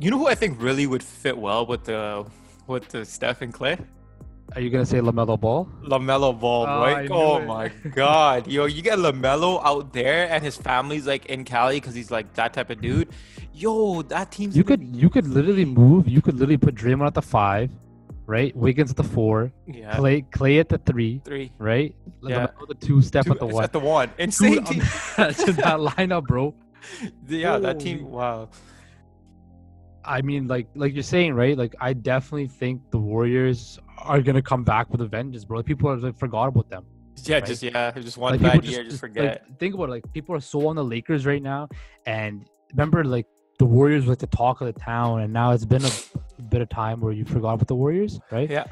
you 0.00 0.10
know 0.10 0.18
who 0.18 0.26
I 0.26 0.34
think 0.34 0.60
really 0.60 0.86
would 0.86 1.02
fit 1.02 1.36
well 1.36 1.66
with 1.66 1.84
the 1.84 2.26
with 2.66 2.88
the 2.88 3.04
Steph 3.04 3.42
and 3.42 3.52
Klay? 3.52 3.78
Are 4.56 4.60
you 4.62 4.70
gonna 4.70 4.86
say 4.86 5.00
LaMelo 5.00 5.38
Ball? 5.38 5.68
LaMelo 5.82 6.40
Ball, 6.40 6.66
oh, 6.66 6.80
right? 6.80 7.10
Oh 7.10 7.36
it. 7.36 7.46
my 7.46 7.68
god, 7.94 8.46
yo, 8.46 8.64
you 8.64 8.80
get 8.80 8.98
LaMelo 8.98 9.60
out 9.62 9.92
there, 9.92 10.30
and 10.30 10.42
his 10.42 10.56
family's 10.56 11.06
like 11.06 11.26
in 11.26 11.44
Cali 11.44 11.78
because 11.78 11.94
he's 11.94 12.10
like 12.10 12.32
that 12.34 12.54
type 12.54 12.70
of 12.70 12.80
dude. 12.80 13.10
Yo, 13.52 14.00
that 14.00 14.32
team's. 14.32 14.56
You 14.56 14.64
could 14.64 14.82
you 14.96 15.10
could 15.10 15.26
literally 15.28 15.66
move. 15.66 16.08
You 16.08 16.22
could 16.22 16.36
literally 16.36 16.56
put 16.56 16.74
Draymond 16.74 17.06
at 17.06 17.12
the 17.12 17.20
five, 17.20 17.70
right? 18.24 18.56
Wiggins 18.56 18.90
at 18.90 18.96
the 18.96 19.04
four. 19.04 19.52
Yeah. 19.66 19.94
Klay 19.94 20.24
Klay 20.30 20.58
at 20.58 20.70
the 20.70 20.78
three. 20.78 21.20
Three. 21.22 21.52
Right. 21.58 21.94
Yeah. 22.22 22.46
The 22.66 22.74
two. 22.76 23.02
Step 23.02 23.26
two, 23.26 23.32
at 23.32 23.38
the 23.38 23.46
one. 23.46 23.62
At 23.64 23.72
the 23.74 23.80
one. 23.80 24.10
Insane 24.16 24.64
team. 24.64 24.78
that 25.18 25.36
lineup, 25.36 26.26
bro. 26.26 26.54
Yeah, 27.28 27.58
that 27.58 27.80
team. 27.80 28.10
Wow. 28.10 28.48
I 30.06 30.22
mean, 30.22 30.46
like 30.46 30.68
like 30.74 30.94
you're 30.94 31.02
saying, 31.02 31.34
right? 31.34 31.56
Like 31.56 31.74
I 31.80 31.92
definitely 31.92 32.48
think 32.48 32.90
the 32.90 32.98
Warriors 32.98 33.78
are 33.98 34.20
gonna 34.20 34.42
come 34.42 34.64
back 34.64 34.90
with 34.90 35.00
a 35.00 35.06
vengeance, 35.06 35.44
bro. 35.44 35.62
People 35.62 35.90
are 35.90 35.96
like 35.96 36.18
forgot 36.18 36.48
about 36.48 36.70
them. 36.70 36.84
Yeah, 37.24 37.36
right? 37.36 37.46
just 37.46 37.62
yeah, 37.62 37.90
just 37.92 38.18
one 38.18 38.32
like, 38.32 38.42
bad 38.42 38.64
year, 38.64 38.82
just, 38.82 38.90
just 38.90 39.00
forget. 39.00 39.42
Like, 39.48 39.58
think 39.58 39.74
about 39.74 39.88
it, 39.88 39.92
like 39.92 40.12
people 40.12 40.34
are 40.34 40.40
so 40.40 40.68
on 40.68 40.76
the 40.76 40.84
Lakers 40.84 41.26
right 41.26 41.42
now, 41.42 41.68
and 42.04 42.48
remember 42.72 43.04
like 43.04 43.26
the 43.58 43.64
Warriors 43.64 44.04
were 44.04 44.12
like 44.12 44.18
the 44.18 44.26
talk 44.28 44.60
of 44.60 44.66
the 44.66 44.78
town, 44.78 45.22
and 45.22 45.32
now 45.32 45.52
it's 45.52 45.64
been 45.64 45.84
a, 45.84 45.90
a 46.38 46.42
bit 46.42 46.60
of 46.60 46.68
time 46.68 47.00
where 47.00 47.12
you 47.12 47.24
forgot 47.24 47.54
about 47.54 47.68
the 47.68 47.74
Warriors, 47.74 48.20
right? 48.30 48.50
Yeah. 48.50 48.64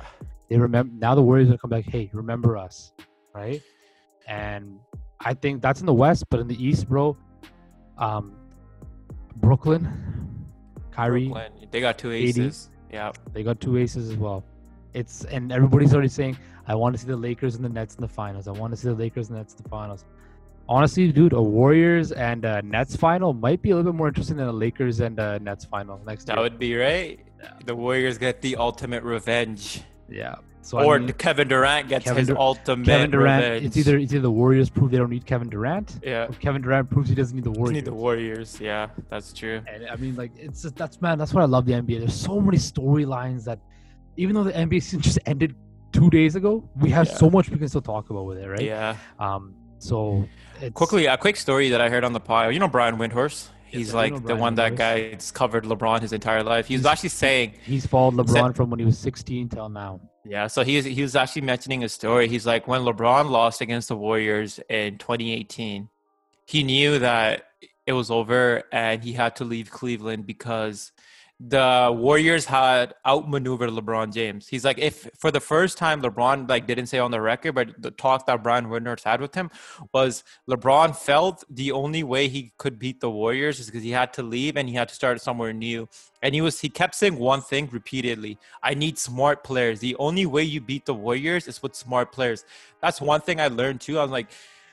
They 0.48 0.58
remember 0.58 0.92
now 0.96 1.14
the 1.14 1.22
Warriors 1.22 1.50
are 1.50 1.56
come 1.56 1.70
back. 1.70 1.84
Hey, 1.84 2.10
remember 2.12 2.56
us, 2.56 2.92
right? 3.34 3.62
And 4.28 4.78
I 5.20 5.34
think 5.34 5.62
that's 5.62 5.80
in 5.80 5.86
the 5.86 5.94
West, 5.94 6.24
but 6.30 6.40
in 6.40 6.48
the 6.48 6.62
East, 6.62 6.88
bro, 6.88 7.16
um, 7.98 8.36
Brooklyn, 9.36 10.23
Kyrie, 10.94 11.28
Brooklyn. 11.28 11.52
they 11.70 11.80
got 11.80 11.98
two 11.98 12.12
aces. 12.12 12.70
Yeah, 12.92 13.12
they 13.32 13.42
got 13.42 13.60
two 13.60 13.76
aces 13.76 14.10
as 14.10 14.16
well. 14.16 14.44
It's 14.92 15.24
and 15.24 15.50
everybody's 15.50 15.92
already 15.92 16.08
saying, 16.08 16.38
I 16.68 16.74
want 16.74 16.94
to 16.94 17.00
see 17.00 17.08
the 17.08 17.16
Lakers 17.16 17.56
and 17.56 17.64
the 17.64 17.68
Nets 17.68 17.96
in 17.96 18.00
the 18.00 18.08
finals. 18.08 18.46
I 18.46 18.52
want 18.52 18.72
to 18.72 18.76
see 18.76 18.88
the 18.88 18.94
Lakers 18.94 19.28
and 19.28 19.36
the 19.36 19.40
Nets 19.40 19.54
in 19.54 19.62
the 19.62 19.68
finals. 19.68 20.04
Honestly, 20.68 21.12
dude, 21.12 21.32
a 21.34 21.42
Warriors 21.42 22.12
and 22.12 22.44
a 22.44 22.62
Nets 22.62 22.96
final 22.96 23.34
might 23.34 23.60
be 23.60 23.70
a 23.70 23.76
little 23.76 23.92
bit 23.92 23.98
more 23.98 24.08
interesting 24.08 24.36
than 24.36 24.48
a 24.48 24.52
Lakers 24.52 25.00
and 25.00 25.18
a 25.18 25.38
Nets 25.40 25.64
final 25.64 26.00
next 26.06 26.24
that 26.24 26.32
year. 26.32 26.36
That 26.36 26.42
would 26.52 26.58
be 26.58 26.76
right. 26.76 27.20
The 27.66 27.74
Warriors 27.74 28.16
get 28.16 28.40
the 28.40 28.56
ultimate 28.56 29.02
revenge. 29.02 29.82
Yeah. 30.08 30.36
So 30.64 30.78
or 30.78 30.94
I 30.94 30.98
mean, 30.98 31.12
Kevin 31.12 31.48
Durant 31.48 31.88
gets 31.90 32.06
Kevin 32.06 32.20
his 32.20 32.28
Dur- 32.28 32.38
ultimate 32.38 32.86
Kevin 32.86 33.10
Durant. 33.10 33.44
Revenge. 33.44 33.66
It's 33.66 33.76
either 33.76 33.98
it's 33.98 34.14
either 34.14 34.22
the 34.22 34.30
Warriors 34.30 34.70
prove 34.70 34.90
they 34.90 34.96
don't 34.96 35.10
need 35.10 35.26
Kevin 35.26 35.50
Durant. 35.50 36.00
Yeah. 36.02 36.26
Kevin 36.40 36.62
Durant 36.62 36.88
proves 36.88 37.10
he 37.10 37.14
doesn't 37.14 37.36
need 37.36 37.44
the 37.44 37.50
Warriors. 37.50 37.74
Need 37.74 37.84
the 37.84 37.92
Warriors. 37.92 38.58
Yeah, 38.58 38.88
that's 39.10 39.34
true. 39.34 39.60
And 39.70 39.86
I 39.86 39.96
mean, 39.96 40.16
like, 40.16 40.32
it's 40.38 40.62
just, 40.62 40.74
that's 40.76 41.02
man. 41.02 41.18
That's 41.18 41.34
what 41.34 41.42
I 41.42 41.44
love 41.44 41.66
the 41.66 41.74
NBA. 41.74 41.98
There's 41.98 42.18
so 42.18 42.40
many 42.40 42.56
storylines 42.56 43.44
that, 43.44 43.58
even 44.16 44.34
though 44.34 44.42
the 44.42 44.52
NBA 44.52 44.82
season 44.82 45.00
just 45.02 45.18
ended 45.26 45.54
two 45.92 46.08
days 46.08 46.34
ago, 46.34 46.66
we 46.76 46.88
have 46.90 47.08
yeah. 47.08 47.14
so 47.14 47.28
much 47.28 47.50
we 47.50 47.58
can 47.58 47.68
still 47.68 47.82
talk 47.82 48.08
about 48.08 48.24
with 48.24 48.38
it, 48.38 48.48
right? 48.48 48.62
Yeah. 48.62 48.96
Um. 49.18 49.54
So 49.80 50.26
quickly, 50.72 51.04
a 51.04 51.18
quick 51.18 51.36
story 51.36 51.68
that 51.68 51.82
I 51.82 51.90
heard 51.90 52.04
on 52.04 52.14
the 52.14 52.20
pod. 52.20 52.54
You 52.54 52.58
know 52.58 52.68
Brian 52.68 52.96
Windhorst. 52.96 53.48
He's 53.66 53.88
yes, 53.88 53.94
like 53.94 54.24
the 54.24 54.36
one 54.36 54.54
that 54.54 54.76
guy's 54.76 55.30
covered 55.30 55.64
LeBron 55.64 56.00
his 56.00 56.14
entire 56.14 56.42
life. 56.42 56.68
He 56.68 56.76
was 56.76 56.86
actually 56.86 57.08
saying 57.10 57.54
he's 57.64 57.84
followed 57.84 58.14
LeBron 58.14 58.46
said, 58.46 58.56
from 58.56 58.70
when 58.70 58.78
he 58.78 58.86
was 58.86 58.96
16 58.98 59.48
till 59.50 59.68
now. 59.68 60.00
Yeah, 60.24 60.46
so 60.46 60.64
he 60.64 60.76
was, 60.76 60.86
he 60.86 61.02
was 61.02 61.16
actually 61.16 61.42
mentioning 61.42 61.84
a 61.84 61.88
story. 61.88 62.28
He's 62.28 62.46
like 62.46 62.66
when 62.66 62.82
LeBron 62.82 63.28
lost 63.30 63.60
against 63.60 63.88
the 63.88 63.96
Warriors 63.96 64.58
in 64.70 64.96
2018, 64.98 65.88
he 66.46 66.62
knew 66.62 66.98
that 66.98 67.48
it 67.86 67.92
was 67.92 68.10
over 68.10 68.62
and 68.72 69.02
he 69.04 69.12
had 69.12 69.36
to 69.36 69.44
leave 69.44 69.70
Cleveland 69.70 70.26
because 70.26 70.92
the 71.40 71.90
Warriors 71.92 72.44
had 72.44 72.94
outmaneuvered 73.04 73.70
LeBron 73.70 74.12
James. 74.12 74.46
He's 74.46 74.64
like, 74.64 74.78
if 74.78 75.08
for 75.18 75.32
the 75.32 75.40
first 75.40 75.76
time 75.76 76.00
LeBron 76.00 76.48
like 76.48 76.66
didn't 76.66 76.86
say 76.86 76.98
on 76.98 77.10
the 77.10 77.20
record, 77.20 77.54
but 77.56 77.70
the 77.82 77.90
talk 77.90 78.26
that 78.26 78.42
Brian 78.42 78.66
Windhorst 78.66 79.02
had 79.02 79.20
with 79.20 79.34
him 79.34 79.50
was 79.92 80.22
LeBron 80.48 80.96
felt 80.96 81.42
the 81.50 81.72
only 81.72 82.04
way 82.04 82.28
he 82.28 82.52
could 82.56 82.78
beat 82.78 83.00
the 83.00 83.10
Warriors 83.10 83.58
is 83.58 83.66
because 83.66 83.82
he 83.82 83.90
had 83.90 84.12
to 84.12 84.22
leave 84.22 84.56
and 84.56 84.68
he 84.68 84.74
had 84.76 84.88
to 84.88 84.94
start 84.94 85.20
somewhere 85.20 85.52
new. 85.52 85.88
And 86.22 86.34
he 86.34 86.40
was 86.40 86.60
he 86.60 86.68
kept 86.68 86.94
saying 86.94 87.16
one 87.16 87.42
thing 87.42 87.68
repeatedly: 87.72 88.38
I 88.62 88.74
need 88.74 88.96
smart 88.96 89.42
players. 89.42 89.80
The 89.80 89.96
only 89.96 90.26
way 90.26 90.44
you 90.44 90.60
beat 90.60 90.86
the 90.86 90.94
Warriors 90.94 91.48
is 91.48 91.62
with 91.62 91.74
smart 91.74 92.12
players. 92.12 92.44
That's 92.80 93.00
one 93.00 93.20
thing 93.20 93.40
I 93.40 93.48
learned 93.48 93.80
too. 93.80 93.98
I 93.98 94.02
was 94.02 94.10
like 94.10 94.28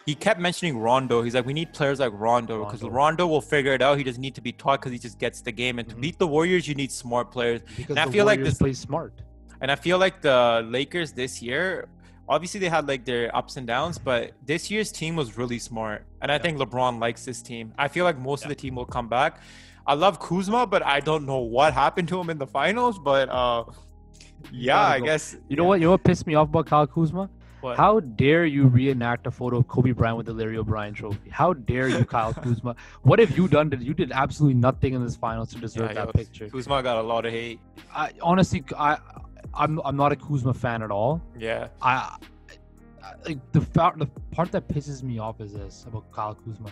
he 0.05 0.15
kept 0.15 0.39
mentioning 0.39 0.77
Rondo. 0.77 1.21
He's 1.21 1.35
like, 1.35 1.45
we 1.45 1.53
need 1.53 1.73
players 1.73 1.99
like 1.99 2.11
Rondo 2.13 2.65
because 2.65 2.81
Rondo. 2.81 2.95
Rondo. 2.95 3.27
will 3.27 3.41
figure 3.41 3.73
it 3.73 3.81
out. 3.81 3.97
He 3.97 4.03
doesn't 4.03 4.21
need 4.21 4.35
to 4.35 4.41
be 4.41 4.51
taught 4.51 4.81
because 4.81 4.91
he 4.91 4.99
just 4.99 5.19
gets 5.19 5.41
the 5.41 5.51
game. 5.51 5.79
And 5.79 5.87
to 5.87 5.93
mm-hmm. 5.93 6.01
beat 6.01 6.19
the 6.19 6.27
Warriors, 6.27 6.67
you 6.67 6.75
need 6.75 6.91
smart 6.91 7.31
players. 7.31 7.61
Because 7.77 7.97
and 7.97 7.99
I 7.99 8.11
feel 8.11 8.25
Warriors 8.25 8.39
like 8.39 8.43
this 8.43 8.57
plays 8.57 8.79
smart. 8.79 9.13
And 9.61 9.71
I 9.71 9.75
feel 9.75 9.99
like 9.99 10.21
the 10.21 10.65
Lakers 10.67 11.11
this 11.11 11.41
year, 11.41 11.87
obviously 12.27 12.59
they 12.59 12.69
had 12.69 12.87
like 12.87 13.05
their 13.05 13.35
ups 13.35 13.57
and 13.57 13.67
downs, 13.67 13.99
but 13.99 14.31
this 14.45 14.71
year's 14.71 14.91
team 14.91 15.15
was 15.15 15.37
really 15.37 15.59
smart. 15.59 16.05
And 16.21 16.31
I 16.31 16.35
yeah. 16.35 16.41
think 16.41 16.57
LeBron 16.57 16.99
likes 16.99 17.23
this 17.25 17.41
team. 17.43 17.73
I 17.77 17.87
feel 17.87 18.03
like 18.03 18.17
most 18.17 18.41
yeah. 18.41 18.45
of 18.45 18.49
the 18.49 18.55
team 18.55 18.75
will 18.75 18.85
come 18.85 19.07
back. 19.07 19.39
I 19.85 19.93
love 19.93 20.19
Kuzma, 20.19 20.65
but 20.65 20.83
I 20.83 20.99
don't 20.99 21.25
know 21.25 21.39
what 21.39 21.73
happened 21.73 22.07
to 22.09 22.19
him 22.19 22.29
in 22.29 22.37
the 22.37 22.47
finals. 22.47 22.97
But 22.97 23.29
uh, 23.29 23.65
yeah, 24.51 24.79
I 24.79 24.99
guess. 24.99 25.35
You 25.47 25.57
know 25.57 25.65
what? 25.65 25.79
You 25.79 25.85
know 25.85 25.91
what 25.91 26.03
pissed 26.03 26.25
me 26.25 26.35
off 26.35 26.49
about 26.49 26.67
Kyle 26.67 26.87
Kuzma? 26.87 27.29
What? 27.61 27.77
How 27.77 27.99
dare 27.99 28.45
you 28.45 28.67
reenact 28.67 29.27
a 29.27 29.31
photo 29.31 29.57
of 29.57 29.67
Kobe 29.67 29.91
Bryant 29.91 30.17
with 30.17 30.25
the 30.25 30.33
Larry 30.33 30.57
O'Brien 30.57 30.93
trophy? 30.93 31.29
How 31.29 31.53
dare 31.53 31.87
you, 31.87 32.03
Kyle 32.03 32.33
Kuzma? 32.43 32.75
What 33.03 33.19
have 33.19 33.37
you 33.37 33.47
done? 33.47 33.71
you 33.79 33.93
did 33.93 34.11
absolutely 34.11 34.59
nothing 34.59 34.95
in 34.95 35.03
this 35.03 35.15
finals 35.15 35.51
to 35.53 35.59
deserve 35.59 35.89
yeah, 35.89 35.93
that 35.93 36.07
yo, 36.07 36.11
picture. 36.11 36.49
Kuzma 36.49 36.81
got 36.81 36.97
a 36.97 37.01
lot 37.01 37.25
of 37.25 37.31
hate. 37.31 37.59
I 37.93 38.11
honestly, 38.21 38.63
I, 38.77 38.97
I'm 39.53 39.79
I'm 39.85 39.95
not 39.95 40.11
a 40.11 40.15
Kuzma 40.15 40.53
fan 40.53 40.81
at 40.81 40.91
all. 40.91 41.21
Yeah. 41.37 41.67
I, 41.81 42.17
I 43.03 43.13
like 43.25 43.51
the 43.51 43.59
the 43.59 44.09
part 44.31 44.51
that 44.51 44.67
pisses 44.67 45.03
me 45.03 45.19
off 45.19 45.39
is 45.39 45.53
this 45.53 45.85
about 45.87 46.11
Kyle 46.11 46.35
Kuzma. 46.35 46.71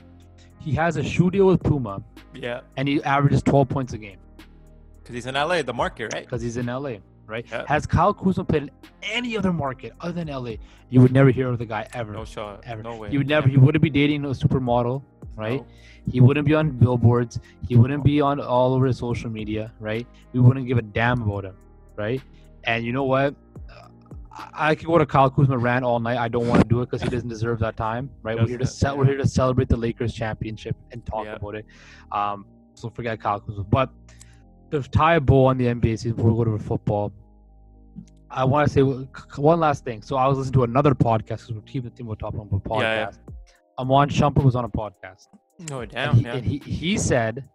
He 0.60 0.74
has 0.74 0.98
a 0.98 1.04
shoe 1.04 1.30
deal 1.30 1.46
with 1.46 1.64
Puma. 1.64 2.04
Yeah. 2.34 2.62
And 2.78 2.88
he 2.88 3.02
averages 3.04 3.42
12 3.44 3.70
points 3.70 3.94
a 3.94 3.98
game. 3.98 4.18
Because 5.02 5.16
he's 5.16 5.26
in 5.26 5.36
LA, 5.36 5.62
the 5.62 5.74
market, 5.74 6.14
right? 6.14 6.26
Because 6.26 6.42
he's 6.42 6.58
in 6.58 6.66
LA 6.66 6.98
right? 7.30 7.46
Yeah. 7.50 7.66
Has 7.68 7.86
Kyle 7.86 8.14
Kuzma 8.14 8.44
played 8.44 8.64
in 8.64 8.72
any 9.04 9.38
other 9.38 9.54
market 9.54 9.94
other 10.02 10.12
than 10.12 10.28
LA, 10.28 10.54
you 10.90 11.02
would 11.02 11.12
never 11.12 11.30
hear 11.30 11.48
of 11.50 11.58
the 11.58 11.66
guy 11.66 11.88
ever. 11.94 12.12
No 12.12 12.26
shot. 12.26 12.64
Ever. 12.66 12.84
No 12.84 12.96
way. 12.98 13.10
You 13.12 13.20
would 13.20 13.28
never. 13.28 13.48
He 13.48 13.58
wouldn't 13.58 13.82
be 13.82 13.90
dating 13.90 14.26
a 14.26 14.30
supermodel, 14.30 15.04
right? 15.36 15.62
No. 15.62 15.68
He 16.12 16.22
wouldn't 16.22 16.48
be 16.48 16.56
on 16.56 16.72
billboards. 16.72 17.40
He 17.68 17.76
wouldn't 17.76 18.04
be 18.04 18.20
on 18.20 18.40
all 18.40 18.74
over 18.74 18.92
social 18.92 19.30
media, 19.30 19.72
right? 19.80 20.08
We 20.34 20.40
wouldn't 20.40 20.68
give 20.68 20.78
a 20.78 20.82
damn 20.82 21.22
about 21.22 21.46
him, 21.46 21.56
right? 21.96 22.22
And 22.64 22.86
you 22.86 22.92
know 22.92 23.04
what? 23.04 23.36
I 24.54 24.76
could 24.76 24.88
go 24.88 24.98
to 24.98 25.06
Kyle 25.06 25.30
Kuzma 25.30 25.58
rant 25.58 25.84
all 25.84 26.00
night. 26.00 26.18
I 26.18 26.28
don't 26.28 26.48
want 26.48 26.62
to 26.62 26.68
do 26.68 26.82
it 26.82 26.90
because 26.90 27.02
he 27.02 27.10
doesn't 27.16 27.30
deserve 27.30 27.60
that 27.60 27.76
time, 27.76 28.10
right? 28.24 28.38
We're 28.38 28.48
here 28.48 28.58
to 28.58 28.96
we're 28.96 29.06
here 29.06 29.18
to 29.18 29.28
celebrate 29.28 29.70
the 29.70 29.78
Lakers 29.78 30.14
championship 30.14 30.76
and 30.92 31.06
talk 31.06 31.26
yeah. 31.26 31.36
about 31.36 31.56
it. 31.56 31.66
Um, 32.12 32.46
so 32.74 32.90
forget 32.90 33.20
Kyle 33.20 33.40
Kuzma. 33.40 33.64
But 33.66 33.90
to 34.72 34.82
tie 34.82 35.16
a 35.16 35.20
bow 35.20 35.46
on 35.46 35.58
the 35.58 35.66
NBA 35.66 36.00
season 36.00 36.14
before 36.14 36.32
we 36.32 36.46
go 36.46 36.58
to 36.58 36.64
football, 36.64 37.12
I 38.32 38.44
want 38.46 38.68
to 38.68 38.74
say 38.74 38.82
one 38.82 39.60
last 39.60 39.84
thing. 39.84 40.02
So 40.02 40.16
I 40.16 40.28
was 40.28 40.38
listening 40.38 40.54
to 40.54 40.64
another 40.64 40.94
podcast 40.94 41.48
because 41.48 41.52
we're 41.52 41.62
keeping 41.62 41.90
the 41.90 41.96
theme 41.96 42.10
of 42.10 42.20
top 42.20 42.34
number 42.34 42.58
podcast. 42.58 42.82
Yeah, 42.82 43.12
yeah. 43.12 43.12
Iman 43.80 44.10
Shumpert 44.10 44.44
was 44.44 44.56
on 44.56 44.66
a 44.66 44.70
podcast. 44.70 45.28
Oh 45.72 45.86
damn! 45.86 46.10
And 46.10 46.18
he, 46.18 46.24
yeah. 46.24 46.34
and 46.36 46.46
he, 46.46 46.58
he 46.60 46.98
said 46.98 47.48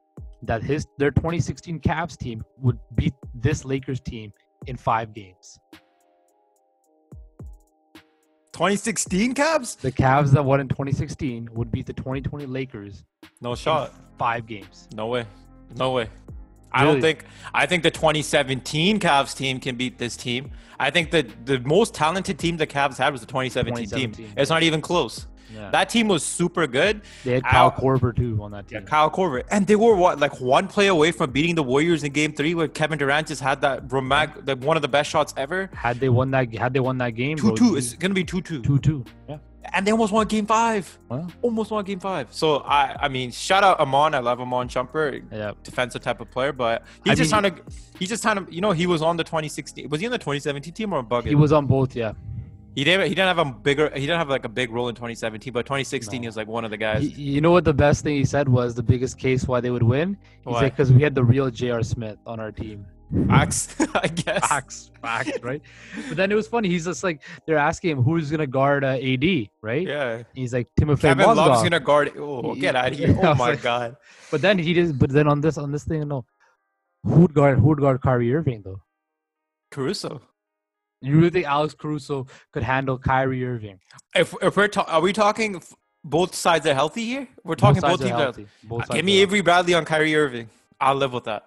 that 0.43 0.63
his 0.63 0.87
their 0.99 1.11
2016 1.11 1.81
Cavs 1.81 2.17
team 2.17 2.43
would 2.59 2.79
beat 2.97 3.15
this 3.35 3.65
Lakers 3.65 4.01
team 4.01 4.33
in 4.67 4.77
five 4.77 5.15
games. 5.15 5.59
2016 8.53 9.35
Cavs? 9.35 9.77
The 9.77 9.91
Cavs 9.91 10.31
that 10.31 10.45
won 10.45 10.61
in 10.61 10.69
2016 10.69 11.49
would 11.53 11.73
beat 11.73 11.87
the 11.87 11.93
2020 11.93 12.47
Lakers. 12.47 13.05
No 13.41 13.57
shot. 13.57 13.93
Five 14.17 14.47
games. 14.47 14.89
No 14.95 15.09
way. 15.09 15.27
No 15.77 15.91
way. 15.91 16.09
I 16.75 16.85
don't 16.85 17.01
think 17.01 17.25
I 17.53 17.67
think 17.67 17.83
the 17.83 17.91
2017 17.91 18.99
Cavs 19.01 19.37
team 19.37 19.61
can 19.61 19.77
beat 19.77 19.99
this 19.99 20.17
team. 20.17 20.51
I 20.79 20.91
think 20.91 21.11
that 21.13 21.47
the 21.47 21.61
most 21.61 21.95
talented 21.95 22.39
team 22.39 22.57
the 22.57 22.67
Cavs 22.67 22.99
had 22.99 23.13
was 23.13 23.21
the 23.21 23.27
2017, 23.27 23.87
2017 23.87 24.13
team. 24.13 24.35
It's 24.37 24.51
not 24.51 24.63
even 24.63 24.81
close. 24.81 25.27
Yeah. 25.55 25.71
That 25.71 25.89
team 25.89 26.09
was 26.09 26.25
super 26.25 26.67
good. 26.67 27.03
They 27.23 27.35
had 27.35 27.45
Kyle 27.45 27.71
Korver 27.71 28.17
too 28.17 28.43
on 28.43 28.51
that 28.51 28.67
team. 28.67 28.81
Yeah, 28.81 28.87
Kyle 28.87 29.09
Korver, 29.09 29.45
and 29.53 29.67
they 29.67 29.77
were 29.77 29.95
what 29.95 30.19
like 30.19 30.41
one 30.41 30.67
play 30.67 30.89
away 30.89 31.13
from 31.13 31.31
beating 31.31 31.55
the 31.55 31.63
Warriors 31.63 32.03
in 32.03 32.13
Game 32.13 32.33
Three, 32.33 32.55
where 32.57 32.67
Kevin 32.67 32.99
Durant 32.99 33.29
just 33.29 33.41
had 33.41 33.61
that 33.61 33.85
one 33.89 34.77
of 34.77 34.83
the 34.83 34.89
best 34.89 35.11
shots 35.11 35.33
ever. 35.37 35.71
Had 35.73 36.01
they 36.01 36.09
won 36.09 36.33
that, 36.33 36.53
had 36.57 36.75
they 36.75 36.81
won 36.81 36.99
that 36.99 37.11
game, 37.11 37.37
two 37.37 37.55
two, 37.55 37.77
it's 37.77 37.95
gonna 37.95 38.15
be 38.15 38.25
two 38.25 38.41
two. 38.41 38.63
Two 38.63 38.81
two. 38.81 39.05
Yeah 39.29 39.39
and 39.73 39.87
they 39.87 39.93
almost 39.93 40.13
won 40.13 40.27
game 40.27 40.47
five. 40.47 40.99
Almost 41.43 41.71
won 41.71 41.85
game 41.85 42.01
five. 42.01 42.29
So 42.31 42.59
I, 42.59 42.97
I 43.01 43.09
mean, 43.09 43.31
shout 43.31 43.65
out 43.65 43.81
Iman. 43.81 44.15
I 44.15 44.19
love 44.19 44.41
Iman 44.41 44.69
Shumpert, 44.69 45.25
Yeah, 45.33 45.53
defensive 45.63 46.03
type 46.03 46.21
of 46.21 46.31
player, 46.31 46.53
but 46.53 46.83
he's 47.05 47.13
I 47.13 47.15
just 47.15 47.33
mean, 47.33 47.43
trying 47.43 47.55
to. 47.55 47.63
He's 47.99 48.09
just 48.09 48.23
trying 48.23 48.45
to. 48.45 48.53
You 48.53 48.61
know, 48.61 48.73
he 48.73 48.87
was 48.87 49.03
on 49.03 49.17
the 49.17 49.25
2016. 49.25 49.89
Was 49.89 50.01
he 50.01 50.07
on 50.07 50.13
the 50.13 50.19
2017 50.19 50.73
team 50.73 50.93
or 50.93 51.03
bug? 51.03 51.27
He 51.27 51.35
was 51.35 51.53
on 51.53 51.67
both. 51.67 51.97
Yeah. 51.97 52.13
He 52.75 52.83
didn't. 52.83 53.07
He 53.07 53.15
didn't 53.15 53.37
have 53.37 53.39
a 53.39 53.51
bigger. 53.51 53.91
He 53.95 54.01
didn't 54.01 54.19
have 54.19 54.29
like 54.29 54.45
a 54.45 54.49
big 54.49 54.71
role 54.71 54.89
in 54.89 54.97
2017, 54.97 55.53
but 55.53 55.65
2016 55.65 56.19
no. 56.19 56.23
he 56.23 56.29
was 56.29 56.37
like 56.37 56.49
one 56.49 56.65
of 56.65 56.73
the 56.73 56.77
guys. 56.77 57.03
He, 57.03 57.09
you 57.23 57.41
know 57.41 57.53
what 57.53 57.65
the 57.65 57.75
best 57.75 58.03
thing 58.03 58.17
he 58.17 58.25
said 58.25 58.49
was 58.49 58.75
the 58.75 58.83
biggest 58.83 59.17
case 59.17 59.47
why 59.47 59.61
they 59.61 59.71
would 59.71 59.83
win. 59.85 60.17
He 60.45 60.51
why? 60.51 60.61
said 60.61 60.73
because 60.73 60.93
we 60.93 61.03
had 61.03 61.15
the 61.15 61.23
real 61.23 61.51
J.R. 61.51 61.85
Smith 61.85 62.19
on 62.27 62.41
our 62.41 62.51
team. 62.51 62.85
Facts, 63.29 63.75
I 63.95 64.09
guess. 64.09 64.47
Facts, 64.49 64.91
facts, 65.01 65.39
right? 65.43 65.63
But 66.09 66.17
then 66.17 66.33
it 66.33 66.35
was 66.35 66.49
funny. 66.49 66.69
He's 66.69 66.85
just 66.85 67.05
like 67.05 67.23
they're 67.47 67.59
asking 67.59 67.91
him 67.91 68.03
who's 68.03 68.31
gonna 68.31 68.47
guard 68.47 68.83
uh, 68.85 68.99
AD, 69.01 69.25
right? 69.63 69.87
Yeah. 69.87 70.23
He's 70.35 70.53
like 70.53 70.69
Timofey 70.81 71.01
Kevin 71.03 71.27
Mozgov. 71.27 71.37
Love's 71.37 71.63
gonna 71.63 71.81
guard. 71.81 72.13
Oh, 72.19 72.55
get 72.55 72.75
out 72.75 72.93
of 72.93 72.99
here! 72.99 73.17
Oh 73.23 73.35
my 73.35 73.51
like- 73.51 73.63
god. 73.63 73.97
But 74.31 74.41
then 74.41 74.59
he 74.59 74.75
just. 74.75 74.99
But 74.99 75.11
then 75.11 75.29
on 75.29 75.41
this 75.41 75.59
on 75.59 75.71
this 75.71 75.85
thing, 75.85 76.09
no, 76.09 76.25
who'd 77.05 77.35
guard 77.35 77.59
who'd 77.59 77.79
guard 77.79 78.01
Kyrie 78.03 78.35
Irving 78.35 78.63
though? 78.65 78.81
Caruso. 79.71 80.21
You 81.03 81.17
really 81.17 81.31
think 81.31 81.47
Alex 81.47 81.75
Caruso 81.75 82.27
could 82.53 82.63
handle 82.63 82.99
Kyrie 82.99 83.45
Irving? 83.45 83.79
If 84.15 84.35
if 84.43 84.57
we're 84.57 84.69
ta- 84.69 84.87
are 84.89 85.03
we 85.03 85.13
talking 85.13 85.57
f- 85.57 85.75
both 86.03 86.35
sides 86.35 86.67
are 86.67 86.75
healthy 86.75 87.05
here? 87.05 87.29
We're 87.45 87.55
talking 87.57 87.81
both, 87.83 88.01
sides 88.01 88.03
are 88.03 88.05
teams. 88.07 88.15
Are, 88.15 88.23
healthy. 88.23 88.47
Both 88.65 88.91
Uh, 88.91 88.95
give 88.95 89.05
me. 89.05 89.19
Avery 89.19 89.43
Bradley 89.43 89.75
on 89.75 89.85
Kyrie 89.85 90.17
Irving. 90.17 90.49
I'll 90.81 90.95
live 90.95 91.13
with 91.13 91.25
that. 91.25 91.45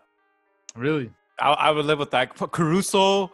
Really? 0.76 1.10
I, 1.40 1.50
I 1.52 1.72
would 1.72 1.86
live 1.86 2.00
with 2.00 2.12
that. 2.12 2.36
Caruso, 2.36 3.32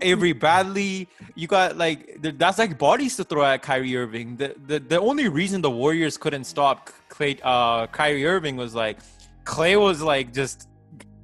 Avery 0.00 0.32
Bradley. 0.32 1.08
You 1.34 1.46
got 1.46 1.76
like 1.76 2.18
that's 2.20 2.58
like 2.58 2.78
bodies 2.78 3.16
to 3.16 3.24
throw 3.24 3.44
at 3.44 3.62
Kyrie 3.62 3.96
Irving. 3.96 4.36
The 4.36 4.54
the, 4.66 4.78
the 4.80 5.00
only 5.00 5.28
reason 5.28 5.62
the 5.62 5.70
Warriors 5.70 6.16
couldn't 6.16 6.44
stop 6.44 6.90
Klay, 7.08 7.38
uh, 7.42 7.86
Kyrie 7.88 8.26
Irving 8.26 8.56
was 8.56 8.74
like 8.74 8.98
Klay 9.44 9.80
was 9.80 10.02
like 10.02 10.32
just 10.32 10.68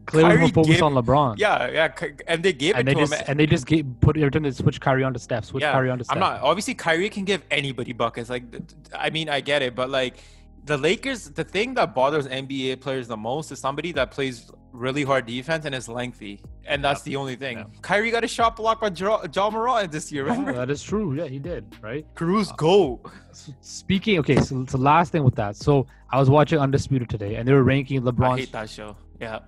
Klay 0.06 0.22
was 0.28 0.38
more 0.40 0.48
focused 0.48 0.68
gave- 0.78 0.82
on 0.82 0.94
LeBron. 0.94 1.34
yeah 1.38 1.68
yeah, 1.70 1.92
and 2.28 2.42
they 2.42 2.52
gave 2.52 2.74
And 2.76 2.88
it 2.88 2.92
they 2.92 2.94
to 2.94 3.00
just 3.06 3.14
him. 3.14 3.24
and 3.28 3.40
they 3.40 3.46
just 3.46 3.66
gave, 3.66 3.84
put 4.00 4.16
every 4.16 4.30
time 4.30 4.44
they 4.44 4.50
switch 4.52 4.80
Kyrie 4.80 5.04
on 5.04 5.12
to 5.12 5.18
Steph, 5.18 5.44
switch 5.46 5.62
Yeah, 5.62 5.72
Kyrie 5.72 5.90
on 5.90 5.98
to 5.98 6.04
Steph. 6.04 6.14
I'm 6.16 6.20
not 6.20 6.40
obviously 6.40 6.74
Kyrie 6.74 7.10
can 7.10 7.24
give 7.24 7.42
anybody 7.50 7.92
buckets. 7.92 8.30
Like, 8.30 8.50
th- 8.50 8.62
th- 8.68 8.78
I 8.96 9.10
mean, 9.10 9.28
I 9.28 9.40
get 9.40 9.60
it, 9.62 9.74
but 9.74 9.90
like 9.90 10.16
the 10.64 10.78
Lakers, 10.78 11.28
the 11.30 11.44
thing 11.44 11.74
that 11.74 11.94
bothers 11.94 12.26
NBA 12.28 12.80
players 12.80 13.08
the 13.08 13.16
most 13.16 13.50
is 13.52 13.58
somebody 13.58 13.90
that 13.92 14.10
plays 14.10 14.50
really 14.72 15.02
hard 15.02 15.26
defense 15.26 15.64
and 15.64 15.74
is 15.74 15.88
lengthy, 15.88 16.40
and 16.66 16.82
that's 16.84 17.02
the 17.02 17.16
only 17.16 17.36
thing. 17.36 17.58
Yeah. 17.58 17.64
Kyrie 17.82 18.10
got 18.10 18.24
a 18.24 18.28
shot 18.28 18.56
blocked 18.56 18.80
by 18.80 18.88
Ja 18.94 19.24
Ja 19.32 19.50
Morant 19.50 19.90
this 19.90 20.12
year. 20.12 20.24
Oh, 20.26 20.30
Remember? 20.30 20.52
that 20.52 20.70
is 20.70 20.82
true. 20.82 21.14
Yeah, 21.14 21.26
he 21.26 21.38
did. 21.38 21.74
Right. 21.82 22.06
Cruz 22.14 22.50
uh, 22.50 22.54
go. 22.56 23.00
S- 23.30 23.52
Speaking. 23.60 24.18
Okay. 24.20 24.36
So, 24.40 24.64
so 24.68 24.78
last 24.78 25.12
thing 25.12 25.24
with 25.24 25.34
that. 25.36 25.56
So 25.56 25.86
I 26.10 26.18
was 26.18 26.28
watching 26.30 26.58
Undisputed 26.58 27.08
today, 27.08 27.36
and 27.36 27.46
they 27.48 27.52
were 27.52 27.64
ranking 27.64 28.00
LeBron. 28.02 28.24
I 28.24 28.28
LeBron. 28.34 28.38
hate 28.38 28.52
that 28.52 28.70
show. 28.70 28.96
Yeah, 29.20 29.40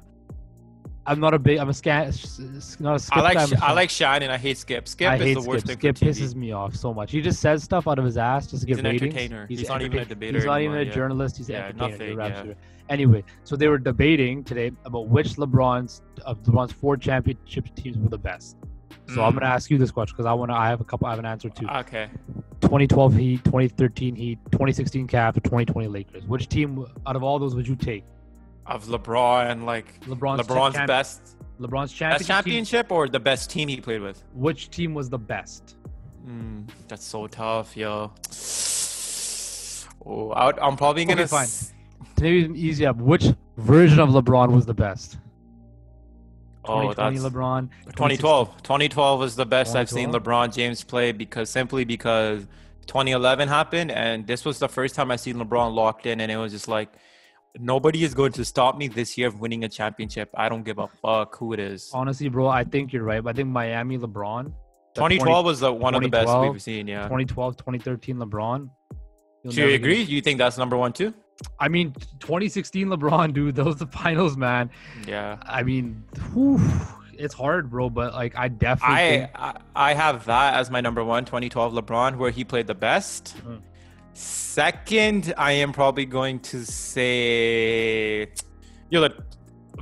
I'm 1.10 1.20
not 1.20 1.34
a 1.34 1.38
big. 1.38 1.58
I'm 1.58 1.68
a 1.68 1.74
scan. 1.74 2.12
Not 2.78 2.94
a 2.94 2.98
skip. 2.98 3.18
I 3.18 3.20
like 3.20 3.36
I'm 3.36 3.48
Sh- 3.48 3.54
I 3.60 3.72
like 3.72 3.90
Shannon. 3.90 4.30
I 4.30 4.38
hate 4.38 4.56
Skip. 4.58 4.86
Skip 4.86 5.10
I 5.10 5.16
is 5.16 5.22
hate 5.22 5.34
the 5.34 5.40
worst 5.42 5.66
Skip. 5.66 5.80
thing 5.80 5.94
Skip 5.96 6.08
pisses 6.08 6.34
me 6.34 6.52
off 6.52 6.76
so 6.76 6.94
much. 6.94 7.10
He 7.10 7.20
just 7.20 7.40
says 7.40 7.62
stuff 7.64 7.88
out 7.88 7.98
of 7.98 8.04
his 8.04 8.16
ass 8.16 8.46
just 8.46 8.60
to 8.62 8.66
get 8.66 8.74
He's 8.76 8.78
an 8.78 8.84
ratings. 8.86 9.02
entertainer. 9.14 9.46
He's 9.48 9.68
not 9.68 9.82
even 9.82 9.98
a 9.98 10.04
debater 10.04 10.38
He's 10.38 10.46
not 10.46 10.60
even 10.60 10.76
a 10.76 10.82
yeah. 10.84 10.92
journalist. 10.92 11.36
He's 11.38 11.48
Yeah, 11.48 11.66
an 11.66 11.80
entertainer. 11.82 12.14
nothing, 12.28 12.46
yeah. 12.48 12.54
Anyway, 12.88 13.24
so 13.44 13.56
they 13.56 13.68
were 13.68 13.78
debating 13.78 14.44
today 14.44 14.70
about 14.84 15.08
which 15.08 15.30
LeBron's 15.34 16.02
of 16.24 16.40
LeBron's 16.44 16.72
four 16.72 16.96
championship 16.96 17.74
teams 17.74 17.98
were 17.98 18.08
the 18.08 18.18
best. 18.18 18.56
So 19.14 19.24
I'm 19.24 19.32
Mm. 19.32 19.40
gonna 19.40 19.52
ask 19.52 19.70
you 19.70 19.78
this 19.78 19.90
question 19.90 20.14
because 20.16 20.26
I 20.26 20.32
want 20.32 20.50
to. 20.52 20.56
I 20.56 20.68
have 20.68 20.80
a 20.80 20.84
couple. 20.84 21.06
I 21.08 21.10
have 21.10 21.18
an 21.18 21.24
answer 21.26 21.48
too. 21.50 21.66
Okay. 21.68 22.08
2012 22.60 23.14
Heat, 23.16 23.44
2013 23.44 24.14
Heat, 24.14 24.38
2016 24.52 25.08
Cavs, 25.08 25.36
or 25.36 25.40
2020 25.40 25.88
Lakers. 25.88 26.24
Which 26.26 26.48
team 26.48 26.84
out 27.06 27.16
of 27.16 27.22
all 27.24 27.38
those 27.40 27.54
would 27.56 27.66
you 27.66 27.74
take? 27.74 28.04
Of 28.70 28.86
LeBron, 28.86 29.50
and 29.50 29.66
like 29.66 30.00
LeBron's 30.06 30.46
LeBron's 30.46 30.74
champ- 30.76 30.86
best 30.86 31.36
LeBron's 31.60 31.90
best 31.90 31.96
championship. 31.96 32.18
team- 32.18 32.26
championship 32.26 32.92
or 32.92 33.08
the 33.08 33.20
best 33.20 33.50
team 33.50 33.68
he 33.68 33.80
played 33.80 34.00
with. 34.00 34.22
which 34.32 34.70
team 34.70 34.94
was 34.94 35.10
the 35.10 35.18
best? 35.18 35.76
Mm, 36.26 36.68
that's 36.88 37.04
so 37.04 37.26
tough, 37.26 37.76
yo. 37.76 38.12
Oh, 40.06 40.30
I, 40.30 40.52
I'm 40.66 40.76
probably 40.76 41.04
gonna. 41.04 41.26
fine. 41.28 41.44
s- 41.44 41.72
Maybe 42.20 42.58
easy 42.58 42.86
up. 42.86 42.96
Which 42.96 43.26
version 43.58 43.98
of 43.98 44.08
LeBron 44.10 44.50
was 44.52 44.64
the 44.66 44.72
best? 44.74 45.18
Oh, 46.64 46.92
2020 46.92 47.18
that's 47.18 47.34
LeBron. 47.34 47.68
2012. 47.86 48.62
2012 48.62 49.20
was 49.20 49.36
the 49.36 49.44
best 49.46 49.76
I've 49.76 49.90
seen 49.90 50.10
LeBron 50.12 50.54
James 50.54 50.84
play 50.84 51.12
because 51.12 51.50
simply 51.50 51.84
because 51.84 52.46
2011 52.86 53.48
happened 53.48 53.90
and 53.90 54.26
this 54.26 54.44
was 54.44 54.58
the 54.58 54.68
first 54.68 54.94
time 54.94 55.10
I 55.10 55.16
seen 55.16 55.36
LeBron 55.36 55.74
locked 55.74 56.06
in 56.06 56.20
and 56.20 56.30
it 56.32 56.36
was 56.36 56.52
just 56.52 56.68
like 56.68 56.90
nobody 57.58 58.04
is 58.04 58.14
going 58.14 58.32
to 58.32 58.44
stop 58.44 58.76
me 58.76 58.88
this 58.88 59.16
year 59.18 59.28
of 59.28 59.40
winning 59.40 59.64
a 59.64 59.68
championship. 59.68 60.30
I 60.34 60.48
don't 60.48 60.62
give 60.64 60.78
a 60.78 60.88
fuck 60.88 61.36
who 61.36 61.52
it 61.52 61.58
is. 61.60 61.90
Honestly, 61.92 62.28
bro, 62.28 62.48
I 62.48 62.64
think 62.64 62.92
you're 62.92 63.04
right. 63.04 63.22
I 63.26 63.32
think 63.32 63.48
Miami 63.48 63.98
LeBron. 63.98 64.44
the 64.44 64.52
2012 64.94 65.44
was 65.44 65.60
the 65.60 65.72
one 65.72 65.94
of 65.94 66.02
the 66.02 66.08
best 66.08 66.36
we've 66.38 66.62
seen. 66.62 66.86
Yeah. 66.86 67.02
2012, 67.04 67.56
2013 67.56 68.16
LeBron. 68.16 68.68
Do 69.48 69.56
you 69.56 69.74
agree? 69.74 69.98
get- 70.04 70.08
You 70.08 70.20
think 70.20 70.38
that's 70.38 70.58
number 70.58 70.76
one 70.76 70.92
too? 70.92 71.14
I 71.58 71.68
mean, 71.68 71.92
2016 72.20 72.88
LeBron, 72.88 73.32
dude. 73.34 73.54
Those 73.56 73.76
the 73.76 73.86
finals, 73.86 74.36
man. 74.36 74.70
Yeah. 75.06 75.38
I 75.46 75.62
mean, 75.62 76.04
whew, 76.34 76.60
it's 77.14 77.32
hard, 77.34 77.70
bro. 77.70 77.88
But 77.88 78.12
like, 78.12 78.36
I 78.36 78.48
definitely 78.48 78.96
I, 78.96 79.08
think 79.08 79.30
I 79.34 79.56
I 79.74 79.94
have 79.94 80.26
that 80.26 80.54
as 80.54 80.70
my 80.70 80.80
number 80.82 81.02
one, 81.02 81.24
2012 81.24 81.72
LeBron, 81.72 82.16
where 82.18 82.30
he 82.30 82.44
played 82.44 82.66
the 82.66 82.74
best. 82.74 83.36
Mhm. 83.46 83.60
Second, 84.14 85.32
I 85.36 85.52
am 85.52 85.72
probably 85.72 86.04
going 86.04 86.40
to 86.40 86.64
say, 86.64 88.28
yo, 88.90 89.00
the, 89.00 89.24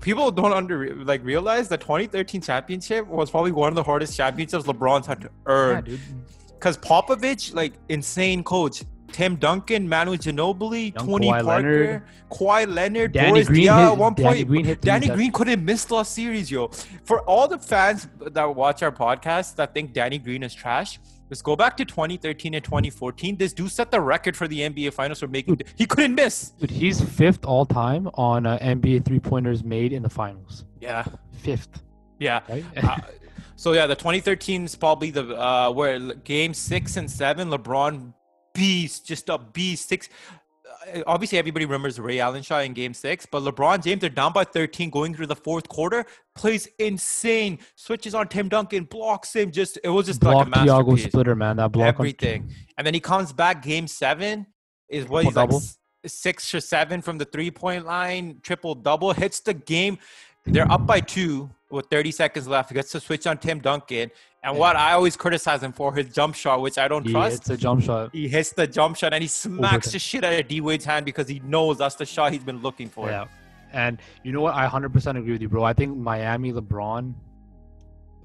people 0.01 0.31
don't 0.31 0.53
under 0.53 0.95
like 1.05 1.25
realize 1.25 1.69
the 1.69 1.77
2013 1.79 2.41
championship 2.41 3.07
was 3.07 3.31
probably 3.31 3.53
one 3.53 3.69
of 3.69 3.75
the 3.75 3.83
hardest 3.83 4.17
championships 4.17 4.65
LeBron's 4.65 5.07
had 5.07 5.21
to 5.23 5.31
earn. 5.47 5.85
dude. 5.85 6.01
Because 6.49 6.77
Popovich, 6.77 7.55
like 7.55 7.75
insane 7.89 8.43
coach. 8.43 8.83
Tim 9.11 9.37
Duncan, 9.37 9.89
Manu 9.89 10.17
Ginobili, 10.17 10.95
Young 10.95 11.07
Tony 11.07 11.29
Kawhi 11.29 11.43
Parker, 11.43 11.71
Leonard. 11.73 12.03
Kawhi 12.31 12.75
Leonard, 12.75 13.13
Danny 13.13 13.31
Boris 13.31 13.47
Green 13.49 13.67
Diaw 13.67 13.79
hit- 13.79 13.93
at 13.93 13.97
one 13.97 14.15
Danny 14.15 14.27
point. 14.45 14.49
Green 14.49 14.79
Danny. 14.83 15.09
Green 15.09 15.33
could 15.33 15.49
have 15.49 15.63
missed 15.63 15.91
last 15.91 16.13
series, 16.15 16.51
yo. 16.51 16.69
For 17.05 17.23
all 17.23 17.49
the 17.49 17.59
fans 17.59 18.07
that 18.21 18.55
watch 18.55 18.83
our 18.83 18.93
podcast 18.93 19.57
that 19.57 19.73
think 19.73 19.95
Danny 19.95 20.19
Green 20.19 20.43
is 20.43 20.55
trash, 20.55 21.01
let's 21.31 21.43
go 21.43 21.57
back 21.57 21.77
to 21.79 21.85
2013 21.85 22.55
and 22.55 22.65
2014. 22.65 23.37
This 23.37 23.53
dude 23.53 23.71
set 23.71 23.91
the 23.91 24.01
record 24.01 24.37
for 24.37 24.49
the 24.49 24.61
NBA 24.61 24.93
Finals 24.93 25.21
for 25.21 25.29
making. 25.29 25.61
He 25.77 25.87
couldn't 25.87 26.15
miss. 26.15 26.51
Dude, 26.51 26.71
he's 26.71 27.01
fifth 27.01 27.45
all 27.45 27.67
time 27.67 28.09
on 28.15 28.47
uh, 28.47 28.59
NBA 28.59 29.05
three 29.05 29.21
pointers 29.21 29.65
made 29.65 29.93
in 29.93 30.03
the 30.03 30.11
finals. 30.11 30.65
Yeah, 30.81 31.05
Fifth, 31.33 31.83
yeah. 32.19 32.41
right? 32.49 32.65
Uh, 32.77 32.99
so 33.57 33.73
yeah, 33.73 33.87
the 33.89 33.97
2013 33.97 34.67
is 34.67 34.77
probably 34.77 35.11
the 35.11 35.37
uh, 35.37 35.71
where 35.73 35.99
game 36.15 36.55
six 36.55 36.97
and 36.97 37.11
seven, 37.11 37.49
LeBron 37.51 38.15
beast, 38.55 39.07
just 39.07 39.29
a 39.29 39.39
beast. 39.39 39.89
Six. 39.89 40.09
Uh, 40.95 41.03
Obviously, 41.07 41.39
everybody 41.39 41.65
remembers 41.65 41.99
Ray 41.99 42.21
Allen 42.21 42.43
shot 42.43 42.65
in 42.65 42.73
Game 42.73 42.95
Six, 42.95 43.27
but 43.27 43.43
LeBron 43.43 43.83
James, 43.83 44.01
they're 44.01 44.11
down 44.11 44.33
by 44.33 44.45
13 44.45 44.91
going 44.91 45.15
through 45.15 45.27
the 45.27 45.37
fourth 45.37 45.69
quarter, 45.69 46.05
plays 46.35 46.69
insane, 46.79 47.59
switches 47.77 48.15
on 48.15 48.29
Tim 48.29 48.49
Duncan, 48.49 48.85
blocks 48.85 49.35
him. 49.35 49.51
Just 49.51 49.79
it 49.83 49.89
was 49.89 50.07
just 50.07 50.21
block 50.21 50.49
like 50.49 50.63
a 50.63 50.65
Tiago 50.65 50.97
splitter, 50.97 51.35
man. 51.37 51.57
That 51.57 51.73
block 51.73 51.85
on- 52.01 52.07
Everything, 52.07 52.51
and 52.77 52.87
then 52.87 52.95
he 52.95 53.01
comes 53.01 53.33
back 53.33 53.63
Game 53.63 53.87
Seven, 53.87 54.47
is 54.89 55.09
what 55.09 55.25
he's 55.25 55.35
Triple 55.35 55.57
like 55.59 55.65
six 56.07 56.55
or 56.55 56.61
seven 56.61 57.03
from 57.03 57.19
the 57.19 57.25
three 57.25 57.51
point 57.51 57.85
line, 57.85 58.41
triple 58.43 58.75
double, 58.75 59.13
hits 59.13 59.41
the 59.41 59.55
game. 59.55 59.99
They're 60.47 60.71
up 60.71 60.87
by 60.87 61.01
two 61.01 61.51
with 61.71 61.87
30 61.87 62.11
seconds 62.11 62.49
left. 62.49 62.71
He 62.71 62.75
gets 62.75 62.91
to 62.93 63.01
switch 63.01 63.27
on 63.27 63.39
Tim 63.39 63.61
Duncan. 63.61 64.11
And 64.43 64.57
what 64.57 64.77
I 64.77 64.93
always 64.93 65.17
criticize 65.17 65.63
him 65.63 65.73
for 65.73 65.93
his 65.95 66.13
jump 66.15 66.35
shot, 66.35 66.61
which 66.61 66.79
I 66.79 66.87
don't 66.87 67.05
He 67.05 67.13
trust. 67.13 67.33
hits 67.33 67.51
a 67.51 67.57
jump 67.57 67.83
shot. 67.83 68.11
He 68.13 68.29
hits 68.29 68.53
the 68.53 68.67
jump 68.67 68.97
shot 68.97 69.13
and 69.13 69.21
he 69.21 69.29
smacks 69.29 69.93
the 69.93 69.99
shit 69.99 70.23
out 70.25 70.33
of 70.39 70.47
D 70.47 70.61
Wade's 70.61 70.85
hand 70.85 71.05
because 71.05 71.29
he 71.29 71.41
knows 71.41 71.79
that's 71.79 71.97
the 71.97 72.07
shot 72.07 72.33
he's 72.33 72.45
been 72.45 72.63
looking 72.63 72.89
for. 72.89 73.09
Yeah. 73.09 73.27
And 73.73 74.01
you 74.23 74.33
know 74.33 74.41
what? 74.41 74.55
I 74.55 74.67
100% 74.67 75.19
agree 75.19 75.33
with 75.33 75.43
you, 75.43 75.49
bro. 75.49 75.65
I 75.65 75.73
think 75.73 75.97
Miami 75.97 76.53
LeBron, 76.53 77.13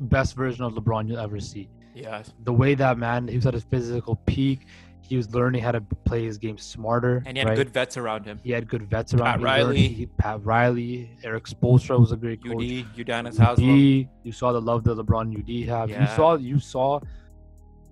best 0.01 0.36
version 0.36 0.63
of 0.63 0.73
LeBron 0.73 1.08
you'll 1.08 1.19
ever 1.19 1.39
see. 1.39 1.67
Yeah. 1.95 2.23
The 2.43 2.53
way 2.53 2.75
that 2.75 2.97
man, 2.97 3.27
he 3.27 3.36
was 3.36 3.45
at 3.45 3.53
his 3.53 3.63
physical 3.63 4.15
peak. 4.25 4.67
He 5.04 5.18
was 5.18 5.34
learning 5.34 5.62
how 5.62 5.72
to 5.74 5.82
play 6.06 6.24
his 6.24 6.38
game 6.38 6.58
smarter. 6.58 7.22
And 7.26 7.38
he 7.38 7.39
had 7.39 7.50
right? 7.50 7.58
good 7.58 7.70
vets 7.70 7.98
around 7.98 8.26
him. 8.26 8.39
He 8.44 8.52
had 8.52 8.68
good 8.68 8.89
vets 8.89 9.13
around. 9.13 9.26
Pat 9.26 9.39
him. 9.39 9.44
Riley. 9.44 9.88
he- 9.88 10.06
Pat 10.06 10.44
Riley, 10.46 11.12
Erik 11.24 11.46
Spoelstra 11.46 12.00
was 12.00 12.12
a 12.12 12.16
great 12.16 12.44
coach. 12.44 12.56
UD, 12.56 12.96
Udonis 12.96 13.38
Haslam. 13.38 13.70
UD, 13.70 14.10
you 14.24 14.32
saw 14.32 14.52
the 14.54 14.62
love 14.62 14.84
that 14.86 14.98
LeBron 14.98 15.38
UD 15.38 15.68
have. 15.68 15.89
You 15.89 16.08
saw 16.16 16.36
you 16.36 16.60
saw 16.60 17.00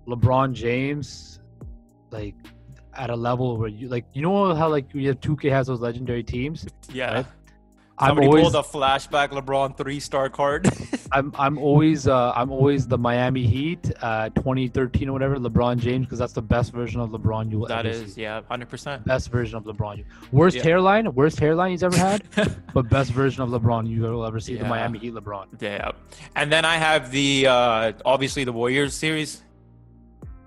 LeBron 0.06 0.52
James 0.52 1.40
like 2.10 2.34
at 2.94 3.10
a 3.10 3.16
level 3.16 3.56
where 3.56 3.68
you 3.68 3.88
like 3.88 4.04
you 4.12 4.22
know 4.22 4.54
how 4.54 4.68
like 4.68 4.86
we 4.92 5.04
have 5.06 5.20
2K 5.20 5.50
has 5.50 5.66
those 5.66 5.80
legendary 5.80 6.22
teams. 6.22 6.66
Yeah. 6.92 7.14
Right? 7.14 7.26
I'm 7.98 8.08
Somebody 8.08 8.26
always 8.26 8.42
pulled 8.50 8.54
a 8.56 8.66
flashback 8.66 9.28
LeBron 9.28 9.76
three 9.76 10.00
star 10.00 10.28
card. 10.30 10.68
I'm 11.12 11.32
I'm 11.38 11.58
always 11.58 12.08
uh 12.08 12.32
I'm 12.34 12.50
always 12.50 12.86
the 12.88 12.96
Miami 12.98 13.46
Heat 13.46 13.92
uh 14.00 14.30
2013 14.30 15.08
or 15.08 15.12
whatever 15.12 15.36
LeBron 15.36 15.76
James 15.78 16.06
because 16.06 16.18
that's 16.18 16.32
the 16.32 16.42
best 16.42 16.72
version 16.72 17.00
of 17.00 17.10
LeBron 17.10 17.50
you 17.52 17.64
that 17.68 17.84
is, 17.86 18.14
see. 18.14 18.22
yeah, 18.22 18.40
100%. 18.50 19.04
Best 19.04 19.30
version 19.30 19.56
of 19.56 19.64
LeBron. 19.64 19.98
You- 19.98 20.04
Worst 20.32 20.56
Yeah. 20.56 20.62
hairline, 20.64 21.14
worst 21.14 21.38
hairline 21.38 21.70
he's 21.72 21.82
ever 21.82 21.96
had, 21.96 22.22
but 22.74 22.88
best 22.88 23.12
version 23.12 23.42
of 23.42 23.50
LeBron 23.50 23.86
you 23.88 24.00
will 24.02 24.24
ever 24.24 24.40
see. 24.40 24.56
The 24.56 24.64
Miami 24.64 24.98
Heat 24.98 25.12
LeBron. 25.14 25.60
Yeah. 25.60 25.92
And 26.34 26.50
then 26.50 26.64
I 26.64 26.76
have 26.76 27.10
the 27.12 27.46
uh 27.46 27.92
obviously 28.04 28.44
the 28.44 28.52
Warriors 28.52 28.94
series. 28.94 29.42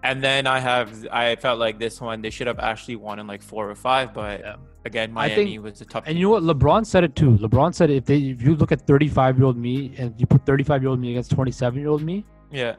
And 0.04 0.24
then 0.24 0.46
I 0.48 0.60
have 0.60 1.08
I 1.12 1.36
felt 1.36 1.60
like 1.60 1.80
this 1.80 2.02
one 2.02 2.22
they 2.22 2.32
should 2.32 2.48
have 2.48 2.60
actually 2.60 2.96
won 2.98 3.20
in 3.20 3.28
like 3.28 3.42
four 3.44 3.70
or 3.70 3.76
five, 3.76 4.14
but 4.14 4.40
Yeah. 4.40 4.56
Again, 4.86 5.12
Miami 5.12 5.36
think, 5.36 5.64
was 5.64 5.82
a 5.82 5.86
tough. 5.86 6.04
And 6.06 6.18
you 6.18 6.26
know 6.26 6.40
what? 6.40 6.44
LeBron 6.44 6.86
said 6.86 7.04
it 7.04 7.16
too. 7.16 7.32
LeBron 7.32 7.74
said 7.74 7.90
if 7.90 8.06
they 8.06 8.18
if 8.18 8.42
you 8.42 8.56
look 8.56 8.72
at 8.72 8.82
35 8.82 9.38
year 9.38 9.46
old 9.46 9.58
me 9.58 9.94
and 9.98 10.14
you 10.18 10.26
put 10.26 10.46
35 10.46 10.82
year 10.82 10.90
old 10.90 11.00
me 11.00 11.12
against 11.12 11.32
27 11.32 11.80
year 11.80 11.90
old 11.90 12.04
me, 12.04 12.24
yeah, 12.52 12.76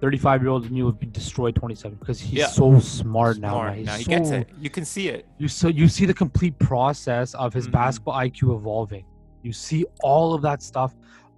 35 0.00 0.42
year 0.42 0.50
old 0.50 0.70
me 0.70 0.82
would 0.82 0.98
be 0.98 1.06
destroyed 1.06 1.54
27 1.54 1.98
because 1.98 2.20
he's 2.20 2.38
yeah. 2.38 2.46
so 2.46 2.78
smart, 2.78 3.36
smart 3.36 3.38
now. 3.38 3.72
He's 3.72 3.86
now 3.86 3.96
he 3.96 4.04
so, 4.04 4.10
gets 4.10 4.30
it. 4.30 4.48
You 4.58 4.70
can 4.70 4.84
see 4.84 5.08
it. 5.08 5.26
You 5.38 5.48
so 5.48 5.68
you 5.68 5.88
see 5.88 6.06
the 6.06 6.14
complete 6.14 6.58
process 6.58 7.34
of 7.34 7.52
his 7.52 7.64
mm-hmm. 7.64 7.72
basketball 7.72 8.14
IQ 8.14 8.56
evolving. 8.56 9.04
You 9.42 9.52
see 9.52 9.86
all 10.00 10.34
of 10.34 10.42
that 10.42 10.62
stuff, 10.62 10.94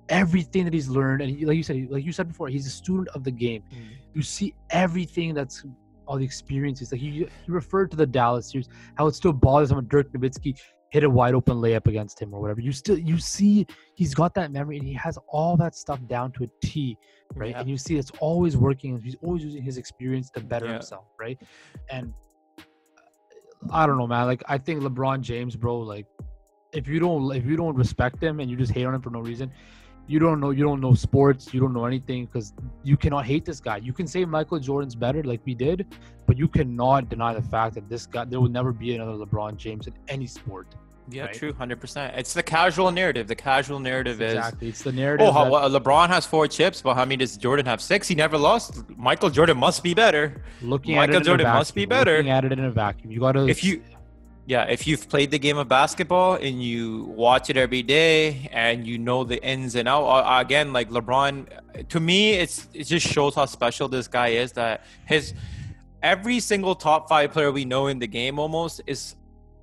everything 0.08 0.64
that 0.64 0.72
he's 0.72 0.88
learned, 0.88 1.22
and 1.22 1.36
he, 1.36 1.44
like 1.44 1.56
you 1.56 1.62
said, 1.62 1.88
like 1.90 2.04
you 2.04 2.12
said 2.12 2.28
before, 2.28 2.48
he's 2.48 2.66
a 2.66 2.70
student 2.70 3.08
of 3.08 3.24
the 3.24 3.30
game. 3.30 3.62
Mm-hmm. 3.72 3.94
You 4.14 4.22
see 4.22 4.54
everything 4.70 5.34
that's 5.34 5.64
all 6.10 6.18
the 6.18 6.24
experiences. 6.24 6.90
Like 6.90 7.00
he, 7.00 7.10
he 7.10 7.28
referred 7.46 7.90
to 7.92 7.96
the 7.96 8.06
Dallas 8.06 8.50
series, 8.50 8.68
how 8.96 9.06
it 9.06 9.14
still 9.14 9.32
bothers 9.32 9.70
him 9.70 9.76
when 9.76 9.86
Dirk 9.86 10.12
Nowitzki 10.12 10.58
hit 10.90 11.04
a 11.04 11.08
wide 11.08 11.34
open 11.34 11.58
layup 11.58 11.86
against 11.86 12.20
him 12.20 12.34
or 12.34 12.40
whatever. 12.40 12.60
You 12.60 12.72
still 12.72 12.98
you 12.98 13.16
see 13.18 13.64
he's 13.94 14.12
got 14.12 14.34
that 14.34 14.50
memory 14.50 14.78
and 14.78 14.86
he 14.86 14.94
has 14.94 15.16
all 15.28 15.56
that 15.58 15.76
stuff 15.76 16.00
down 16.08 16.32
to 16.32 16.44
a 16.44 16.48
T, 16.66 16.98
right? 17.36 17.50
Yeah. 17.50 17.60
And 17.60 17.70
you 17.70 17.78
see 17.78 17.96
it's 17.96 18.10
always 18.18 18.56
working. 18.56 19.00
He's 19.00 19.14
always 19.22 19.44
using 19.44 19.62
his 19.62 19.78
experience 19.78 20.30
to 20.30 20.40
better 20.40 20.66
yeah. 20.66 20.72
himself, 20.72 21.04
right? 21.18 21.38
And 21.90 22.12
uh, 22.58 22.62
I 23.72 23.86
don't 23.86 23.96
know, 23.96 24.08
man. 24.08 24.26
Like 24.26 24.42
I 24.48 24.58
think 24.58 24.82
LeBron 24.82 25.20
James, 25.20 25.54
bro. 25.54 25.78
Like 25.78 26.06
if 26.72 26.88
you 26.88 26.98
don't 26.98 27.32
if 27.36 27.46
you 27.46 27.56
don't 27.56 27.76
respect 27.76 28.20
him 28.20 28.40
and 28.40 28.50
you 28.50 28.56
just 28.56 28.72
hate 28.72 28.84
on 28.84 28.94
him 28.96 29.00
for 29.00 29.10
no 29.10 29.20
reason, 29.20 29.52
you 30.10 30.18
don't 30.18 30.40
know 30.40 30.50
you 30.50 30.64
don't 30.64 30.80
know 30.80 30.92
sports 30.92 31.54
you 31.54 31.60
don't 31.60 31.72
know 31.72 31.84
anything 31.84 32.26
because 32.26 32.52
you 32.82 32.96
cannot 32.96 33.24
hate 33.24 33.44
this 33.44 33.60
guy 33.60 33.76
you 33.76 33.92
can 33.92 34.06
say 34.08 34.24
michael 34.24 34.58
jordan's 34.58 34.96
better 34.96 35.22
like 35.22 35.40
we 35.44 35.54
did 35.54 35.86
but 36.26 36.36
you 36.36 36.48
cannot 36.48 37.08
deny 37.08 37.32
the 37.32 37.46
fact 37.54 37.76
that 37.76 37.88
this 37.88 38.06
guy 38.06 38.24
there 38.24 38.40
will 38.40 38.54
never 38.60 38.72
be 38.72 38.94
another 38.96 39.12
lebron 39.12 39.56
james 39.56 39.86
in 39.86 39.94
any 40.08 40.26
sport 40.26 40.66
yeah, 41.12 41.24
right? 41.24 41.34
true, 41.34 41.52
hundred 41.52 41.80
percent. 41.80 42.14
It's 42.16 42.34
the 42.34 42.42
casual 42.42 42.92
narrative. 42.92 43.26
The 43.26 43.34
casual 43.34 43.80
narrative 43.80 44.22
is 44.22 44.34
exactly. 44.34 44.68
It's 44.68 44.82
the 44.82 44.92
narrative. 44.92 45.26
Oh, 45.26 45.32
how, 45.32 45.68
that, 45.68 45.82
LeBron 45.82 46.08
has 46.08 46.24
four 46.24 46.46
chips, 46.46 46.82
but 46.82 46.94
how 46.94 47.04
many 47.04 47.16
does 47.16 47.36
Jordan 47.36 47.66
have? 47.66 47.80
Six. 47.80 48.06
He 48.06 48.14
never 48.14 48.38
lost. 48.38 48.88
Michael 48.96 49.30
Jordan 49.30 49.58
must 49.58 49.82
be 49.82 49.92
better. 49.92 50.40
Looking 50.62 50.94
Michael 50.96 51.16
at 51.16 51.22
it 51.22 51.24
Jordan 51.24 51.46
must 51.48 51.74
be 51.74 51.84
better. 51.84 52.18
Looking 52.18 52.30
at 52.30 52.44
it 52.44 52.52
in 52.52 52.60
a 52.60 52.70
vacuum, 52.70 53.10
you 53.10 53.18
got 53.18 53.32
to. 53.32 53.48
If 53.48 53.64
you 53.64 53.82
yeah, 54.50 54.64
if 54.64 54.84
you've 54.84 55.08
played 55.08 55.30
the 55.30 55.38
game 55.38 55.58
of 55.58 55.68
basketball 55.68 56.34
and 56.34 56.60
you 56.60 57.04
watch 57.04 57.50
it 57.50 57.56
every 57.56 57.84
day 57.84 58.48
and 58.50 58.84
you 58.84 58.98
know 58.98 59.22
the 59.22 59.40
ins 59.44 59.76
and 59.76 59.86
out, 59.86 60.04
uh, 60.08 60.40
again, 60.40 60.72
like 60.72 60.90
LeBron, 60.90 61.88
to 61.88 62.00
me, 62.00 62.32
it's 62.32 62.66
it 62.74 62.82
just 62.82 63.06
shows 63.06 63.36
how 63.36 63.46
special 63.46 63.86
this 63.86 64.08
guy 64.08 64.30
is. 64.42 64.50
That 64.50 64.84
his 65.06 65.34
every 66.02 66.40
single 66.40 66.74
top 66.74 67.08
five 67.08 67.30
player 67.30 67.52
we 67.52 67.64
know 67.64 67.86
in 67.86 68.00
the 68.00 68.08
game 68.08 68.40
almost 68.40 68.80
is 68.88 69.14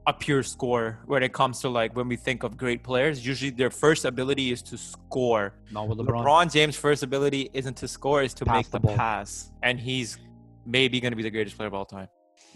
a 0.06 0.14
pure 0.14 0.42
score 0.42 1.00
when 1.06 1.22
it 1.22 1.34
comes 1.34 1.60
to 1.64 1.68
like 1.68 1.94
when 1.94 2.08
we 2.08 2.16
think 2.16 2.44
of 2.44 2.56
great 2.56 2.82
players. 2.82 3.26
Usually, 3.28 3.52
their 3.52 3.70
first 3.70 4.06
ability 4.06 4.54
is 4.54 4.62
to 4.62 4.78
score. 4.78 5.54
Not 5.70 5.90
with 5.90 5.98
LeBron. 5.98 6.24
LeBron 6.24 6.54
James' 6.54 6.78
first 6.78 7.04
ability 7.04 7.50
isn't 7.52 7.76
to 7.76 7.90
score; 7.90 8.24
is 8.24 8.34
to 8.36 8.46
pass 8.46 8.56
make 8.56 8.72
the, 8.72 8.80
the 8.80 8.96
pass, 8.96 9.52
and 9.64 9.82
he's 9.82 10.18
maybe 10.66 11.02
going 11.02 11.12
to 11.12 11.18
be 11.18 11.24
the 11.24 11.36
greatest 11.38 11.58
player 11.58 11.68
of 11.68 11.74
all 11.74 11.84
time 11.86 12.08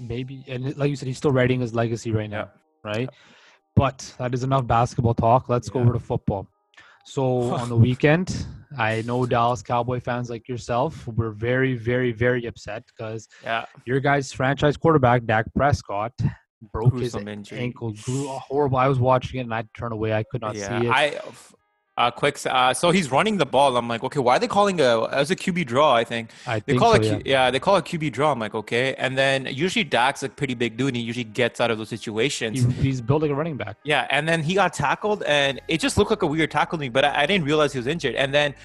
maybe 0.07 0.43
and 0.47 0.75
like 0.77 0.89
you 0.89 0.95
said 0.95 1.07
he's 1.07 1.17
still 1.17 1.31
writing 1.31 1.59
his 1.59 1.73
legacy 1.73 2.11
right 2.11 2.29
now 2.29 2.49
yeah. 2.85 2.91
right? 2.91 3.09
But 3.75 4.13
that 4.17 4.33
is 4.33 4.43
enough 4.43 4.67
basketball 4.67 5.13
talk. 5.13 5.47
Let's 5.47 5.69
yeah. 5.69 5.73
go 5.75 5.79
over 5.79 5.93
to 5.93 5.99
football. 5.99 6.47
So 7.05 7.23
on 7.61 7.69
the 7.69 7.77
weekend 7.77 8.45
i 8.77 9.01
know 9.01 9.25
dallas 9.25 9.61
cowboy 9.61 9.99
fans 9.99 10.29
like 10.29 10.47
yourself 10.47 11.05
were 11.05 11.31
very 11.31 11.73
very 11.75 12.13
very 12.13 12.45
upset 12.45 12.81
because 12.87 13.27
yeah. 13.43 13.65
your 13.83 13.99
guys 13.99 14.31
franchise 14.31 14.77
quarterback 14.77 15.25
dak 15.25 15.45
prescott 15.53 16.13
broke 16.71 16.97
his 16.97 17.15
ankle 17.51 17.93
grew 18.03 18.27
horrible. 18.27 18.77
I 18.77 18.87
was 18.87 18.99
watching 18.99 19.39
it 19.39 19.43
and 19.43 19.53
i 19.53 19.63
turned 19.77 19.93
away. 19.93 20.13
I 20.13 20.23
could 20.23 20.41
not 20.41 20.55
yeah, 20.55 20.79
see 20.79 20.87
it. 20.87 20.91
I 20.91 21.19
uh, 21.97 22.09
quick. 22.09 22.39
Uh, 22.45 22.73
so 22.73 22.91
he's 22.91 23.11
running 23.11 23.37
the 23.37 23.45
ball. 23.45 23.75
I'm 23.75 23.87
like, 23.87 24.03
okay, 24.03 24.19
why 24.19 24.37
are 24.37 24.39
they 24.39 24.47
calling 24.47 24.79
a 24.79 25.05
as 25.07 25.29
a 25.31 25.35
QB 25.35 25.65
draw? 25.65 25.93
I 25.93 26.03
think 26.03 26.31
I 26.47 26.59
they 26.59 26.73
think 26.73 26.79
call 26.79 26.95
so, 26.95 27.01
it. 27.01 27.25
Yeah. 27.25 27.45
yeah. 27.45 27.51
they 27.51 27.59
call 27.59 27.75
it 27.77 27.85
QB 27.85 28.11
draw. 28.13 28.31
I'm 28.31 28.39
like, 28.39 28.55
okay. 28.55 28.95
And 28.95 29.17
then 29.17 29.47
usually 29.51 29.83
Dak's 29.83 30.23
a 30.23 30.29
pretty 30.29 30.53
big 30.53 30.77
dude, 30.77 30.89
and 30.89 30.97
he 30.97 31.03
usually 31.03 31.25
gets 31.25 31.59
out 31.59 31.69
of 31.69 31.77
those 31.77 31.89
situations. 31.89 32.63
He, 32.63 32.71
he's 32.71 33.01
building 33.01 33.31
a 33.31 33.35
running 33.35 33.57
back. 33.57 33.77
Yeah, 33.83 34.07
and 34.09 34.27
then 34.27 34.41
he 34.41 34.53
got 34.53 34.73
tackled, 34.73 35.23
and 35.23 35.61
it 35.67 35.79
just 35.79 35.97
looked 35.97 36.11
like 36.11 36.21
a 36.21 36.27
weird 36.27 36.51
tackle 36.51 36.77
to 36.77 36.81
me. 36.81 36.89
But 36.89 37.05
I, 37.05 37.23
I 37.23 37.25
didn't 37.25 37.45
realize 37.45 37.73
he 37.73 37.79
was 37.79 37.87
injured. 37.87 38.15
And 38.15 38.33
then 38.33 38.55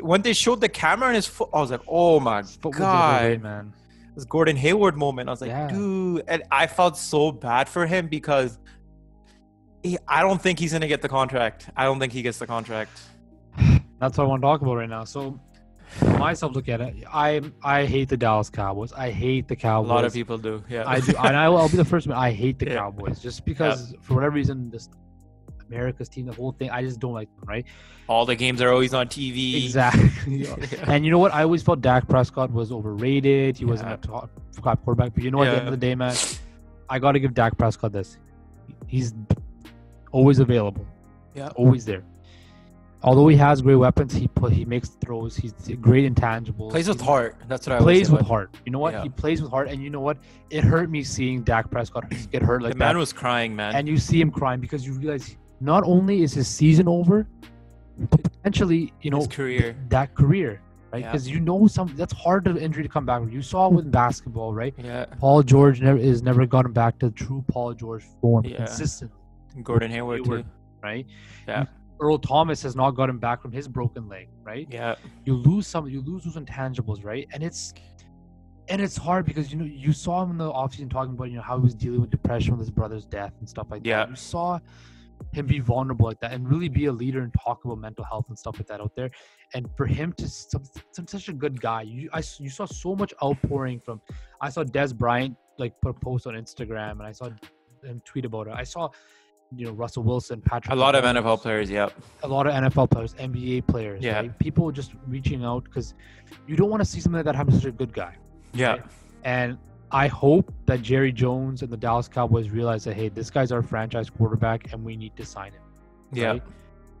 when 0.00 0.22
they 0.22 0.32
showed 0.32 0.60
the 0.60 0.68
camera 0.68 1.08
in 1.08 1.14
his 1.14 1.26
foot, 1.26 1.48
I 1.54 1.60
was 1.60 1.70
like, 1.70 1.82
oh 1.88 2.20
my 2.20 2.42
god, 2.70 3.42
man. 3.42 3.72
This 4.14 4.24
Gordon 4.24 4.56
Hayward 4.56 4.96
moment. 4.96 5.28
I 5.28 5.32
was 5.32 5.42
like, 5.42 5.50
yeah. 5.50 5.68
dude, 5.68 6.24
and 6.26 6.42
I 6.50 6.66
felt 6.66 6.96
so 6.96 7.32
bad 7.32 7.68
for 7.68 7.86
him 7.86 8.08
because 8.08 8.58
he, 9.86 9.98
I 10.06 10.22
don't 10.22 10.40
think 10.40 10.58
he's 10.58 10.72
gonna 10.72 10.88
get 10.88 11.02
the 11.02 11.08
contract. 11.08 11.70
I 11.76 11.84
don't 11.84 11.98
think 11.98 12.12
he 12.12 12.22
gets 12.22 12.38
the 12.38 12.46
contract. 12.46 13.00
That's 14.00 14.18
what 14.18 14.24
I 14.24 14.26
want 14.26 14.42
to 14.42 14.46
talk 14.46 14.60
about 14.62 14.76
right 14.76 14.88
now. 14.88 15.04
So, 15.04 15.40
myself, 16.18 16.54
look 16.54 16.68
at 16.68 16.80
it. 16.80 17.04
I 17.12 17.40
I 17.62 17.86
hate 17.86 18.08
the 18.08 18.16
Dallas 18.16 18.50
Cowboys. 18.50 18.92
I 18.92 19.10
hate 19.10 19.48
the 19.48 19.56
Cowboys. 19.56 19.90
A 19.90 19.94
lot 19.94 20.04
of 20.04 20.12
people 20.12 20.38
do. 20.38 20.62
Yeah, 20.68 20.84
I 20.86 21.00
do, 21.00 21.14
and 21.16 21.36
I, 21.36 21.48
will 21.48 21.68
be 21.68 21.76
the 21.76 21.84
first 21.84 22.06
one. 22.06 22.16
I 22.16 22.30
hate 22.32 22.58
the 22.58 22.66
yeah. 22.70 22.76
Cowboys 22.76 23.20
just 23.20 23.44
because 23.44 23.94
for 24.02 24.14
whatever 24.14 24.34
reason 24.34 24.70
this 24.70 24.88
America's 25.68 26.08
team, 26.08 26.26
the 26.26 26.32
whole 26.32 26.52
thing. 26.52 26.70
I 26.70 26.82
just 26.82 27.00
don't 27.00 27.12
like 27.12 27.28
them. 27.36 27.48
Right. 27.48 27.66
All 28.08 28.24
the 28.24 28.36
games 28.36 28.60
are 28.62 28.70
always 28.70 28.94
on 28.94 29.08
TV. 29.08 29.64
Exactly. 29.64 30.10
yeah. 30.46 30.56
And 30.86 31.04
you 31.04 31.10
know 31.10 31.18
what? 31.18 31.34
I 31.34 31.42
always 31.42 31.62
felt 31.62 31.80
Dak 31.80 32.08
Prescott 32.08 32.52
was 32.52 32.72
overrated. 32.72 33.56
He 33.56 33.64
yeah. 33.64 33.70
wasn't 33.70 33.92
a 33.92 33.96
top, 33.96 34.30
top 34.62 34.84
quarterback. 34.84 35.14
But 35.14 35.24
you 35.24 35.30
know 35.30 35.38
what? 35.38 35.48
At 35.48 35.52
the 35.52 35.58
end 35.58 35.68
of 35.68 35.72
the 35.72 35.86
day, 35.86 35.94
man, 35.94 36.14
I 36.88 36.98
got 36.98 37.12
to 37.12 37.20
give 37.20 37.34
Dak 37.34 37.58
Prescott 37.58 37.92
this. 37.92 38.18
He's 38.86 39.12
always 40.12 40.38
available. 40.38 40.86
Yeah. 41.34 41.48
Always 41.56 41.84
there 41.84 42.04
although 43.06 43.28
he 43.28 43.36
has 43.36 43.62
great 43.62 43.76
weapons, 43.76 44.12
he 44.12 44.28
put 44.28 44.52
he 44.52 44.64
makes 44.64 44.90
throws. 45.00 45.36
He's 45.36 45.52
great 45.80 46.12
intangibles. 46.12 46.70
Plays 46.70 46.88
with 46.88 47.00
heart. 47.00 47.36
That's 47.48 47.66
what 47.66 47.76
I 47.76 47.78
plays 47.78 48.10
with 48.10 48.26
heart. 48.26 48.54
You 48.66 48.72
know 48.72 48.78
what? 48.78 48.92
Yeah. 48.92 49.04
He 49.04 49.08
plays 49.08 49.40
with 49.40 49.50
heart, 49.50 49.68
and 49.68 49.82
you 49.82 49.88
know 49.88 50.00
what? 50.00 50.18
It 50.50 50.64
hurt 50.64 50.90
me 50.90 51.02
seeing 51.02 51.42
Dak 51.42 51.70
Prescott 51.70 52.12
get 52.30 52.42
hurt 52.42 52.62
like 52.62 52.72
the 52.72 52.78
man 52.78 52.94
that. 52.94 52.98
was 52.98 53.12
crying, 53.12 53.56
man. 53.56 53.74
And 53.74 53.88
you 53.88 53.96
see 53.96 54.20
him 54.20 54.30
crying 54.30 54.60
because 54.60 54.86
you 54.86 54.92
realize 54.94 55.36
not 55.60 55.84
only 55.84 56.22
is 56.22 56.34
his 56.34 56.48
season 56.48 56.88
over, 56.88 57.26
but 57.98 58.22
potentially, 58.22 58.92
you 59.00 59.10
know, 59.10 59.18
his 59.18 59.28
career, 59.28 59.76
that 59.88 60.14
career, 60.14 60.60
right? 60.92 61.04
Because 61.04 61.28
yeah. 61.28 61.34
you 61.34 61.40
know 61.40 61.66
some 61.66 61.94
that's 61.96 62.12
hard 62.12 62.44
to 62.44 62.58
injury 62.58 62.82
to 62.82 62.88
come 62.88 63.06
back. 63.06 63.22
You 63.30 63.40
saw 63.40 63.68
with 63.68 63.90
basketball, 63.90 64.52
right? 64.52 64.74
Yeah. 64.76 65.06
Paul 65.20 65.42
George 65.42 65.80
never 65.80 65.98
is 65.98 66.22
never 66.22 66.44
gotten 66.44 66.72
back 66.72 66.98
to 66.98 67.10
true 67.10 67.44
Paul 67.48 67.72
George 67.72 68.04
form 68.20 68.44
yeah. 68.44 68.56
consistently. 68.56 69.16
Gordon 69.62 69.90
Hayward, 69.90 70.24
Hayward 70.24 70.44
too. 70.44 70.50
right? 70.82 71.06
Yeah. 71.46 71.64
Earl 72.00 72.18
Thomas 72.18 72.62
has 72.62 72.76
not 72.76 72.90
gotten 72.90 73.18
back 73.18 73.40
from 73.40 73.52
his 73.52 73.68
broken 73.68 74.08
leg, 74.08 74.28
right? 74.42 74.68
Yeah. 74.70 74.96
You 75.24 75.34
lose 75.34 75.66
some, 75.66 75.88
you 75.88 76.02
lose 76.02 76.24
those 76.24 76.36
intangibles, 76.36 77.04
right? 77.04 77.26
And 77.32 77.42
it's 77.42 77.72
and 78.68 78.82
it's 78.82 78.96
hard 78.96 79.24
because 79.24 79.52
you 79.52 79.58
know 79.58 79.64
you 79.64 79.92
saw 79.92 80.22
him 80.22 80.32
in 80.32 80.38
the 80.38 80.52
offseason 80.52 80.90
talking 80.90 81.12
about 81.12 81.30
you 81.30 81.36
know 81.36 81.42
how 81.42 81.56
he 81.56 81.62
was 81.62 81.74
dealing 81.74 82.00
with 82.00 82.10
depression 82.10 82.52
with 82.52 82.60
his 82.60 82.70
brother's 82.70 83.06
death 83.06 83.32
and 83.38 83.48
stuff 83.48 83.68
like 83.70 83.82
yeah. 83.84 83.98
that. 83.98 84.10
You 84.10 84.16
saw 84.16 84.58
him 85.32 85.46
be 85.46 85.60
vulnerable 85.60 86.06
like 86.06 86.20
that 86.20 86.32
and 86.32 86.48
really 86.48 86.68
be 86.68 86.86
a 86.86 86.92
leader 86.92 87.20
and 87.20 87.32
talk 87.42 87.64
about 87.64 87.78
mental 87.78 88.04
health 88.04 88.26
and 88.28 88.38
stuff 88.38 88.58
like 88.58 88.66
that 88.66 88.80
out 88.80 88.94
there. 88.96 89.10
And 89.54 89.68
for 89.76 89.86
him 89.86 90.12
to 90.14 90.28
some, 90.28 90.62
some 90.92 91.06
such 91.06 91.28
a 91.28 91.32
good 91.32 91.60
guy, 91.60 91.82
you 91.82 92.10
I, 92.12 92.22
you 92.38 92.50
saw 92.50 92.66
so 92.66 92.94
much 92.94 93.14
outpouring 93.22 93.80
from. 93.80 94.00
I 94.40 94.50
saw 94.50 94.64
Dez 94.64 94.94
Bryant 94.94 95.36
like 95.58 95.72
put 95.80 95.90
a 95.90 95.94
post 95.94 96.26
on 96.26 96.34
Instagram 96.34 96.92
and 96.92 97.02
I 97.02 97.12
saw 97.12 97.30
him 97.82 98.02
tweet 98.04 98.24
about 98.24 98.48
it. 98.48 98.54
I 98.54 98.64
saw 98.64 98.90
you 99.54 99.66
know 99.66 99.72
Russell 99.72 100.02
Wilson, 100.02 100.40
Patrick. 100.40 100.72
A 100.72 100.76
lot 100.76 100.94
of 100.94 101.04
NFL 101.04 101.40
players, 101.40 101.70
yep. 101.70 101.92
A 102.22 102.28
lot 102.28 102.46
of 102.46 102.52
NFL 102.52 102.90
players, 102.90 103.14
NBA 103.14 103.66
players. 103.66 104.02
Yeah. 104.02 104.20
Right? 104.20 104.38
People 104.38 104.70
just 104.70 104.92
reaching 105.06 105.44
out 105.44 105.64
because 105.64 105.94
you 106.46 106.56
don't 106.56 106.70
want 106.70 106.80
to 106.80 106.84
see 106.84 107.00
something 107.00 107.18
like 107.18 107.24
that 107.26 107.36
happen 107.36 107.52
to 107.52 107.58
such 107.58 107.68
a 107.68 107.72
good 107.72 107.92
guy. 107.92 108.16
Yeah. 108.52 108.72
Right? 108.72 108.82
And 109.24 109.58
I 109.90 110.08
hope 110.08 110.52
that 110.66 110.82
Jerry 110.82 111.12
Jones 111.12 111.62
and 111.62 111.70
the 111.70 111.76
Dallas 111.76 112.08
Cowboys 112.08 112.50
realize 112.50 112.84
that 112.84 112.94
hey, 112.94 113.08
this 113.08 113.30
guy's 113.30 113.52
our 113.52 113.62
franchise 113.62 114.10
quarterback, 114.10 114.72
and 114.72 114.84
we 114.84 114.96
need 114.96 115.16
to 115.16 115.24
sign 115.24 115.52
him. 115.52 115.62
Yeah. 116.12 116.26
Right? 116.28 116.42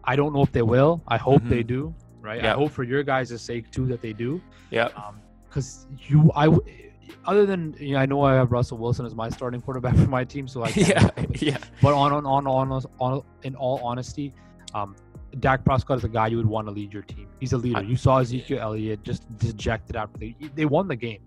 I 0.04 0.16
don't 0.16 0.32
know 0.32 0.42
if 0.42 0.52
they 0.52 0.62
will. 0.62 1.02
I 1.08 1.16
hope 1.16 1.40
mm-hmm. 1.42 1.50
they 1.50 1.62
do. 1.62 1.94
Right. 2.20 2.42
Yep. 2.42 2.56
I 2.56 2.58
hope 2.58 2.72
for 2.72 2.84
your 2.84 3.02
guys' 3.02 3.40
sake 3.40 3.70
too 3.70 3.86
that 3.86 4.00
they 4.00 4.12
do. 4.12 4.40
Yeah. 4.70 4.88
Because 5.48 5.86
um, 5.90 5.98
you, 6.08 6.30
I 6.34 6.48
other 7.24 7.46
than 7.46 7.74
you 7.78 7.94
know, 7.94 7.98
I 7.98 8.06
know 8.06 8.22
I 8.22 8.34
have 8.34 8.52
Russell 8.52 8.78
Wilson 8.78 9.06
as 9.06 9.14
my 9.14 9.28
starting 9.28 9.60
quarterback 9.60 9.94
for 9.96 10.08
my 10.08 10.24
team, 10.24 10.48
so 10.48 10.64
I 10.64 10.68
yeah, 10.76 11.10
yeah. 11.40 11.58
But 11.82 11.94
on 11.94 12.12
on 12.12 12.26
on 12.26 12.46
on, 12.46 12.84
on 12.98 13.22
in 13.42 13.54
all 13.54 13.80
honesty, 13.82 14.32
um, 14.74 14.96
Dak 15.40 15.64
Prescott 15.64 15.98
is 15.98 16.04
a 16.04 16.08
guy 16.08 16.28
you 16.28 16.36
would 16.36 16.46
want 16.46 16.66
to 16.68 16.72
lead 16.72 16.92
your 16.92 17.02
team. 17.02 17.28
He's 17.40 17.52
a 17.52 17.58
leader. 17.58 17.82
You 17.82 17.96
saw 17.96 18.18
Ezekiel 18.18 18.60
Elliott 18.60 19.02
just 19.02 19.24
dejected 19.38 19.96
after 19.96 20.18
they 20.18 20.34
they 20.54 20.64
won 20.64 20.88
the 20.88 20.96
game. 20.96 21.20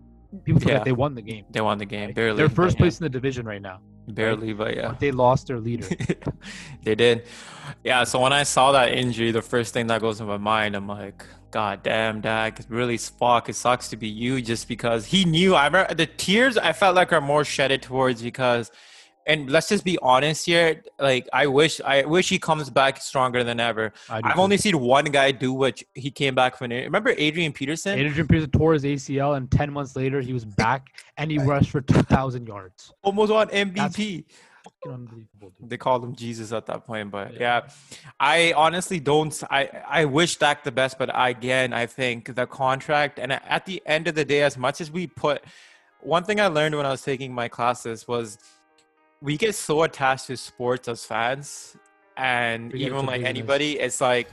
People 0.44 0.60
forget 0.60 0.78
yeah. 0.80 0.84
they 0.84 0.92
won 0.92 1.16
the 1.16 1.22
game. 1.22 1.46
They 1.50 1.62
won 1.62 1.78
the 1.78 1.86
game 1.86 2.14
barely. 2.14 2.38
They're 2.38 2.50
first 2.50 2.78
place 2.78 2.96
yeah. 2.96 3.06
in 3.06 3.12
the 3.12 3.18
division 3.18 3.46
right 3.46 3.62
now. 3.62 3.80
Barely, 4.14 4.54
but 4.54 4.76
yeah. 4.76 4.90
But 4.90 5.00
they 5.00 5.12
lost 5.12 5.48
their 5.48 5.60
leader. 5.60 5.88
they 6.84 6.96
did. 6.96 7.26
Yeah, 7.84 8.04
so 8.04 8.20
when 8.20 8.34
I 8.34 8.44
saw 8.44 8.72
that 8.72 8.94
injury, 8.94 9.32
the 9.32 9.42
first 9.42 9.74
thing 9.74 9.88
that 9.88 10.02
goes 10.02 10.20
in 10.20 10.28
my 10.28 10.38
mind, 10.38 10.76
I'm 10.76 10.88
like, 10.88 11.24
God 11.52 11.84
damn, 11.84 12.22
Dak, 12.22 12.62
really 12.70 12.98
fuck. 12.98 13.50
It 13.50 13.56
sucks 13.56 13.90
to 13.90 13.98
be 13.98 14.08
you 14.08 14.42
just 14.42 14.68
because 14.68 15.06
he 15.06 15.26
knew. 15.26 15.56
I 15.56 15.66
remember 15.66 15.94
the 15.94 16.06
tears 16.06 16.58
I 16.58 16.74
felt 16.74 16.96
like 16.96 17.12
are 17.12 17.22
more 17.22 17.44
shedded 17.44 17.82
towards 17.82 18.22
because 18.22 18.72
and 19.30 19.50
let's 19.50 19.70
just 19.70 19.86
be 19.86 19.98
honest 20.02 20.48
here. 20.48 20.82
Like 21.00 21.30
I 21.32 21.46
wish 21.48 21.80
I 21.82 22.04
wish 22.04 22.30
he 22.30 22.40
comes 22.40 22.70
back 22.70 23.00
stronger 23.00 23.44
than 23.44 23.60
ever. 23.60 23.94
I've 24.10 24.34
too. 24.34 24.42
only 24.42 24.58
seen 24.58 24.80
one 24.80 25.06
guy 25.06 25.32
do 25.32 25.54
what 25.54 25.82
he 25.94 26.10
came 26.10 26.34
back 26.34 26.58
from. 26.58 26.72
Remember 26.72 27.14
Adrian 27.16 27.54
Peterson? 27.54 27.98
Adrian 27.98 28.28
Peterson 28.28 28.50
tore 28.50 28.74
his 28.74 28.84
ACL, 28.84 29.38
and 29.38 29.50
ten 29.50 29.72
months 29.72 29.96
later 29.96 30.20
he 30.20 30.34
was 30.34 30.46
back 30.66 30.88
and 31.18 31.30
he 31.30 31.38
rushed 31.38 31.70
for 31.70 31.80
two 31.80 32.02
thousand 32.02 32.48
yards. 32.48 32.92
Almost 33.04 33.32
on 33.32 33.48
MVP. 33.50 34.26
They 35.62 35.78
called 35.78 36.04
him 36.04 36.16
Jesus 36.16 36.52
at 36.52 36.66
that 36.66 36.86
point, 36.86 37.12
but 37.12 37.34
yeah. 37.34 37.40
yeah, 37.40 37.70
I 38.20 38.54
honestly 38.56 39.00
don't. 39.00 39.42
I 39.50 39.70
I 39.88 40.06
wish 40.06 40.38
Dak 40.38 40.64
the 40.64 40.72
best, 40.72 40.98
but 40.98 41.10
again, 41.14 41.72
I 41.72 41.86
think 41.86 42.36
the 42.36 42.48
contract 42.48 43.20
and 43.20 43.32
at 43.32 43.66
the 43.66 43.82
end 43.86 44.08
of 44.08 44.16
the 44.16 44.26
day, 44.26 44.42
as 44.42 44.58
much 44.58 44.82
as 44.82 44.92
we 44.92 45.08
put, 45.08 45.44
one 46.02 46.24
thing 46.24 46.42
I 46.42 46.48
learned 46.48 46.76
when 46.76 46.86
I 46.86 46.92
was 46.92 47.04
taking 47.04 47.34
my 47.34 47.48
classes 47.48 48.08
was 48.08 48.38
we 49.22 49.38
get 49.38 49.56
so 49.56 49.84
attached 49.84 50.28
to 50.28 50.38
sports 50.38 50.88
as 50.88 51.06
fans, 51.06 51.76
and 52.18 52.74
even 52.74 53.06
like 53.06 53.24
anybody, 53.24 53.80
it's 53.80 54.02
like 54.02 54.30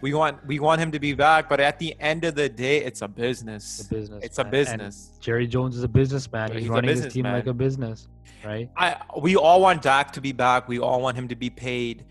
we 0.00 0.14
want 0.14 0.44
we 0.46 0.60
want 0.60 0.80
him 0.80 0.92
to 0.92 1.00
be 1.00 1.12
back, 1.12 1.48
but 1.48 1.60
at 1.60 1.78
the 1.78 1.96
end 2.00 2.24
of 2.24 2.34
the 2.34 2.48
day, 2.48 2.78
it's 2.78 3.02
a 3.02 3.08
business. 3.08 3.80
It's 3.80 3.88
a 3.88 3.94
business. 3.94 4.24
It's 4.24 4.38
man. 4.38 4.46
a 4.46 4.50
business. 4.50 5.10
And 5.12 5.22
Jerry 5.22 5.46
Jones 5.46 5.76
is 5.76 5.82
a 5.82 5.88
businessman. 5.88 6.52
He's, 6.52 6.62
He's 6.62 6.68
running 6.68 6.96
his 6.96 7.12
team 7.12 7.24
man. 7.24 7.34
like 7.34 7.46
a 7.46 7.54
business, 7.54 8.08
right? 8.44 8.70
I 8.76 8.96
we 9.20 9.36
all 9.36 9.60
want 9.60 9.82
Dak 9.82 10.12
to 10.12 10.20
be 10.20 10.32
back. 10.32 10.68
We 10.68 10.78
all 10.78 11.00
want 11.00 11.16
him 11.16 11.28
to 11.28 11.36
be 11.36 11.50
paid, 11.50 12.04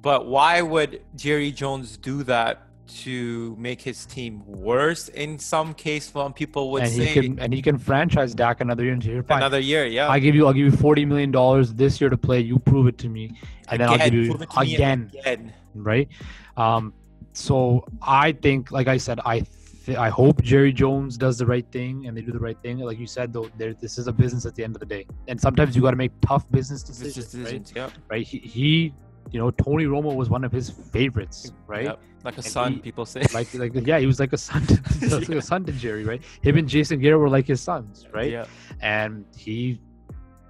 but 0.00 0.26
why 0.26 0.60
would 0.60 1.02
Jerry 1.16 1.52
Jones 1.52 1.96
do 1.96 2.22
that 2.24 2.66
to 3.00 3.56
make 3.58 3.80
his 3.80 4.06
team 4.06 4.42
worse 4.46 5.08
in 5.08 5.38
some 5.38 5.74
case 5.74 6.10
some 6.12 6.32
people 6.32 6.70
would 6.70 6.82
and 6.82 6.92
say. 6.92 7.06
he 7.06 7.20
can, 7.20 7.38
and 7.38 7.52
he 7.52 7.62
can 7.62 7.78
franchise 7.78 8.34
Dak 8.34 8.60
another 8.60 8.84
year 8.84 8.92
into 8.92 9.10
your 9.10 9.24
another 9.28 9.58
year 9.58 9.86
yeah. 9.86 10.08
I 10.08 10.18
give 10.18 10.34
you 10.34 10.46
I'll 10.46 10.52
give 10.52 10.66
you 10.66 10.76
40 10.76 11.04
million 11.04 11.30
dollars 11.30 11.72
this 11.74 12.00
year 12.00 12.10
to 12.10 12.16
play. 12.16 12.40
You 12.40 12.58
prove 12.58 12.86
it 12.86 12.98
to 12.98 13.08
me. 13.08 13.38
And 13.68 13.82
again, 13.82 13.88
then 13.88 13.90
I'll 13.90 14.10
give 14.10 14.14
you 14.14 14.46
again, 14.56 15.10
again. 15.20 15.52
Right? 15.74 16.08
Um 16.56 16.92
so 17.32 17.84
I 18.02 18.32
think 18.32 18.70
like 18.70 18.88
I 18.88 18.96
said 18.96 19.20
I 19.24 19.40
th- 19.86 19.98
I 19.98 20.08
hope 20.08 20.42
Jerry 20.42 20.72
Jones 20.72 21.16
does 21.16 21.38
the 21.38 21.46
right 21.46 21.66
thing 21.72 22.06
and 22.06 22.16
they 22.16 22.22
do 22.22 22.32
the 22.32 22.38
right 22.38 22.60
thing. 22.62 22.78
Like 22.78 22.98
you 22.98 23.06
said 23.06 23.32
though 23.32 23.48
there 23.56 23.74
this 23.74 23.98
is 23.98 24.06
a 24.06 24.12
business 24.12 24.44
at 24.46 24.54
the 24.54 24.64
end 24.64 24.76
of 24.76 24.80
the 24.80 24.86
day. 24.86 25.06
And 25.28 25.40
sometimes 25.40 25.74
you 25.74 25.82
got 25.82 25.92
to 25.92 25.96
make 25.96 26.12
tough 26.20 26.50
business 26.50 26.82
decisions, 26.82 27.26
decisions 27.26 27.72
right? 27.72 27.76
Yeah. 27.76 27.90
right? 28.08 28.26
He, 28.26 28.38
he 28.38 28.94
you 29.30 29.38
know, 29.38 29.50
Tony 29.50 29.84
Romo 29.84 30.14
was 30.14 30.28
one 30.28 30.44
of 30.44 30.52
his 30.52 30.70
favorites, 30.70 31.52
right? 31.66 31.84
Yep. 31.84 32.00
Like 32.24 32.34
a 32.34 32.36
and 32.36 32.44
son, 32.44 32.72
he, 32.74 32.78
people 32.80 33.04
say. 33.04 33.22
Like, 33.34 33.52
like, 33.54 33.72
yeah, 33.86 33.98
he 33.98 34.06
was 34.06 34.20
like 34.20 34.32
a 34.32 34.38
son, 34.38 34.64
to, 34.66 34.74
yeah. 35.00 35.16
like 35.16 35.28
a 35.28 35.42
son 35.42 35.64
to 35.64 35.72
Jerry, 35.72 36.04
right? 36.04 36.22
Him 36.42 36.58
and 36.58 36.68
Jason 36.68 37.00
Garrett 37.00 37.20
were 37.20 37.28
like 37.28 37.46
his 37.46 37.60
sons, 37.60 38.06
right? 38.12 38.30
Yeah. 38.30 38.44
And 38.80 39.24
he 39.36 39.80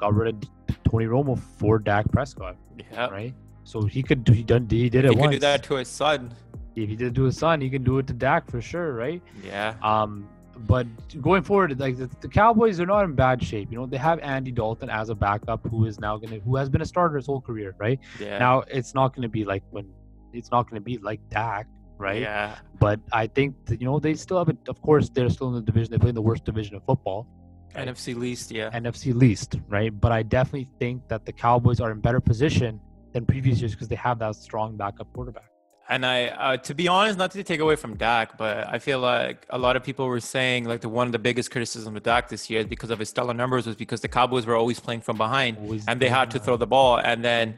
got 0.00 0.14
rid 0.14 0.34
of 0.34 0.82
Tony 0.84 1.06
Romo 1.06 1.38
for 1.38 1.78
Dak 1.78 2.10
Prescott, 2.10 2.56
yeah. 2.92 3.08
right? 3.08 3.34
So 3.64 3.82
he 3.82 4.02
could 4.02 4.24
do, 4.24 4.32
he 4.32 4.42
done, 4.42 4.66
he 4.68 4.90
did 4.90 5.04
it. 5.04 5.12
He 5.12 5.16
once. 5.16 5.30
could 5.30 5.36
do 5.36 5.40
that 5.40 5.62
to 5.64 5.74
his 5.76 5.88
son. 5.88 6.34
If 6.74 6.88
he 6.88 6.96
did 6.96 7.08
it 7.08 7.14
to 7.14 7.22
his 7.24 7.36
son, 7.36 7.60
he 7.60 7.70
can 7.70 7.84
do 7.84 7.98
it 7.98 8.06
to 8.08 8.12
Dak 8.12 8.50
for 8.50 8.60
sure, 8.60 8.92
right? 8.94 9.22
Yeah. 9.44 9.74
Um, 9.82 10.28
but 10.66 10.86
going 11.20 11.42
forward, 11.42 11.78
like 11.78 11.96
the, 11.96 12.08
the, 12.20 12.28
Cowboys 12.28 12.80
are 12.80 12.86
not 12.86 13.04
in 13.04 13.14
bad 13.14 13.42
shape. 13.42 13.70
You 13.70 13.78
know, 13.78 13.86
they 13.86 13.96
have 13.96 14.18
Andy 14.20 14.52
Dalton 14.52 14.90
as 14.90 15.08
a 15.08 15.14
backup 15.14 15.66
who 15.68 15.84
is 15.86 15.98
now 15.98 16.16
gonna 16.16 16.38
who 16.38 16.56
has 16.56 16.68
been 16.68 16.82
a 16.82 16.86
starter 16.86 17.16
his 17.16 17.26
whole 17.26 17.40
career, 17.40 17.74
right? 17.78 17.98
Yeah. 18.20 18.38
Now 18.38 18.60
it's 18.68 18.94
not 18.94 19.14
gonna 19.14 19.28
be 19.28 19.44
like 19.44 19.62
when 19.70 19.86
it's 20.32 20.50
not 20.50 20.68
gonna 20.68 20.80
be 20.80 20.98
like 20.98 21.20
Dak, 21.30 21.66
right? 21.98 22.22
Yeah. 22.22 22.56
But 22.78 23.00
I 23.12 23.26
think 23.26 23.54
that, 23.66 23.80
you 23.80 23.86
know 23.86 23.98
they 23.98 24.14
still 24.14 24.38
have 24.38 24.48
it. 24.48 24.58
Of 24.68 24.80
course, 24.82 25.08
they're 25.08 25.30
still 25.30 25.48
in 25.48 25.54
the 25.54 25.62
division. 25.62 25.90
They 25.90 25.98
play 25.98 26.10
in 26.10 26.14
the 26.14 26.22
worst 26.22 26.44
division 26.44 26.76
of 26.76 26.84
football. 26.84 27.26
Right? 27.74 27.88
NFC 27.88 28.14
least, 28.14 28.50
yeah. 28.50 28.70
NFC 28.70 29.14
least, 29.14 29.56
right? 29.68 29.98
But 29.98 30.12
I 30.12 30.22
definitely 30.22 30.68
think 30.78 31.08
that 31.08 31.24
the 31.24 31.32
Cowboys 31.32 31.80
are 31.80 31.90
in 31.90 32.00
better 32.00 32.20
position 32.20 32.80
than 33.12 33.26
previous 33.26 33.60
years 33.60 33.72
because 33.72 33.88
they 33.88 33.96
have 33.96 34.18
that 34.20 34.36
strong 34.36 34.76
backup 34.76 35.12
quarterback. 35.12 35.51
And 35.88 36.06
I, 36.06 36.26
uh, 36.26 36.56
to 36.58 36.74
be 36.74 36.88
honest, 36.88 37.18
not 37.18 37.32
to 37.32 37.42
take 37.42 37.60
away 37.60 37.76
from 37.76 37.96
Dak, 37.96 38.38
but 38.38 38.66
I 38.68 38.78
feel 38.78 39.00
like 39.00 39.46
a 39.50 39.58
lot 39.58 39.76
of 39.76 39.82
people 39.82 40.06
were 40.06 40.20
saying 40.20 40.64
like 40.64 40.80
the 40.80 40.88
one 40.88 41.06
of 41.06 41.12
the 41.12 41.18
biggest 41.18 41.50
criticisms 41.50 41.96
of 41.96 42.02
Dak 42.02 42.28
this 42.28 42.48
year 42.48 42.64
because 42.64 42.90
of 42.90 42.98
his 42.98 43.08
stellar 43.08 43.34
numbers 43.34 43.66
was 43.66 43.76
because 43.76 44.00
the 44.00 44.08
Cowboys 44.08 44.46
were 44.46 44.56
always 44.56 44.80
playing 44.80 45.00
from 45.00 45.16
behind 45.16 45.58
always 45.58 45.86
and 45.86 46.00
they 46.00 46.08
had 46.08 46.30
to 46.30 46.38
throw 46.38 46.56
the 46.56 46.66
ball. 46.66 46.98
And 46.98 47.24
then 47.24 47.56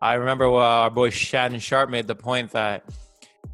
I 0.00 0.14
remember 0.14 0.46
our 0.46 0.90
boy 0.90 1.10
Shannon 1.10 1.60
Sharpe 1.60 1.88
made 1.88 2.06
the 2.06 2.14
point 2.14 2.52
that 2.52 2.84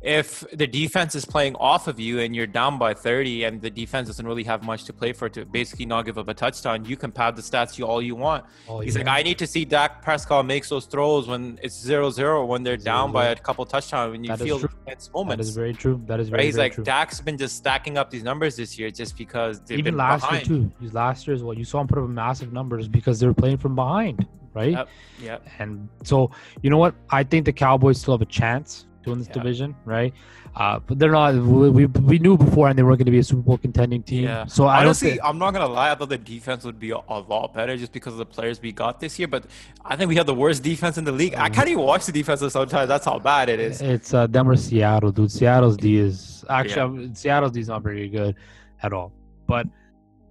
if 0.00 0.44
the 0.52 0.66
defense 0.66 1.14
is 1.16 1.24
playing 1.24 1.56
off 1.56 1.88
of 1.88 1.98
you 1.98 2.20
and 2.20 2.34
you're 2.34 2.46
down 2.46 2.78
by 2.78 2.94
30 2.94 3.44
and 3.44 3.60
the 3.60 3.70
defense 3.70 4.06
doesn't 4.06 4.26
really 4.26 4.44
have 4.44 4.62
much 4.62 4.84
to 4.84 4.92
play 4.92 5.12
for 5.12 5.28
to 5.28 5.44
basically 5.44 5.86
not 5.86 6.04
give 6.04 6.18
up 6.18 6.28
a 6.28 6.34
touchdown, 6.34 6.84
you 6.84 6.96
can 6.96 7.10
pad 7.10 7.34
the 7.34 7.42
stats 7.42 7.76
you 7.78 7.84
all 7.84 8.00
you 8.00 8.14
want. 8.14 8.44
All 8.68 8.78
He's 8.80 8.94
you 8.94 9.00
like, 9.00 9.06
want. 9.08 9.18
I 9.18 9.22
need 9.22 9.38
to 9.38 9.46
see 9.46 9.64
Dak 9.64 10.00
Prescott 10.02 10.46
makes 10.46 10.68
those 10.68 10.86
throws 10.86 11.26
when 11.26 11.58
it's 11.62 11.84
0-0, 11.84 12.46
when 12.46 12.62
they're 12.62 12.78
zero, 12.78 12.84
down 12.84 13.08
zero. 13.08 13.12
by 13.12 13.26
a 13.28 13.36
couple 13.36 13.64
touchdowns, 13.66 14.12
when 14.12 14.22
you 14.22 14.28
that 14.28 14.38
feel 14.38 14.60
tense 14.86 15.10
moments. 15.12 15.46
That 15.46 15.50
is 15.50 15.56
very 15.56 15.74
true. 15.74 16.00
That 16.06 16.20
is 16.20 16.28
very, 16.28 16.38
right? 16.38 16.44
He's 16.46 16.54
very 16.54 16.66
like, 16.66 16.74
true. 16.74 16.84
Dak's 16.84 17.20
been 17.20 17.36
just 17.36 17.56
stacking 17.56 17.98
up 17.98 18.08
these 18.08 18.22
numbers 18.22 18.54
this 18.54 18.78
year 18.78 18.90
just 18.90 19.16
because 19.16 19.60
they've 19.62 19.78
Even 19.78 19.94
been 19.94 19.98
last 19.98 20.20
behind. 20.20 20.46
year 20.46 20.58
too. 20.58 20.72
These 20.80 20.94
last 20.94 21.26
year 21.26 21.34
as 21.34 21.42
well. 21.42 21.54
You 21.54 21.64
saw 21.64 21.80
him 21.80 21.88
put 21.88 21.98
up 21.98 22.08
massive 22.08 22.52
numbers 22.52 22.86
because 22.86 23.18
they 23.18 23.26
were 23.26 23.34
playing 23.34 23.58
from 23.58 23.74
behind, 23.74 24.26
right? 24.54 24.70
Yeah. 24.72 24.84
yep. 25.20 25.46
And 25.58 25.88
so, 26.04 26.30
you 26.62 26.70
know 26.70 26.78
what? 26.78 26.94
I 27.10 27.24
think 27.24 27.46
the 27.46 27.52
Cowboys 27.52 28.00
still 28.00 28.14
have 28.14 28.22
a 28.22 28.26
chance 28.30 28.86
to 29.08 29.10
win 29.10 29.18
this 29.18 29.28
yep. 29.28 29.34
division, 29.34 29.74
right? 29.84 30.12
Uh, 30.56 30.78
but 30.80 30.98
they're 30.98 31.10
not. 31.12 31.34
We, 31.34 31.86
we 31.86 32.18
knew 32.18 32.36
before, 32.36 32.68
and 32.68 32.78
they 32.78 32.82
weren't 32.82 32.98
going 32.98 33.06
to 33.06 33.12
be 33.12 33.18
a 33.18 33.24
Super 33.24 33.42
Bowl 33.42 33.58
contending 33.58 34.02
team. 34.02 34.24
Yeah. 34.24 34.46
So 34.46 34.66
I 34.66 34.80
honestly, 34.80 35.10
think, 35.10 35.20
I'm 35.24 35.38
not 35.38 35.52
gonna 35.52 35.68
lie. 35.68 35.90
I 35.90 35.94
thought 35.94 36.08
the 36.08 36.18
defense 36.18 36.64
would 36.64 36.78
be 36.78 36.90
a, 36.90 36.96
a, 37.08 37.20
lot 37.20 37.54
better 37.54 37.76
just 37.76 37.92
because 37.92 38.14
of 38.14 38.18
the 38.18 38.26
players 38.26 38.60
we 38.60 38.72
got 38.72 39.00
this 39.00 39.18
year. 39.18 39.28
But 39.28 39.46
I 39.84 39.96
think 39.96 40.08
we 40.08 40.16
have 40.16 40.26
the 40.26 40.34
worst 40.34 40.62
defense 40.62 40.98
in 40.98 41.04
the 41.04 41.12
league. 41.12 41.34
I 41.34 41.48
can't 41.48 41.68
even 41.68 41.84
watch 41.84 42.06
the 42.06 42.12
defense 42.12 42.40
sometimes. 42.40 42.88
That's 42.88 43.04
how 43.04 43.18
bad 43.18 43.48
it 43.48 43.60
is. 43.60 43.80
It's 43.80 44.14
uh, 44.14 44.26
or 44.34 44.56
Seattle, 44.56 45.12
dude. 45.12 45.30
Seattle's 45.30 45.76
D 45.76 45.96
is 45.96 46.44
actually 46.48 47.06
yeah. 47.06 47.14
Seattle's 47.14 47.52
D 47.52 47.60
is 47.60 47.68
not 47.68 47.82
very 47.82 48.08
good 48.08 48.34
at 48.82 48.92
all. 48.92 49.12
But 49.46 49.66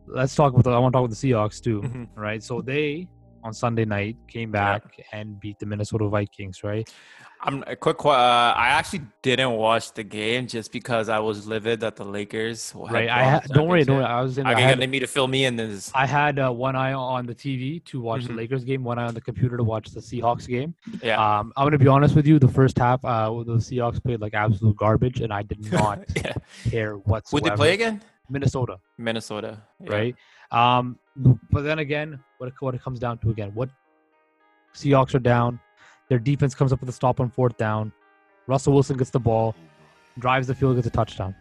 let's 0.07 0.35
talk 0.35 0.53
about. 0.53 0.63
The, 0.63 0.71
I 0.71 0.79
want 0.79 0.93
to 0.93 0.97
talk 0.97 1.05
about 1.05 1.17
the 1.17 1.29
Seahawks 1.29 1.61
too, 1.61 1.81
mm-hmm. 1.81 2.19
right? 2.19 2.43
So 2.43 2.61
they 2.61 3.07
on 3.43 3.53
Sunday 3.53 3.85
night 3.85 4.17
came 4.27 4.51
back 4.51 4.83
yeah. 4.97 5.05
and 5.13 5.39
beat 5.39 5.57
the 5.59 5.65
Minnesota 5.65 6.07
Vikings, 6.07 6.63
right? 6.63 6.91
I'm 7.41 7.63
a 7.67 7.75
quick. 7.75 8.03
Uh, 8.03 8.09
I 8.09 8.69
actually 8.69 9.01
didn't 9.21 9.51
watch 9.51 9.93
the 9.93 10.03
game 10.03 10.47
just 10.47 10.71
because 10.71 11.07
I 11.07 11.19
was 11.19 11.45
livid 11.47 11.81
that 11.81 11.95
the 11.95 12.03
Lakers. 12.03 12.73
Right. 12.75 13.09
I 13.09 13.23
ha- 13.31 13.41
don't 13.47 13.67
worry. 13.67 13.83
Don't 13.83 13.97
worry. 13.97 14.05
I 14.05 14.21
was 14.21 14.37
in. 14.37 14.47
I, 14.47 14.53
I 14.53 14.61
had, 14.61 14.89
me 14.89 14.99
to 14.99 15.07
fill 15.07 15.27
me 15.27 15.45
in 15.45 15.55
this. 15.55 15.91
I 15.93 16.05
had 16.05 16.39
uh, 16.39 16.51
one 16.51 16.75
eye 16.75 16.93
on 16.93 17.25
the 17.25 17.35
TV 17.35 17.83
to 17.85 18.01
watch 18.01 18.21
mm-hmm. 18.21 18.35
the 18.35 18.37
Lakers 18.41 18.63
game, 18.63 18.83
one 18.83 18.97
eye 18.97 19.05
on 19.05 19.13
the 19.13 19.21
computer 19.21 19.55
to 19.55 19.63
watch 19.63 19.89
the 19.89 19.99
Seahawks 19.99 20.47
game. 20.47 20.73
Yeah. 21.03 21.17
Um, 21.17 21.53
I'm 21.55 21.65
gonna 21.65 21.77
be 21.77 21.87
honest 21.87 22.15
with 22.15 22.25
you. 22.25 22.39
The 22.39 22.47
first 22.47 22.77
half, 22.77 23.03
uh, 23.05 23.29
the 23.29 23.57
Seahawks 23.57 24.03
played 24.03 24.19
like 24.19 24.33
absolute 24.33 24.75
garbage, 24.75 25.21
and 25.21 25.31
I 25.31 25.43
did 25.43 25.71
not 25.71 25.99
yeah. 26.15 26.33
care 26.69 26.95
whatsoever. 26.97 27.43
Would 27.43 27.51
they 27.51 27.55
play 27.55 27.73
again? 27.73 28.01
Minnesota. 28.29 28.79
Minnesota. 28.97 29.61
Yeah. 29.83 29.93
Right. 29.93 30.15
Um, 30.51 30.97
but 31.51 31.61
then 31.61 31.79
again, 31.79 32.19
what 32.39 32.51
what 32.61 32.73
it 32.73 32.83
comes 32.83 32.99
down 32.99 33.19
to 33.19 33.29
again, 33.29 33.51
what 33.53 33.69
Seahawks 34.73 35.13
are 35.13 35.19
down 35.19 35.59
their 36.09 36.19
defense 36.19 36.55
comes 36.55 36.71
up 36.73 36.79
with 36.79 36.89
a 36.89 36.93
stop 36.93 37.19
on 37.19 37.29
fourth 37.29 37.57
down. 37.57 37.91
Russell 38.47 38.73
Wilson 38.73 38.97
gets 38.97 39.09
the 39.09 39.19
ball, 39.19 39.55
drives 40.19 40.47
the 40.47 40.55
field, 40.55 40.75
gets 40.75 40.87
a 40.87 40.91
touchdown. 40.91 41.35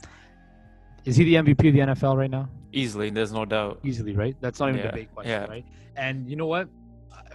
Is 1.04 1.16
he 1.16 1.24
the 1.24 1.34
MVP 1.34 1.68
of 1.68 1.74
the 1.74 1.94
NFL 1.94 2.16
right 2.16 2.30
now? 2.30 2.48
Easily, 2.72 3.10
there's 3.10 3.32
no 3.32 3.44
doubt. 3.44 3.78
Easily, 3.84 4.14
right? 4.16 4.36
That's 4.40 4.58
not 4.58 4.70
even 4.70 4.80
yeah. 4.80 4.88
a 4.88 4.92
big 4.92 5.14
question, 5.14 5.30
yeah. 5.30 5.46
right? 5.46 5.64
And 5.96 6.28
you 6.28 6.36
know 6.36 6.46
what? 6.46 6.68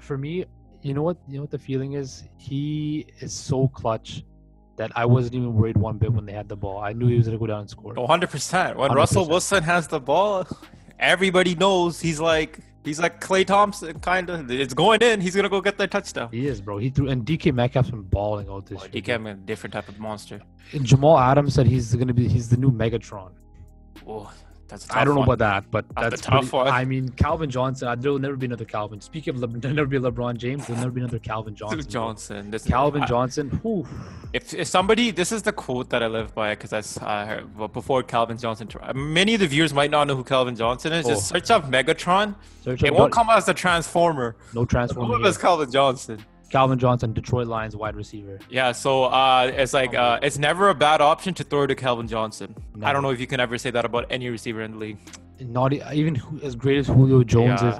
For 0.02 0.18
me, 0.18 0.46
you 0.82 0.94
know 0.94 1.04
what? 1.04 1.18
You 1.28 1.36
know 1.36 1.42
what 1.42 1.52
the 1.52 1.58
feeling 1.58 1.94
is? 1.94 2.24
He 2.38 3.08
is 3.20 3.34
so 3.34 3.70
clutch 3.70 4.24
that 4.76 4.92
I 4.96 5.06
wasn't 5.06 5.36
even 5.36 5.54
worried 5.54 5.78
one 5.78 5.98
bit 5.98 6.12
when 6.12 6.26
they 6.26 6.34
had 6.34 6.50
the 6.50 6.56
ball. 6.56 6.80
I 6.80 6.92
knew 6.92 7.08
he 7.08 7.16
was 7.16 7.28
going 7.28 7.38
to 7.38 7.40
go 7.40 7.48
down 7.48 7.62
and 7.62 7.70
score. 7.70 7.94
100%. 7.94 8.76
When 8.76 8.90
100%. 8.90 8.96
Russell 8.96 9.28
Wilson 9.28 9.64
has 9.64 9.88
the 9.88 10.00
ball, 10.00 10.48
everybody 11.00 11.56
knows 11.56 12.02
he's 12.02 12.20
like 12.20 12.60
He's 12.84 13.00
like 13.00 13.22
Klay 13.22 13.46
Thompson, 13.46 14.00
kind 14.00 14.30
of. 14.30 14.50
It's 14.50 14.74
going 14.74 15.02
in. 15.02 15.22
He's 15.22 15.36
gonna 15.36 15.50
go 15.50 15.62
get 15.62 15.78
that 15.78 15.92
touchdown. 15.92 16.30
He 16.32 16.48
is, 16.48 16.62
bro. 16.62 16.78
He 16.80 16.90
threw, 16.90 17.10
and 17.10 17.24
DK 17.26 17.54
Metcalf's 17.54 17.92
been 17.92 18.02
balling 18.02 18.50
out 18.50 18.66
this. 18.66 18.82
Oh, 18.82 18.88
DK 18.88 19.30
a 19.30 19.34
different 19.36 19.74
type 19.74 19.88
of 19.88 20.00
monster. 20.00 20.42
And 20.72 20.84
Jamal 20.84 21.20
Adams 21.20 21.54
said 21.54 21.68
he's 21.68 21.94
gonna 21.94 22.14
be. 22.14 22.28
He's 22.28 22.50
the 22.50 22.58
new 22.58 22.72
Megatron. 22.72 23.32
Oh, 24.08 24.32
that's 24.72 24.90
I 24.90 25.04
don't 25.04 25.16
know 25.16 25.24
about 25.24 25.40
that, 25.40 25.70
but 25.70 25.86
that's, 25.96 26.10
that's 26.10 26.22
tough 26.22 26.50
pretty, 26.50 26.58
one. 26.58 26.68
I 26.70 26.86
mean, 26.86 27.10
Calvin 27.10 27.50
Johnson. 27.50 28.00
There 28.00 28.10
will 28.10 28.20
never 28.20 28.38
be 28.38 28.46
another 28.46 28.64
Calvin. 28.64 29.02
Speaking 29.02 29.36
of, 29.36 29.42
Le, 29.42 29.48
there'll 29.60 29.76
never 29.76 29.88
be 29.88 30.00
LeBron 30.00 30.38
James. 30.38 30.66
There'll 30.66 30.80
never 30.80 30.94
be 30.94 31.02
another 31.02 31.20
Calvin 31.20 31.54
Johnson. 31.54 31.90
Johnson. 31.90 32.52
This 32.52 32.64
Calvin 32.64 33.04
is, 33.04 33.10
Johnson. 33.10 33.50
Whew. 33.64 33.86
If, 34.32 34.54
if 34.54 34.68
somebody, 34.68 35.12
this 35.12 35.34
is 35.34 35.42
the 35.44 35.52
quote 35.52 35.90
that 35.90 36.02
I 36.02 36.08
live 36.08 36.34
by 36.34 36.56
because 36.56 36.72
I 36.72 37.06
uh, 37.06 37.26
heard 37.26 37.58
well, 37.58 37.68
before 37.68 38.02
Calvin 38.02 38.38
Johnson. 38.38 38.70
Many 38.96 39.34
of 39.34 39.42
the 39.42 39.48
viewers 39.48 39.74
might 39.74 39.92
not 39.92 40.08
know 40.08 40.16
who 40.16 40.24
Calvin 40.24 40.56
Johnson 40.56 40.94
is. 40.94 41.06
Oh. 41.06 41.10
Just 41.10 41.28
search 41.28 41.52
up 41.52 41.70
Megatron. 41.70 42.36
Search 42.64 42.82
it 42.84 42.94
won't 42.94 43.12
come 43.12 43.30
as 43.30 43.50
a 43.50 43.54
Transformer. 43.54 44.38
No 44.54 44.64
Transformer. 44.64 45.18
Who 45.18 45.26
is 45.26 45.38
Calvin 45.38 45.70
Johnson? 45.70 46.24
Calvin 46.52 46.78
Johnson, 46.78 47.14
Detroit 47.14 47.48
Lions 47.48 47.78
wide 47.78 47.96
receiver. 47.96 48.38
Yeah, 48.50 48.74
so 48.74 49.06
uh, 49.06 49.52
it's 49.56 49.74
like 49.74 49.96
uh, 49.96 50.20
it's 50.22 50.38
never 50.38 50.70
a 50.70 50.76
bad 50.76 51.00
option 51.00 51.34
to 51.36 51.44
throw 51.46 51.66
to 51.66 51.76
Calvin 51.76 52.08
Johnson. 52.08 52.54
I 52.84 52.92
don't 52.92 53.04
know 53.04 53.12
if 53.12 53.20
you 53.22 53.28
can 53.28 53.40
ever 53.40 53.58
say 53.58 53.72
that 53.72 53.86
about 53.86 54.06
any 54.10 54.30
receiver 54.30 54.62
in 54.62 54.72
the 54.74 54.78
league. 54.78 54.98
Not 55.40 55.74
even 55.94 56.22
as 56.44 56.56
great 56.56 56.78
as 56.78 56.88
Julio 56.88 57.24
Jones 57.24 57.62
yeah. 57.62 57.80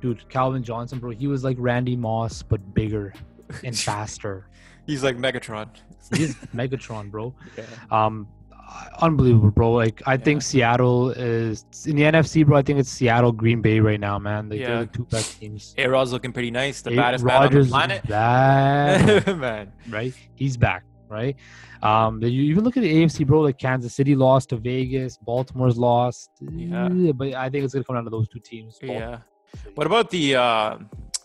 dude, 0.00 0.28
Calvin 0.30 0.62
Johnson, 0.64 0.98
bro, 0.98 1.10
he 1.10 1.26
was 1.26 1.44
like 1.44 1.56
Randy 1.60 1.94
Moss 1.94 2.42
but 2.42 2.74
bigger 2.74 3.12
and 3.62 3.78
faster. 3.90 4.48
He's 4.86 5.04
like 5.04 5.16
Megatron. 5.16 5.68
He's 6.16 6.34
Megatron, 6.54 7.10
bro. 7.10 7.34
Yeah. 7.56 7.64
Um, 7.90 8.26
unbelievable, 9.00 9.50
bro. 9.50 9.72
Like 9.72 10.02
I 10.06 10.14
yeah. 10.14 10.16
think 10.18 10.42
Seattle 10.42 11.10
is 11.10 11.64
in 11.86 11.96
the 11.96 12.02
NFC, 12.02 12.46
bro. 12.46 12.56
I 12.56 12.62
think 12.62 12.78
it's 12.78 12.90
Seattle, 12.90 13.32
Green 13.32 13.60
Bay 13.60 13.80
right 13.80 14.00
now, 14.00 14.18
man. 14.18 14.48
Like, 14.48 14.60
yeah, 14.60 14.68
they're 14.68 14.84
the 14.84 14.86
two 14.86 15.04
best 15.04 15.40
teams. 15.40 15.74
A 15.78 15.86
Rod's 15.86 16.12
looking 16.12 16.32
pretty 16.32 16.50
nice. 16.50 16.82
The 16.82 16.92
A- 16.92 16.96
baddest 16.96 17.24
Rodgers 17.24 17.70
man 17.70 17.82
on 17.82 17.88
the 17.88 18.00
planet. 18.02 19.26
Man, 19.38 19.72
right? 19.88 20.14
He's 20.34 20.56
back, 20.56 20.84
right? 21.08 21.36
Um, 21.82 22.22
you 22.22 22.42
even 22.44 22.64
look 22.64 22.76
at 22.76 22.82
the 22.82 22.94
AFC, 22.94 23.26
bro. 23.26 23.40
Like 23.40 23.58
Kansas 23.58 23.94
City 23.94 24.14
lost 24.14 24.50
to 24.50 24.56
Vegas, 24.56 25.16
Baltimore's 25.16 25.76
lost. 25.76 26.30
Yeah, 26.40 26.88
but 27.14 27.34
I 27.34 27.50
think 27.50 27.64
it's 27.64 27.74
gonna 27.74 27.84
come 27.84 27.96
down 27.96 28.04
to 28.04 28.10
those 28.10 28.28
two 28.28 28.40
teams. 28.40 28.78
Yeah. 28.82 29.18
What 29.74 29.86
about 29.86 30.10
the? 30.10 30.36
uh 30.36 30.78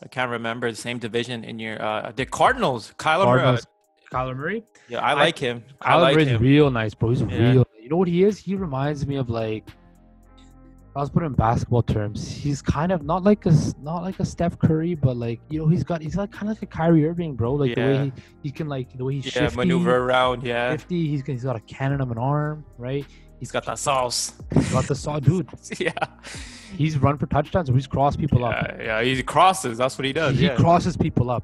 I 0.03 0.07
can't 0.09 0.29
remember 0.29 0.69
the 0.69 0.77
same 0.77 0.99
division 0.99 1.43
in 1.43 1.59
your 1.59 1.81
uh 1.81 2.11
the 2.15 2.25
Cardinals. 2.25 2.93
Kyler 2.97 3.23
Cardinals. 3.23 3.67
Kyler 4.11 4.35
Murray. 4.35 4.63
Yeah, 4.87 4.99
I 4.99 5.13
like 5.13 5.41
I, 5.43 5.45
him. 5.45 5.63
I 5.81 5.91
Kyler 5.91 6.01
like 6.01 6.15
Murray's 6.15 6.27
him. 6.27 6.41
real 6.41 6.71
nice, 6.71 6.93
bro. 6.93 7.09
He's 7.09 7.21
yeah. 7.21 7.51
real. 7.51 7.67
You 7.81 7.89
know 7.89 7.97
what 7.97 8.07
he 8.07 8.23
is? 8.23 8.37
He 8.37 8.55
reminds 8.55 9.05
me 9.05 9.17
of 9.17 9.29
like. 9.29 9.69
I 10.95 10.99
was 11.01 11.11
putting 11.11 11.27
in 11.27 11.33
basketball 11.33 11.83
terms. 11.83 12.27
He's 12.27 12.59
kind 12.59 12.91
of 12.91 13.03
not 13.03 13.23
like 13.23 13.45
a 13.45 13.53
not 13.83 14.01
like 14.01 14.19
a 14.19 14.25
Steph 14.25 14.57
Curry, 14.57 14.95
but 14.95 15.15
like 15.15 15.39
you 15.47 15.59
know 15.59 15.67
he's 15.67 15.83
got 15.83 16.01
he's 16.01 16.15
like 16.15 16.31
kind 16.31 16.49
of 16.51 16.57
like 16.57 16.63
a 16.63 16.65
Kyrie 16.65 17.07
Irving, 17.07 17.35
bro. 17.35 17.53
Like 17.53 17.69
yeah. 17.69 17.75
the 17.75 17.81
way 17.81 18.03
he, 18.05 18.13
he 18.43 18.51
can 18.51 18.67
like 18.67 18.97
the 18.97 19.05
way 19.05 19.13
he 19.13 19.19
yeah 19.19 19.29
shifty, 19.29 19.57
maneuver 19.57 19.95
around, 19.95 20.41
yeah. 20.41 20.71
Fifty. 20.71 21.07
He's 21.07 21.23
he's 21.23 21.43
got 21.43 21.55
a 21.55 21.59
cannon 21.61 22.01
of 22.01 22.09
an 22.09 22.17
arm, 22.17 22.65
right? 22.79 23.05
He's 23.39 23.51
got 23.51 23.65
that 23.65 23.77
sauce. 23.77 24.33
He's 24.51 24.71
got 24.71 24.87
the 24.87 24.95
sauce, 24.95 25.21
dude. 25.23 25.47
yeah. 25.77 25.91
He's 26.75 26.97
run 26.97 27.19
for 27.19 27.27
touchdowns. 27.27 27.69
He's 27.69 27.85
crossed 27.85 28.19
people 28.19 28.39
yeah, 28.39 28.47
up. 28.47 28.77
Yeah, 28.79 29.03
he 29.03 29.21
crosses. 29.21 29.77
That's 29.77 29.97
what 29.97 30.05
he 30.05 30.13
does. 30.13 30.37
He 30.37 30.45
yeah. 30.45 30.55
crosses 30.55 30.97
people 30.97 31.29
up. 31.29 31.43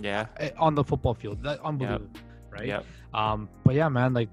Yeah. 0.00 0.26
Eh, 0.38 0.50
on 0.58 0.74
the 0.74 0.84
football 0.84 1.14
field. 1.14 1.42
That 1.42 1.60
unbelievable. 1.64 2.08
Yep. 2.14 2.24
Right. 2.50 2.66
Yeah. 2.66 2.82
Um. 3.14 3.48
But 3.64 3.74
yeah, 3.74 3.88
man. 3.88 4.12
Like, 4.14 4.28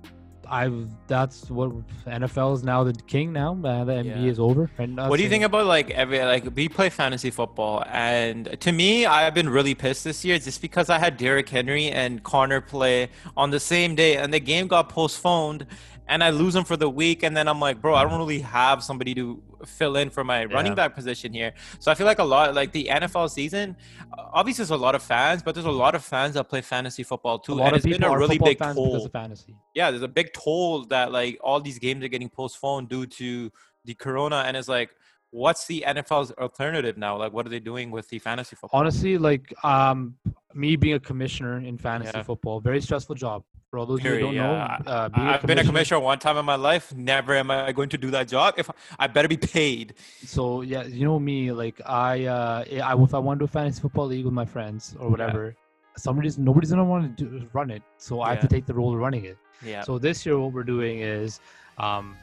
I've. 0.50 0.88
That's 1.08 1.50
what 1.50 1.72
NFL 2.06 2.56
is 2.56 2.64
now 2.64 2.84
the 2.84 2.94
king. 2.94 3.34
Now 3.34 3.52
uh, 3.64 3.84
the 3.84 3.94
NBA 3.94 4.24
yeah. 4.24 4.32
is 4.32 4.40
over. 4.40 4.70
And 4.78 4.98
what 4.98 5.18
do 5.18 5.24
you 5.24 5.30
think 5.30 5.44
about 5.44 5.66
like 5.66 5.90
every 5.92 6.20
like 6.20 6.56
we 6.56 6.70
play 6.70 6.90
fantasy 6.90 7.32
football, 7.32 7.84
and 7.88 8.60
to 8.60 8.72
me, 8.72 9.06
I've 9.06 9.34
been 9.34 9.50
really 9.50 9.76
pissed 9.76 10.04
this 10.04 10.24
year 10.26 10.40
just 10.40 10.62
because 10.62 10.90
I 10.90 11.00
had 11.00 11.18
Derrick 11.18 11.50
Henry 11.50 11.90
and 11.90 12.24
Conner 12.24 12.62
play 12.62 13.10
on 13.36 13.52
the 13.52 13.60
same 13.60 13.96
day, 13.96 14.18
and 14.18 14.34
the 14.34 14.40
game 14.40 14.68
got 14.68 14.90
postponed 14.90 15.66
and 16.08 16.24
I 16.24 16.30
lose 16.30 16.56
him 16.56 16.64
for 16.64 16.78
the 16.78 16.90
week, 16.90 17.24
and 17.24 17.36
then 17.36 17.48
I'm 17.48 17.60
like, 17.60 17.82
bro, 17.82 17.96
I 17.96 18.04
don't 18.04 18.18
really 18.18 18.40
have 18.40 18.84
somebody 18.84 19.14
to 19.16 19.42
fill 19.66 19.98
in 19.98 20.10
for 20.10 20.24
my 20.24 20.42
yeah. 20.42 20.54
running 20.54 20.76
back 20.76 20.96
position 20.96 21.34
here. 21.34 21.54
So 21.80 21.92
I 21.92 21.96
feel 21.96 22.06
like 22.06 22.20
a 22.20 22.24
lot, 22.24 22.56
like 22.56 22.72
the 22.72 22.88
NFL 22.92 23.30
season, 23.30 23.76
obviously 24.18 24.64
there's 24.64 24.72
a 24.72 24.78
lot 24.78 24.96
of 24.96 25.04
fans, 25.04 25.44
but 25.44 25.56
there's 25.56 25.66
a 25.66 25.72
lot 25.72 25.96
of 25.96 26.04
fans 26.04 26.36
that 26.36 26.46
play 26.46 26.62
fantasy 26.62 27.04
football 27.04 27.40
too, 27.40 27.62
and 27.62 27.76
it's 27.76 27.86
been 27.86 28.04
a 28.04 28.18
really 28.18 28.38
big 28.38 28.60
toll. 28.60 29.10
Yeah, 29.74 29.92
there's 29.92 30.04
a 30.04 30.08
big 30.08 30.34
toll 30.34 30.86
that 30.86 31.12
like 31.12 31.38
all 31.42 31.60
these 31.60 31.80
games 31.80 32.04
are 32.04 32.10
getting 32.10 32.30
postponed 32.30 32.90
due 32.90 33.06
to 33.06 33.52
the 33.86 33.94
corona, 33.94 34.44
and 34.46 34.56
it's 34.56 34.68
like 34.68 34.92
what's 35.32 35.68
the 35.68 35.84
NFL's 35.88 36.32
alternative 36.34 36.98
now? 36.98 37.18
Like, 37.18 37.34
what 37.34 37.46
are 37.46 37.50
they 37.50 37.60
doing 37.60 37.92
with 37.92 38.08
the 38.10 38.20
fantasy 38.20 38.56
football? 38.56 38.80
Honestly, 38.80 39.18
like, 39.18 39.54
um, 39.64 40.16
me 40.54 40.76
being 40.76 40.96
a 40.96 41.00
commissioner 41.00 41.58
in 41.58 41.78
fantasy 41.78 42.12
yeah. 42.14 42.24
football, 42.24 42.60
very 42.60 42.82
stressful 42.82 43.16
job. 43.16 43.44
For 43.70 43.80
all 43.80 43.86
those 43.86 44.00
Period, 44.00 44.22
who 44.22 44.28
don't 44.28 44.36
yeah. 44.36 44.78
know, 44.86 44.92
uh, 44.92 45.10
I've 45.14 45.42
been 45.42 45.60
a 45.60 45.64
commissioner 45.64 46.00
one 46.00 46.20
time 46.20 46.38
in 46.38 46.46
my 46.46 46.56
life. 46.56 46.96
Never 46.96 47.36
am 47.36 47.52
I 47.52 47.74
going 47.74 47.90
to 47.90 47.98
do 47.98 48.10
that 48.12 48.30
job. 48.30 48.54
If 48.58 48.70
I 48.98 49.08
better 49.08 49.28
be 49.28 49.36
paid. 49.36 49.96
So 50.24 50.62
yeah, 50.62 50.84
you 50.84 51.04
know 51.04 51.20
me. 51.20 51.52
Like 51.52 51.82
I, 51.86 52.28
uh, 52.28 52.64
I 52.82 53.04
if 53.04 53.14
I 53.14 53.20
want 53.20 53.40
to 53.40 53.46
do 53.46 53.50
a 53.50 53.52
fantasy 53.52 53.82
football 53.82 54.06
league 54.06 54.24
with 54.24 54.34
my 54.34 54.46
friends 54.46 54.96
or 54.98 55.10
whatever, 55.10 55.48
yeah. 55.48 55.98
somebody's 55.98 56.38
nobody's 56.38 56.70
gonna 56.70 56.86
want 56.86 57.18
to 57.18 57.26
do, 57.26 57.50
run 57.52 57.70
it. 57.70 57.84
So 57.98 58.22
I 58.22 58.30
have 58.30 58.40
to 58.40 58.48
take 58.48 58.66
the 58.66 58.74
role 58.74 58.94
of 58.94 59.00
running 59.00 59.26
it. 59.26 59.38
Yeah. 59.62 59.82
So 59.82 60.00
this 60.00 60.26
year, 60.26 60.40
what 60.40 60.54
we're 60.54 60.64
doing 60.64 61.00
is, 61.02 61.42
um, 61.78 62.16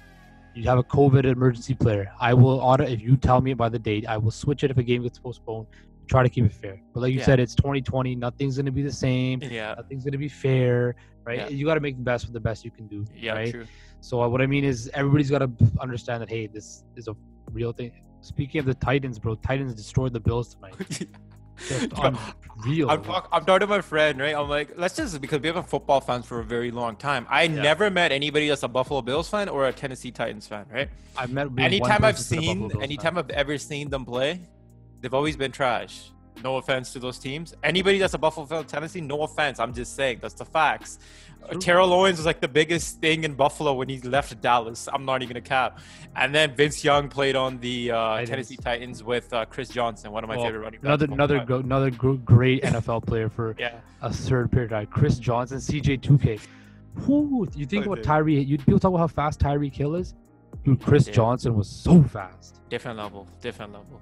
you 0.54 0.64
have 0.64 0.78
a 0.78 0.82
COVID 0.84 1.24
emergency 1.24 1.74
player. 1.74 2.10
I 2.20 2.34
will 2.34 2.60
order 2.60 2.84
if 2.84 3.00
you 3.00 3.16
tell 3.16 3.40
me 3.40 3.54
by 3.54 3.68
the 3.68 3.78
date. 3.78 4.06
I 4.06 4.16
will 4.16 4.30
switch 4.30 4.64
it 4.64 4.70
if 4.70 4.78
a 4.78 4.82
game 4.82 5.02
gets 5.02 5.18
postponed. 5.18 5.66
Try 6.06 6.22
to 6.22 6.28
keep 6.28 6.44
it 6.44 6.52
fair. 6.52 6.80
But 6.92 7.00
like 7.00 7.12
you 7.12 7.18
yeah. 7.18 7.24
said, 7.24 7.40
it's 7.40 7.54
2020. 7.54 8.14
Nothing's 8.14 8.56
gonna 8.56 8.70
be 8.70 8.82
the 8.82 8.92
same. 8.92 9.42
Yeah. 9.42 9.74
Nothing's 9.74 10.04
gonna 10.04 10.18
be 10.18 10.28
fair, 10.28 10.96
right? 11.24 11.38
Yeah. 11.38 11.48
You 11.48 11.64
got 11.64 11.74
to 11.74 11.80
make 11.80 11.96
the 11.96 12.02
best 12.02 12.26
with 12.26 12.34
the 12.34 12.40
best 12.40 12.64
you 12.64 12.70
can 12.70 12.86
do. 12.86 13.04
Yeah, 13.14 13.32
right? 13.32 13.50
true. 13.50 13.66
So 14.00 14.26
what 14.28 14.42
I 14.42 14.46
mean 14.46 14.64
is, 14.64 14.90
everybody's 14.92 15.30
got 15.30 15.38
to 15.38 15.50
understand 15.80 16.20
that 16.22 16.28
hey, 16.28 16.46
this 16.46 16.84
is 16.96 17.08
a 17.08 17.16
real 17.52 17.72
thing. 17.72 17.92
Speaking 18.20 18.58
of 18.58 18.66
the 18.66 18.74
Titans, 18.74 19.18
bro, 19.18 19.34
Titans 19.36 19.74
destroyed 19.74 20.12
the 20.12 20.20
Bills 20.20 20.54
tonight. 20.54 21.06
Just 21.68 21.92
unreal. 22.56 22.90
I'm, 22.90 23.02
talk, 23.02 23.28
I'm 23.32 23.44
talking 23.44 23.60
to 23.60 23.66
my 23.66 23.80
friend, 23.80 24.20
right? 24.20 24.34
I'm 24.34 24.48
like, 24.48 24.72
let's 24.76 24.96
just 24.96 25.20
because 25.20 25.40
we 25.40 25.48
have 25.48 25.56
been 25.56 25.64
football 25.64 26.00
fans 26.00 26.26
for 26.26 26.40
a 26.40 26.44
very 26.44 26.70
long 26.70 26.96
time. 26.96 27.26
I 27.28 27.44
yeah. 27.44 27.62
never 27.62 27.90
met 27.90 28.12
anybody 28.12 28.48
that's 28.48 28.62
a 28.62 28.68
Buffalo 28.68 29.02
Bills 29.02 29.28
fan 29.28 29.48
or 29.48 29.66
a 29.66 29.72
Tennessee 29.72 30.10
Titans 30.10 30.46
fan, 30.46 30.66
right? 30.72 30.88
I've 31.16 31.32
met 31.32 31.48
anytime 31.58 32.04
I've 32.04 32.18
seen, 32.18 32.70
anytime 32.80 33.14
fan. 33.14 33.24
I've 33.24 33.30
ever 33.30 33.58
seen 33.58 33.90
them 33.90 34.04
play, 34.04 34.40
they've 35.00 35.14
always 35.14 35.36
been 35.36 35.52
trash. 35.52 36.10
No 36.42 36.56
offense 36.56 36.92
to 36.92 36.98
those 36.98 37.18
teams. 37.18 37.54
Anybody 37.62 37.98
that's 37.98 38.14
a 38.14 38.18
Buffalo 38.18 38.46
fan, 38.46 38.64
Tennessee, 38.64 39.00
no 39.00 39.22
offense. 39.22 39.60
I'm 39.60 39.72
just 39.72 39.94
saying 39.94 40.18
that's 40.20 40.34
the 40.34 40.44
facts. 40.44 40.98
Terrell 41.60 41.92
Owens 41.92 42.16
was 42.18 42.26
like 42.26 42.40
the 42.40 42.48
biggest 42.48 43.00
thing 43.00 43.24
in 43.24 43.34
Buffalo 43.34 43.74
when 43.74 43.88
he 43.88 44.00
left 44.00 44.40
Dallas. 44.40 44.88
I'm 44.92 45.04
not 45.04 45.22
even 45.22 45.36
a 45.36 45.40
cap. 45.40 45.78
And 46.16 46.34
then 46.34 46.54
Vince 46.54 46.82
Young 46.82 47.08
played 47.08 47.36
on 47.36 47.58
the 47.58 47.90
uh, 47.90 48.24
Tennessee 48.24 48.56
Titans 48.56 49.02
with 49.02 49.32
uh, 49.32 49.44
Chris 49.44 49.68
Johnson, 49.68 50.10
one 50.10 50.24
of 50.24 50.28
my 50.28 50.36
well, 50.36 50.46
favorite 50.46 50.60
running 50.60 50.80
backs. 50.80 51.02
Another 51.02 51.36
another 51.36 51.56
another 51.60 51.90
great 51.90 52.62
NFL 52.62 53.06
player 53.06 53.28
for 53.28 53.54
yeah. 53.58 53.74
a 54.00 54.12
third 54.12 54.50
period. 54.50 54.90
Chris 54.90 55.18
Johnson, 55.18 55.58
CJ2K. 55.58 56.40
Who 57.00 57.48
you 57.54 57.66
think 57.66 57.86
about 57.86 57.98
Tyreek? 57.98 58.46
You 58.46 58.56
people 58.58 58.78
talk 58.78 58.90
about 58.90 58.98
how 58.98 59.08
fast 59.08 59.40
Tyreek 59.40 59.74
Hill 59.74 59.96
is. 59.96 60.14
Dude, 60.64 60.80
Chris 60.82 61.06
yeah. 61.06 61.14
Johnson 61.14 61.56
was 61.56 61.68
so 61.68 62.02
fast. 62.02 62.60
Different 62.68 62.98
level, 62.98 63.26
different 63.40 63.72
level. 63.72 64.00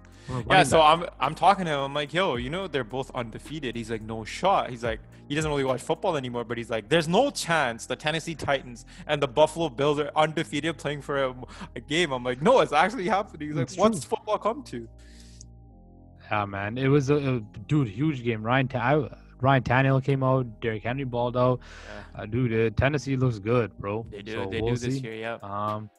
Yeah, 0.49 0.63
so 0.63 0.81
I'm 0.81 1.07
I'm 1.19 1.35
talking 1.35 1.65
to 1.65 1.73
him. 1.73 1.81
I'm 1.81 1.95
like, 1.95 2.15
yo, 2.15 2.37
you 2.37 2.49
know, 2.49 2.69
they're 2.69 2.85
both 2.85 3.11
undefeated. 3.15 3.75
He's 3.75 3.91
like, 3.91 4.03
no 4.03 4.25
shot. 4.25 4.71
He's 4.71 4.85
like, 4.85 5.01
he 5.29 5.35
doesn't 5.35 5.51
really 5.51 5.65
watch 5.65 5.81
football 5.81 6.17
anymore, 6.17 6.45
but 6.45 6.59
he's 6.59 6.71
like, 6.71 6.89
there's 6.89 7.09
no 7.09 7.31
chance 7.31 7.87
the 7.87 7.97
Tennessee 7.97 8.35
Titans 8.35 8.85
and 9.07 9.23
the 9.23 9.29
Buffalo 9.29 9.69
Bills 9.69 9.99
are 9.99 10.11
undefeated 10.15 10.79
playing 10.79 11.03
for 11.03 11.25
a, 11.25 11.35
a 11.75 11.81
game. 11.81 12.13
I'm 12.13 12.23
like, 12.23 12.41
no, 12.41 12.61
it's 12.61 12.73
actually 12.73 13.09
happening. 13.09 13.49
He's 13.49 13.57
like, 13.57 13.65
it's 13.65 13.77
what's 13.77 14.01
true. 14.01 14.11
football 14.11 14.39
come 14.39 14.63
to? 14.65 14.89
Yeah, 16.31 16.45
man, 16.45 16.79
it 16.79 16.89
was 16.89 17.11
a, 17.11 17.17
a 17.17 17.41
dude, 17.67 17.89
huge 17.89 18.23
game. 18.23 18.43
Ryan, 18.43 18.69
Ta- 18.69 19.09
Ryan 19.41 19.63
Tannehill 19.63 20.05
came 20.05 20.23
out. 20.23 20.61
Derrick 20.61 20.85
Henry 20.85 21.05
balled 21.05 21.37
out. 21.37 21.61
Yeah. 22.15 22.23
Uh, 22.23 22.27
dude, 22.27 22.73
uh, 22.73 22.75
Tennessee 22.77 23.17
looks 23.17 23.39
good, 23.39 23.77
bro. 23.79 24.07
They 24.11 24.23
do. 24.23 24.33
So 24.33 24.51
they 24.51 24.61
we'll 24.61 24.75
do 24.75 24.81
this 24.81 24.95
see. 24.95 25.01
year. 25.01 25.15
Yeah. 25.15 25.39
Um, 25.43 25.91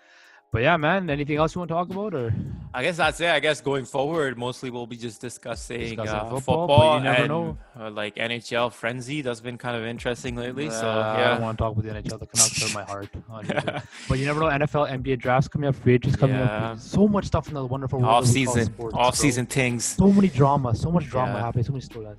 but 0.53 0.61
yeah, 0.61 0.77
man. 0.77 1.09
Anything 1.09 1.37
else 1.37 1.55
you 1.55 1.59
want 1.59 1.69
to 1.69 1.73
talk 1.73 1.89
about, 1.89 2.13
or? 2.13 2.31
I 2.75 2.83
guess 2.83 2.97
that's 2.97 3.19
it. 3.19 3.29
I 3.29 3.39
guess 3.39 3.59
going 3.59 3.85
forward, 3.85 4.37
mostly 4.37 4.69
we'll 4.69 4.85
be 4.85 4.95
just 4.95 5.19
discussing, 5.19 5.79
discussing 5.79 6.15
uh, 6.15 6.29
football, 6.29 6.67
football 6.67 6.97
and 6.99 7.57
uh, 7.75 7.89
like 7.89 8.15
NHL 8.17 8.71
frenzy. 8.71 9.23
That's 9.23 9.41
been 9.41 9.57
kind 9.57 9.75
of 9.75 9.83
interesting 9.83 10.35
lately. 10.35 10.67
Uh, 10.67 10.71
so 10.71 10.85
yeah, 10.85 11.11
I 11.11 11.27
don't 11.31 11.41
want 11.41 11.57
to 11.57 11.63
talk 11.63 11.71
about 11.75 11.83
the 11.83 11.89
NHL. 11.89 12.19
The 12.19 12.27
Canucks 12.27 12.61
hurt 12.61 12.73
my 12.75 12.83
heart. 12.83 13.09
but 14.07 14.19
you 14.19 14.27
never 14.27 14.41
know. 14.41 14.45
NFL, 14.45 14.91
NBA 14.91 15.17
drafts 15.17 15.47
coming 15.47 15.69
up, 15.69 15.75
free 15.75 15.95
agents 15.95 16.17
coming 16.17 16.35
yeah. 16.35 16.73
up. 16.73 16.79
So 16.79 17.07
much 17.07 17.25
stuff 17.25 17.47
in 17.47 17.55
the 17.55 17.65
wonderful 17.65 17.99
world 17.99 18.13
off 18.13 18.27
season, 18.27 18.65
sports, 18.65 18.95
off 18.95 19.15
season 19.15 19.47
things. 19.47 19.83
So 19.83 20.11
many 20.11 20.27
drama, 20.27 20.75
so 20.75 20.91
much 20.91 21.07
drama 21.07 21.33
yeah. 21.33 21.45
happening, 21.45 21.65
so 21.65 21.73
many 21.73 21.83
storylines. 21.83 22.17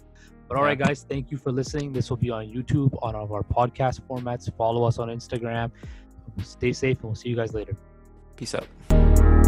But 0.49 0.57
all 0.57 0.65
right, 0.65 0.79
guys, 0.79 1.07
thank 1.09 1.31
you 1.31 1.37
for 1.37 1.53
listening. 1.53 1.93
This 1.93 2.11
will 2.11 2.17
be 2.17 2.31
on 2.31 2.47
YouTube 2.47 2.99
on 3.01 3.15
all 3.15 3.23
of 3.23 3.31
our 3.31 3.45
podcast 3.45 4.01
formats. 4.09 4.53
Follow 4.57 4.83
us 4.83 4.99
on 4.99 5.07
Instagram. 5.09 5.71
Stay 6.43 6.73
safe, 6.73 6.97
and 6.97 7.05
we'll 7.05 7.15
see 7.15 7.29
you 7.29 7.37
guys 7.37 7.55
later. 7.55 7.77
Peace 8.37 8.55
out. 8.55 9.44